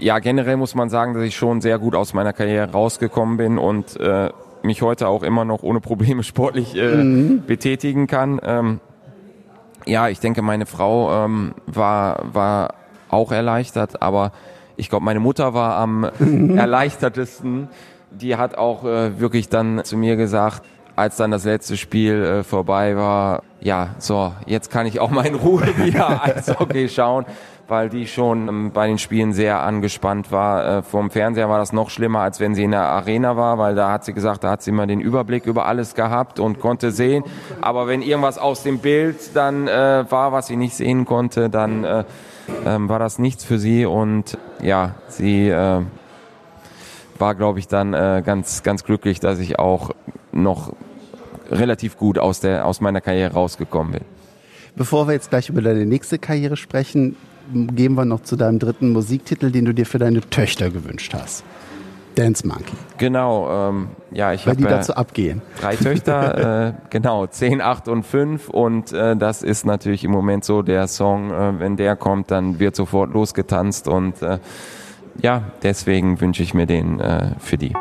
Ja, 0.00 0.18
generell 0.18 0.56
muss 0.56 0.74
man 0.74 0.90
sagen, 0.90 1.14
dass 1.14 1.22
ich 1.22 1.36
schon 1.36 1.60
sehr 1.60 1.78
gut 1.78 1.94
aus 1.94 2.14
meiner 2.14 2.32
Karriere 2.32 2.72
rausgekommen 2.72 3.36
bin 3.36 3.58
und 3.58 3.98
äh, 4.00 4.30
mich 4.64 4.82
heute 4.82 5.08
auch 5.08 5.22
immer 5.22 5.44
noch 5.44 5.62
ohne 5.62 5.80
Probleme 5.80 6.22
sportlich 6.24 6.74
äh, 6.76 7.38
betätigen 7.46 8.06
kann. 8.06 8.40
Ähm, 8.42 8.80
ja, 9.86 10.08
ich 10.08 10.20
denke, 10.20 10.42
meine 10.42 10.66
Frau 10.66 11.24
ähm, 11.24 11.54
war, 11.66 12.24
war 12.32 12.74
auch 13.10 13.32
erleichtert, 13.32 14.02
aber 14.02 14.32
ich 14.76 14.88
glaube, 14.88 15.04
meine 15.04 15.20
Mutter 15.20 15.54
war 15.54 15.76
am 15.76 16.04
erleichtertesten. 16.56 17.68
Die 18.10 18.36
hat 18.36 18.56
auch 18.56 18.84
äh, 18.84 19.20
wirklich 19.20 19.48
dann 19.48 19.84
zu 19.84 19.96
mir 19.96 20.16
gesagt, 20.16 20.62
als 20.96 21.16
dann 21.16 21.30
das 21.30 21.44
letzte 21.44 21.76
Spiel 21.76 22.22
äh, 22.22 22.42
vorbei 22.44 22.96
war, 22.96 23.42
ja, 23.60 23.94
so, 23.98 24.32
jetzt 24.46 24.70
kann 24.70 24.86
ich 24.86 25.00
auch 25.00 25.10
mal 25.10 25.26
in 25.26 25.34
Ruhe 25.34 25.62
wieder 25.76 26.22
Eishockey 26.22 26.88
schauen, 26.88 27.24
weil 27.68 27.88
die 27.88 28.06
schon 28.06 28.48
ähm, 28.48 28.70
bei 28.72 28.86
den 28.86 28.98
Spielen 28.98 29.32
sehr 29.32 29.62
angespannt 29.62 30.30
war. 30.30 30.78
Äh, 30.78 30.82
vom 30.82 31.10
Fernseher 31.10 31.48
war 31.48 31.58
das 31.58 31.72
noch 31.72 31.90
schlimmer, 31.90 32.20
als 32.20 32.40
wenn 32.40 32.54
sie 32.54 32.64
in 32.64 32.72
der 32.72 32.82
Arena 32.88 33.36
war, 33.36 33.58
weil 33.58 33.74
da 33.74 33.90
hat 33.90 34.04
sie 34.04 34.12
gesagt, 34.12 34.44
da 34.44 34.50
hat 34.50 34.62
sie 34.62 34.70
immer 34.70 34.86
den 34.86 35.00
Überblick 35.00 35.46
über 35.46 35.66
alles 35.66 35.94
gehabt 35.94 36.40
und 36.40 36.60
konnte 36.60 36.90
sehen. 36.90 37.24
Aber 37.60 37.86
wenn 37.86 38.02
irgendwas 38.02 38.38
aus 38.38 38.62
dem 38.62 38.78
Bild 38.78 39.34
dann 39.34 39.68
äh, 39.68 40.04
war, 40.08 40.32
was 40.32 40.48
sie 40.48 40.56
nicht 40.56 40.74
sehen 40.74 41.04
konnte, 41.04 41.48
dann 41.48 41.84
äh, 41.84 42.04
ähm, 42.66 42.88
war 42.88 42.98
das 42.98 43.18
nichts 43.18 43.44
für 43.44 43.58
sie 43.58 43.86
und 43.86 44.38
ja, 44.62 44.94
sie 45.08 45.48
äh, 45.48 45.82
war, 47.18 47.34
glaube 47.34 47.58
ich, 47.58 47.68
dann 47.68 47.94
äh, 47.94 48.22
ganz, 48.24 48.62
ganz 48.62 48.84
glücklich, 48.84 49.20
dass 49.20 49.38
ich 49.38 49.58
auch 49.58 49.90
noch 50.32 50.74
relativ 51.50 51.96
gut 51.96 52.18
aus, 52.18 52.40
der, 52.40 52.66
aus 52.66 52.80
meiner 52.80 53.00
Karriere 53.00 53.34
rausgekommen 53.34 53.92
bin. 53.92 54.02
Bevor 54.76 55.06
wir 55.06 55.14
jetzt 55.14 55.30
gleich 55.30 55.48
über 55.48 55.62
deine 55.62 55.86
nächste 55.86 56.18
Karriere 56.18 56.56
sprechen, 56.56 57.16
gehen 57.52 57.94
wir 57.94 58.04
noch 58.04 58.22
zu 58.22 58.36
deinem 58.36 58.58
dritten 58.58 58.92
Musiktitel, 58.92 59.50
den 59.50 59.64
du 59.64 59.74
dir 59.74 59.86
für 59.86 59.98
deine 59.98 60.20
Töchter 60.20 60.70
gewünscht 60.70 61.14
hast. 61.14 61.44
Dance 62.14 62.46
Monkey. 62.46 62.74
Genau, 62.98 63.70
ähm, 63.70 63.88
ja, 64.12 64.32
ich 64.32 64.46
Weil 64.46 64.52
habe 64.52 64.62
die 64.62 64.68
äh, 64.68 64.70
dazu 64.70 64.94
abgehen. 64.94 65.42
drei 65.60 65.74
Töchter, 65.76 66.68
äh, 66.68 66.72
genau, 66.90 67.26
10, 67.26 67.60
8 67.60 67.88
und 67.88 68.04
5 68.04 68.48
und 68.48 68.92
äh, 68.92 69.16
das 69.16 69.42
ist 69.42 69.66
natürlich 69.66 70.04
im 70.04 70.12
Moment 70.12 70.44
so 70.44 70.62
der 70.62 70.86
Song, 70.86 71.32
äh, 71.32 71.58
wenn 71.58 71.76
der 71.76 71.96
kommt, 71.96 72.30
dann 72.30 72.60
wird 72.60 72.76
sofort 72.76 73.12
losgetanzt 73.12 73.88
und 73.88 74.22
äh, 74.22 74.38
ja, 75.20 75.42
deswegen 75.62 76.20
wünsche 76.20 76.42
ich 76.42 76.54
mir 76.54 76.66
den 76.66 77.00
äh, 77.00 77.30
für 77.38 77.56
die. 77.58 77.72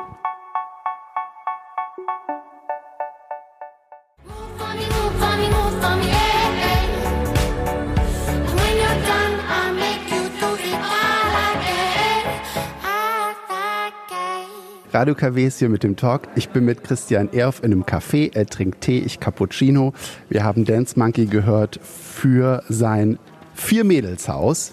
Radio 14.94 15.16
KW 15.16 15.48
ist 15.48 15.60
hier 15.60 15.70
mit 15.70 15.84
dem 15.84 15.96
Talk. 15.96 16.28
Ich 16.36 16.50
bin 16.50 16.66
mit 16.66 16.84
Christian 16.84 17.34
Erf 17.34 17.60
in 17.64 17.72
einem 17.72 17.84
Café. 17.84 18.32
Er 18.36 18.46
trinkt 18.46 18.82
Tee, 18.82 19.00
ich 19.00 19.20
Cappuccino. 19.20 19.94
Wir 20.30 20.44
haben 20.44 20.66
Dance 20.66 20.98
Monkey 21.00 21.26
gehört 21.26 21.80
für 21.84 22.64
sein 22.70 23.18
Vier-Mädels-Haus. 23.56 24.72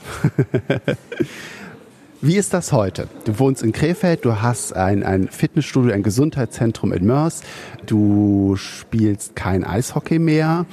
Wie 2.20 2.36
ist 2.36 2.52
das 2.52 2.72
heute? 2.72 3.08
Du 3.24 3.38
wohnst 3.38 3.62
in 3.62 3.72
Krefeld, 3.72 4.26
du 4.26 4.42
hast 4.42 4.74
ein, 4.74 5.02
ein 5.04 5.28
Fitnessstudio, 5.28 5.94
ein 5.94 6.02
Gesundheitszentrum 6.02 6.92
in 6.92 7.06
Mörs, 7.06 7.40
du 7.86 8.56
spielst 8.56 9.36
kein 9.36 9.64
Eishockey 9.64 10.18
mehr, 10.18 10.66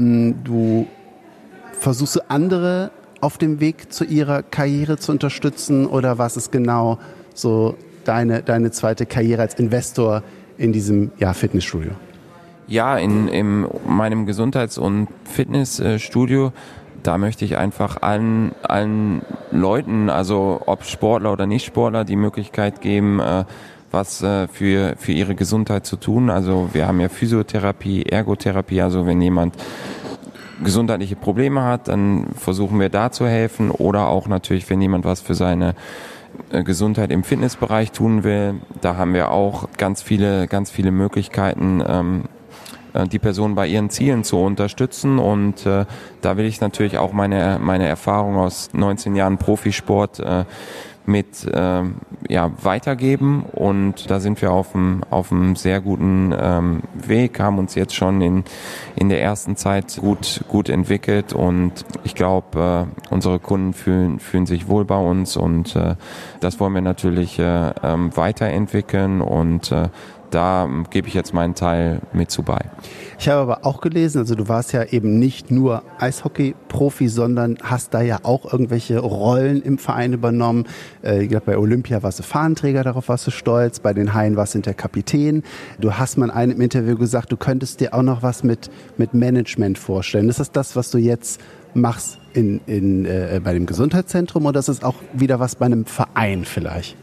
Mm, 0.00 0.42
du 0.44 0.86
versuchst 1.78 2.30
andere 2.30 2.90
auf 3.20 3.36
dem 3.36 3.60
Weg 3.60 3.92
zu 3.92 4.04
ihrer 4.04 4.42
Karriere 4.42 4.96
zu 4.96 5.12
unterstützen 5.12 5.86
oder 5.86 6.16
was 6.16 6.38
ist 6.38 6.50
genau 6.50 6.98
so 7.34 7.76
deine, 8.04 8.42
deine 8.42 8.70
zweite 8.70 9.06
Karriere 9.06 9.42
als 9.42 9.54
Investor 9.54 10.22
in 10.58 10.72
diesem 10.72 11.10
ja, 11.18 11.32
Fitnessstudio? 11.32 11.92
Ja, 12.66 12.96
in, 12.96 13.28
in 13.28 13.66
meinem 13.86 14.26
Gesundheits- 14.26 14.78
und 14.78 15.08
Fitnessstudio, 15.24 16.52
da 17.02 17.18
möchte 17.18 17.44
ich 17.44 17.56
einfach 17.56 18.02
allen, 18.02 18.52
allen 18.62 19.22
Leuten, 19.50 20.08
also 20.10 20.60
ob 20.66 20.84
Sportler 20.84 21.32
oder 21.32 21.46
Nicht-Sportler, 21.46 22.04
die 22.04 22.16
Möglichkeit 22.16 22.80
geben, 22.80 23.18
äh, 23.20 23.44
was 23.90 24.22
äh, 24.22 24.46
für, 24.48 24.94
für 24.98 25.12
ihre 25.12 25.34
Gesundheit 25.34 25.86
zu 25.86 25.96
tun. 25.96 26.30
Also 26.30 26.70
wir 26.72 26.86
haben 26.86 27.00
ja 27.00 27.08
Physiotherapie, 27.08 28.04
Ergotherapie, 28.04 28.80
also 28.82 29.06
wenn 29.06 29.20
jemand 29.20 29.54
gesundheitliche 30.62 31.16
Probleme 31.16 31.64
hat, 31.64 31.88
dann 31.88 32.26
versuchen 32.36 32.78
wir 32.78 32.88
da 32.88 33.10
zu 33.10 33.26
helfen 33.26 33.70
oder 33.70 34.08
auch 34.08 34.28
natürlich, 34.28 34.68
wenn 34.70 34.80
jemand 34.80 35.04
was 35.04 35.20
für 35.20 35.34
seine 35.34 35.74
Gesundheit 36.64 37.10
im 37.10 37.24
Fitnessbereich 37.24 37.92
tun 37.92 38.24
will, 38.24 38.60
da 38.80 38.96
haben 38.96 39.14
wir 39.14 39.30
auch 39.30 39.68
ganz 39.76 40.02
viele, 40.02 40.48
ganz 40.48 40.70
viele 40.70 40.90
Möglichkeiten, 40.90 41.82
ähm, 41.86 42.24
äh, 42.92 43.06
die 43.06 43.18
Person 43.18 43.54
bei 43.54 43.66
ihren 43.66 43.90
Zielen 43.90 44.24
zu 44.24 44.38
unterstützen. 44.38 45.18
Und 45.18 45.66
äh, 45.66 45.86
da 46.20 46.36
will 46.36 46.46
ich 46.46 46.60
natürlich 46.60 46.98
auch 46.98 47.12
meine, 47.12 47.58
meine 47.60 47.86
Erfahrung 47.86 48.36
aus 48.36 48.70
19 48.72 49.14
Jahren 49.14 49.38
Profisport 49.38 50.20
äh, 50.20 50.44
mit 51.06 51.46
äh, 51.46 51.82
ja, 52.28 52.50
weitergeben. 52.62 53.42
Und 53.42 54.10
da 54.10 54.20
sind 54.20 54.40
wir 54.40 54.52
auf 54.52 54.74
einem 54.74 55.02
auf 55.10 55.32
einem 55.32 55.56
sehr 55.56 55.80
guten 55.80 56.34
ähm, 56.38 56.82
Weg, 56.94 57.40
haben 57.40 57.58
uns 57.58 57.74
jetzt 57.74 57.94
schon 57.94 58.20
in, 58.20 58.44
in 58.96 59.08
der 59.08 59.22
ersten 59.22 59.56
Zeit 59.56 59.98
gut, 60.00 60.44
gut 60.48 60.68
entwickelt. 60.68 61.32
Und 61.32 61.84
ich 62.04 62.14
glaube, 62.14 62.86
äh, 63.10 63.12
unsere 63.14 63.38
Kunden 63.38 63.72
fühlen, 63.72 64.18
fühlen 64.20 64.46
sich 64.46 64.68
wohl 64.68 64.84
bei 64.84 64.98
uns. 64.98 65.36
Und 65.36 65.76
äh, 65.76 65.96
das 66.40 66.60
wollen 66.60 66.74
wir 66.74 66.82
natürlich 66.82 67.38
äh, 67.38 67.72
ähm, 67.82 68.16
weiterentwickeln. 68.16 69.20
Und 69.20 69.72
äh, 69.72 69.88
da 70.30 70.68
gebe 70.90 71.08
ich 71.08 71.14
jetzt 71.14 71.34
meinen 71.34 71.54
Teil 71.54 72.00
mit 72.12 72.30
zu 72.30 72.42
bei. 72.42 72.60
Ich 73.18 73.28
habe 73.28 73.40
aber 73.40 73.66
auch 73.66 73.80
gelesen, 73.80 74.18
also 74.18 74.34
du 74.34 74.48
warst 74.48 74.72
ja 74.72 74.84
eben 74.84 75.18
nicht 75.18 75.50
nur 75.50 75.82
Eishockey-Profi, 75.98 77.08
sondern 77.08 77.58
hast 77.62 77.92
da 77.92 78.00
ja 78.00 78.20
auch 78.22 78.50
irgendwelche 78.50 78.98
Rollen 78.98 79.60
im 79.62 79.78
Verein 79.78 80.12
übernommen. 80.12 80.66
Äh, 81.02 81.24
Ich 81.24 81.28
glaube, 81.28 81.46
bei 81.46 81.58
Olympia 81.58 82.02
warst 82.02 82.18
du 82.18 82.22
Fahnenträger, 82.22 82.82
darauf 82.82 83.08
warst 83.08 83.26
du 83.26 83.30
stolz. 83.30 83.80
Bei 83.80 83.92
den 83.92 84.14
Haien 84.14 84.36
warst 84.36 84.54
du 84.54 84.60
der 84.60 84.74
Kapitän. 84.74 85.42
Du 85.78 85.94
hast 85.94 86.16
mal 86.16 86.26
in 86.26 86.30
einem 86.30 86.60
Interview 86.60 86.96
gesagt, 86.96 87.30
du 87.32 87.36
könntest 87.36 87.80
dir 87.80 87.92
auch 87.92 88.02
noch 88.02 88.22
was 88.22 88.42
mit, 88.42 88.70
mit 88.96 89.12
Management 89.14 89.78
vorstellen. 89.78 90.28
Ist 90.28 90.40
das 90.40 90.50
das, 90.52 90.76
was 90.76 90.90
du 90.90 90.98
jetzt 90.98 91.40
machst 91.74 92.18
in, 92.32 92.60
in, 92.66 93.04
äh, 93.04 93.40
bei 93.42 93.52
dem 93.52 93.66
Gesundheitszentrum 93.66 94.46
oder 94.46 94.60
ist 94.60 94.68
es 94.68 94.82
auch 94.82 94.96
wieder 95.12 95.40
was 95.40 95.56
bei 95.56 95.66
einem 95.66 95.84
Verein 95.84 96.44
vielleicht? 96.44 96.96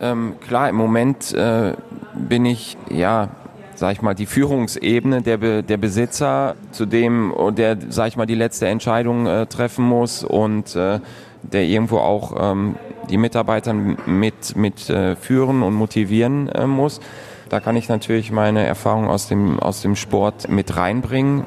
Ähm, 0.00 0.34
klar, 0.46 0.68
im 0.68 0.76
Moment 0.76 1.32
äh, 1.32 1.72
bin 2.14 2.44
ich, 2.44 2.76
ja, 2.90 3.28
sag 3.74 3.92
ich 3.92 4.02
mal, 4.02 4.14
die 4.14 4.26
Führungsebene 4.26 5.22
der, 5.22 5.38
Be 5.38 5.62
der 5.62 5.76
Besitzer, 5.76 6.54
zu 6.70 6.86
dem, 6.86 7.32
der, 7.56 7.78
sag 7.88 8.08
ich 8.08 8.16
mal, 8.16 8.26
die 8.26 8.34
letzte 8.34 8.66
Entscheidung 8.66 9.26
äh, 9.26 9.46
treffen 9.46 9.84
muss 9.84 10.24
und 10.24 10.76
äh, 10.76 11.00
der 11.42 11.64
irgendwo 11.64 11.98
auch 11.98 12.34
ähm, 12.38 12.76
die 13.08 13.18
Mitarbeiter 13.18 13.72
mit, 13.72 14.56
mit 14.56 14.90
äh, 14.90 15.16
führen 15.16 15.62
und 15.62 15.74
motivieren 15.74 16.48
äh, 16.48 16.66
muss. 16.66 17.00
Da 17.48 17.60
kann 17.60 17.76
ich 17.76 17.88
natürlich 17.88 18.32
meine 18.32 18.66
Erfahrung 18.66 19.08
aus 19.08 19.28
dem, 19.28 19.60
aus 19.60 19.80
dem 19.80 19.94
Sport 19.94 20.48
mit 20.48 20.76
reinbringen. 20.76 21.46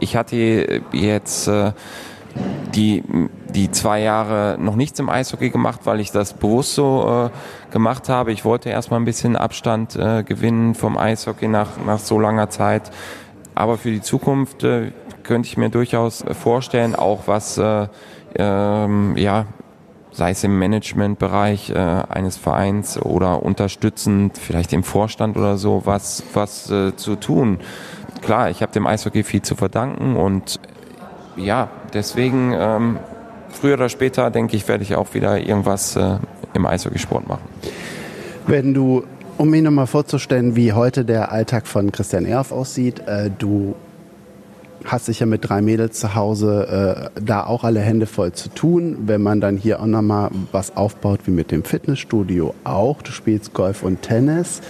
Ich 0.00 0.16
hatte 0.16 0.82
jetzt 0.92 1.48
äh, 1.48 1.72
die, 2.74 3.02
die 3.54 3.70
zwei 3.70 4.00
Jahre 4.00 4.56
noch 4.58 4.76
nichts 4.76 4.98
im 4.98 5.08
Eishockey 5.08 5.50
gemacht, 5.50 5.80
weil 5.84 6.00
ich 6.00 6.10
das 6.10 6.34
bewusst 6.34 6.74
so 6.74 7.30
äh, 7.30 7.72
gemacht 7.72 8.08
habe. 8.08 8.32
Ich 8.32 8.44
wollte 8.44 8.70
erstmal 8.70 9.00
ein 9.00 9.04
bisschen 9.04 9.36
Abstand 9.36 9.96
äh, 9.96 10.22
gewinnen 10.22 10.74
vom 10.74 10.96
Eishockey 10.96 11.48
nach, 11.48 11.68
nach 11.86 11.98
so 11.98 12.18
langer 12.18 12.50
Zeit. 12.50 12.90
Aber 13.54 13.76
für 13.76 13.90
die 13.90 14.00
Zukunft 14.00 14.64
äh, 14.64 14.92
könnte 15.22 15.46
ich 15.46 15.56
mir 15.56 15.68
durchaus 15.68 16.24
vorstellen, 16.32 16.94
auch 16.94 17.26
was 17.26 17.58
äh, 17.58 17.88
ähm, 18.36 19.16
ja, 19.16 19.46
sei 20.10 20.30
es 20.30 20.44
im 20.44 20.58
Managementbereich 20.58 21.70
äh, 21.70 21.74
eines 21.74 22.36
Vereins 22.36 23.00
oder 23.00 23.42
unterstützend, 23.42 24.38
vielleicht 24.38 24.72
im 24.72 24.82
Vorstand 24.82 25.36
oder 25.36 25.56
so, 25.56 25.82
was, 25.84 26.22
was 26.34 26.70
äh, 26.70 26.96
zu 26.96 27.16
tun. 27.16 27.60
Klar, 28.20 28.50
ich 28.50 28.62
habe 28.62 28.72
dem 28.72 28.86
Eishockey 28.86 29.22
viel 29.22 29.42
zu 29.42 29.54
verdanken 29.54 30.16
und 30.16 30.60
ja, 31.36 31.70
deswegen 31.94 32.54
ähm, 32.54 32.98
früher 33.52 33.74
oder 33.74 33.88
später, 33.88 34.30
denke 34.30 34.56
ich, 34.56 34.66
werde 34.68 34.82
ich 34.82 34.94
auch 34.96 35.14
wieder 35.14 35.38
irgendwas 35.38 35.96
äh, 35.96 36.16
im 36.54 36.66
Eishockeysport 36.66 37.28
machen. 37.28 37.42
Wenn 38.46 38.74
du, 38.74 39.04
um 39.38 39.50
mir 39.50 39.62
nochmal 39.62 39.86
vorzustellen, 39.86 40.56
wie 40.56 40.72
heute 40.72 41.04
der 41.04 41.32
Alltag 41.32 41.66
von 41.66 41.92
Christian 41.92 42.26
Erf 42.26 42.50
aussieht, 42.52 43.00
äh, 43.06 43.30
du 43.36 43.74
hast 44.84 45.06
sicher 45.06 45.26
mit 45.26 45.48
drei 45.48 45.62
Mädels 45.62 45.98
zu 45.98 46.14
Hause 46.14 47.10
äh, 47.14 47.20
da 47.20 47.44
auch 47.44 47.64
alle 47.64 47.80
Hände 47.80 48.06
voll 48.06 48.32
zu 48.32 48.48
tun. 48.48 48.98
Wenn 49.06 49.22
man 49.22 49.40
dann 49.40 49.56
hier 49.56 49.80
auch 49.80 49.86
nochmal 49.86 50.30
was 50.50 50.76
aufbaut, 50.76 51.20
wie 51.26 51.30
mit 51.30 51.50
dem 51.50 51.64
Fitnessstudio 51.64 52.54
auch. 52.64 53.02
Du 53.02 53.12
spielst 53.12 53.54
Golf 53.54 53.82
und 53.82 54.02
Tennis. 54.02 54.60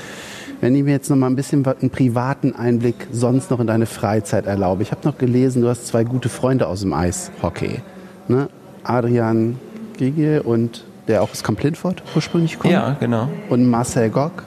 Wenn 0.60 0.76
ich 0.76 0.84
mir 0.84 0.92
jetzt 0.92 1.10
nochmal 1.10 1.30
ein 1.30 1.36
bisschen 1.36 1.66
einen 1.66 1.90
privaten 1.90 2.54
Einblick 2.54 3.08
sonst 3.10 3.50
noch 3.50 3.58
in 3.58 3.66
deine 3.66 3.86
Freizeit 3.86 4.46
erlaube. 4.46 4.82
Ich 4.82 4.92
habe 4.92 5.00
noch 5.04 5.18
gelesen, 5.18 5.62
du 5.62 5.68
hast 5.68 5.88
zwei 5.88 6.04
gute 6.04 6.28
Freunde 6.28 6.68
aus 6.68 6.82
dem 6.82 6.92
Eishockey. 6.92 7.80
Ne? 8.28 8.48
Adrian 8.84 9.58
Giegel 9.96 10.40
und 10.40 10.84
der 11.08 11.22
auch 11.22 11.30
aus 11.30 11.42
Kamp-Lindfort 11.42 12.02
ursprünglich 12.14 12.58
kommt. 12.58 12.72
Ja, 12.72 12.96
genau. 12.98 13.28
Und 13.48 13.68
Marcel 13.68 14.10
Gock. 14.10 14.44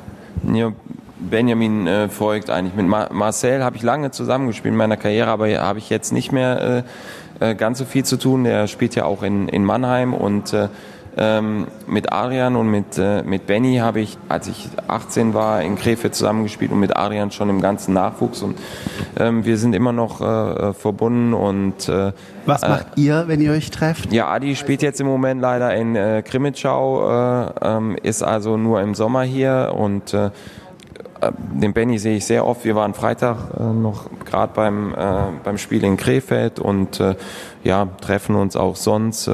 Ja, 0.54 0.72
Benjamin 1.18 1.88
äh, 1.88 2.10
folgt 2.10 2.50
eigentlich. 2.50 2.76
Mit 2.76 2.88
Mar 2.88 3.10
Marcel 3.12 3.64
habe 3.64 3.78
ich 3.78 3.84
lange 3.84 4.12
zusammengespielt 4.12 4.74
in 4.74 4.78
meiner 4.78 4.98
Karriere, 4.98 5.30
aber 5.30 5.50
habe 5.50 5.80
ich 5.80 5.90
jetzt 5.90 6.14
nicht 6.14 6.32
mehr 6.32 6.84
äh, 7.40 7.52
äh, 7.52 7.56
ganz 7.56 7.80
so 7.80 7.86
viel 7.86 8.04
zu 8.06 8.18
tun. 8.18 8.44
Der 8.44 8.68
spielt 8.68 8.96
ja 8.96 9.06
auch 9.06 9.24
in, 9.24 9.48
in 9.50 9.64
Mannheim 9.64 10.14
und 10.14 10.54
äh, 10.54 10.70
ähm, 11.18 11.68
mit 11.88 12.12
Adrian 12.12 12.56
und 12.56 12.70
mit, 12.70 12.98
äh, 12.98 13.24
mit 13.24 13.48
Benny 13.48 13.78
habe 13.78 14.02
ich, 14.02 14.18
als 14.28 14.48
ich 14.48 14.70
18 14.88 15.34
war, 15.34 15.62
in 15.62 15.76
Krefeld 15.76 16.16
zusammengespielt 16.16 16.72
und 16.72 16.80
mit 16.80 16.96
Adrian 16.96 17.32
schon 17.32 17.50
im 17.50 17.62
ganzen 17.62 17.94
Nachwuchs. 17.94 18.42
Und 18.42 18.58
ähm, 19.18 19.46
wir 19.46 19.58
sind 19.58 19.74
immer 19.74 19.94
noch 19.94 20.22
äh, 20.22 20.74
verbunden 20.74 21.34
und 21.34 21.88
äh, 21.88 22.12
Was 22.46 22.62
macht 22.62 22.88
ihr, 22.98 23.26
wenn 23.28 23.42
ihr 23.42 23.52
euch 23.52 23.72
trefft? 23.72 24.12
ja, 24.12 24.28
Adi 24.28 24.56
spielt 24.56 24.82
jetzt 24.82 25.00
im 25.00 25.08
Moment 25.08 25.42
leider 25.42 25.74
in 25.76 25.96
äh, 25.96 26.22
Krimitschau, 26.26 27.10
äh, 27.10 27.52
ähm, 27.62 27.96
ist 28.02 28.24
also 28.24 28.58
nur 28.58 28.82
im 28.82 28.96
Sommer 28.96 29.24
hier 29.24 29.74
und 29.76 30.14
äh, 30.14 30.32
äh, 31.22 31.32
den 31.38 31.74
Benny 31.74 31.98
sehe 31.98 32.18
ich 32.18 32.26
sehr 32.26 32.46
oft. 32.46 32.66
Wir 32.66 32.76
waren 32.76 32.94
Freitag 32.94 33.38
äh, 33.58 33.64
noch 33.64 34.10
gerade 34.26 34.52
beim, 34.54 34.94
äh, 34.94 34.98
beim 35.44 35.58
Spiel 35.58 35.84
in 35.84 35.98
Krefeld 35.98 36.60
und 36.60 37.00
äh, 37.00 37.16
ja, 37.64 37.88
treffen 38.02 38.36
uns 38.36 38.56
auch 38.56 38.76
sonst. 38.76 39.30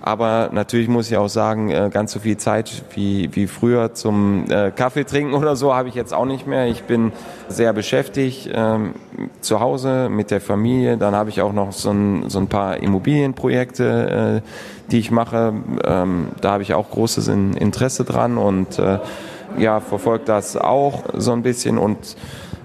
Aber 0.00 0.50
natürlich 0.52 0.88
muss 0.88 1.10
ich 1.10 1.16
auch 1.16 1.28
sagen, 1.28 1.70
äh, 1.70 1.90
ganz 1.92 2.12
so 2.12 2.20
viel 2.20 2.36
Zeit 2.36 2.84
wie, 2.94 3.34
wie 3.34 3.46
früher 3.46 3.94
zum 3.94 4.44
äh, 4.48 4.70
Kaffee 4.70 5.04
trinken 5.04 5.34
oder 5.34 5.56
so 5.56 5.74
habe 5.74 5.88
ich 5.88 5.94
jetzt 5.94 6.14
auch 6.14 6.24
nicht 6.24 6.46
mehr. 6.46 6.66
Ich 6.68 6.84
bin 6.84 7.12
sehr 7.48 7.72
beschäftigt 7.72 8.48
ähm, 8.52 8.94
zu 9.40 9.60
Hause 9.60 10.08
mit 10.08 10.30
der 10.30 10.40
Familie. 10.40 10.96
Dann 10.96 11.14
habe 11.14 11.30
ich 11.30 11.42
auch 11.42 11.52
noch 11.52 11.72
so 11.72 11.90
ein, 11.90 12.30
so 12.30 12.38
ein 12.38 12.46
paar 12.46 12.76
Immobilienprojekte, 12.76 14.42
äh, 14.44 14.90
die 14.90 15.00
ich 15.00 15.10
mache. 15.10 15.52
Ähm, 15.84 16.28
da 16.40 16.52
habe 16.52 16.62
ich 16.62 16.74
auch 16.74 16.90
großes 16.90 17.28
In 17.28 17.54
Interesse 17.54 18.04
dran 18.04 18.38
und 18.38 18.80
ja, 19.58 19.80
verfolgt 19.80 20.28
das 20.28 20.56
auch 20.56 21.04
so 21.14 21.32
ein 21.32 21.42
bisschen 21.42 21.78
und 21.78 22.16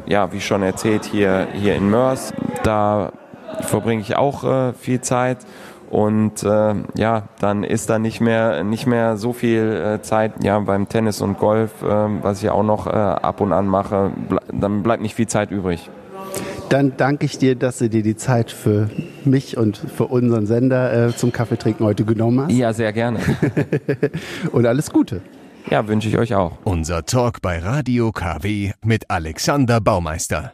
ja, 0.05 0.31
wie 0.33 0.41
schon 0.41 0.61
erzählt, 0.61 1.05
hier, 1.05 1.47
hier 1.53 1.75
in 1.75 1.89
Mörs, 1.89 2.33
da 2.63 3.13
verbringe 3.61 4.01
ich 4.01 4.15
auch 4.17 4.73
viel 4.79 5.01
Zeit 5.01 5.37
und 5.93 6.41
äh, 6.41 6.73
ja, 6.95 7.29
dann 7.39 7.63
ist 7.63 7.87
da 7.87 7.99
nicht 7.99 8.19
mehr 8.19 8.63
nicht 8.63 8.87
mehr 8.87 9.15
so 9.15 9.31
viel 9.31 9.99
äh, 9.99 10.01
Zeit 10.01 10.43
ja 10.43 10.57
beim 10.59 10.89
Tennis 10.89 11.21
und 11.21 11.37
Golf, 11.37 11.83
äh, 11.83 11.85
was 11.85 12.41
ich 12.41 12.49
auch 12.49 12.63
noch 12.63 12.87
äh, 12.87 12.89
ab 12.89 13.41
und 13.41 13.53
an 13.53 13.67
mache, 13.67 14.11
ble 14.27 14.39
dann 14.51 14.81
bleibt 14.81 15.03
nicht 15.03 15.13
viel 15.13 15.27
Zeit 15.27 15.51
übrig. 15.51 15.91
Dann 16.69 16.93
danke 16.97 17.25
ich 17.25 17.37
dir, 17.37 17.53
dass 17.55 17.77
du 17.77 17.89
dir 17.89 18.01
die 18.01 18.15
Zeit 18.15 18.49
für 18.49 18.89
mich 19.23 19.55
und 19.55 19.77
für 19.77 20.05
unseren 20.05 20.47
Sender 20.47 21.09
äh, 21.09 21.15
zum 21.15 21.31
Kaffeetrinken 21.31 21.85
heute 21.85 22.05
genommen 22.05 22.47
hast. 22.47 22.51
Ja, 22.51 22.73
sehr 22.73 22.91
gerne. 22.91 23.19
Und 24.51 24.65
alles 24.65 24.91
Gute. 24.91 25.21
Ja, 25.69 25.87
wünsche 25.87 26.09
ich 26.09 26.17
euch 26.17 26.33
auch. 26.33 26.57
Unser 26.63 27.05
Talk 27.05 27.41
bei 27.43 27.59
Radio 27.59 28.11
KW 28.11 28.71
mit 28.83 29.11
Alexander 29.11 29.79
Baumeister. 29.79 30.51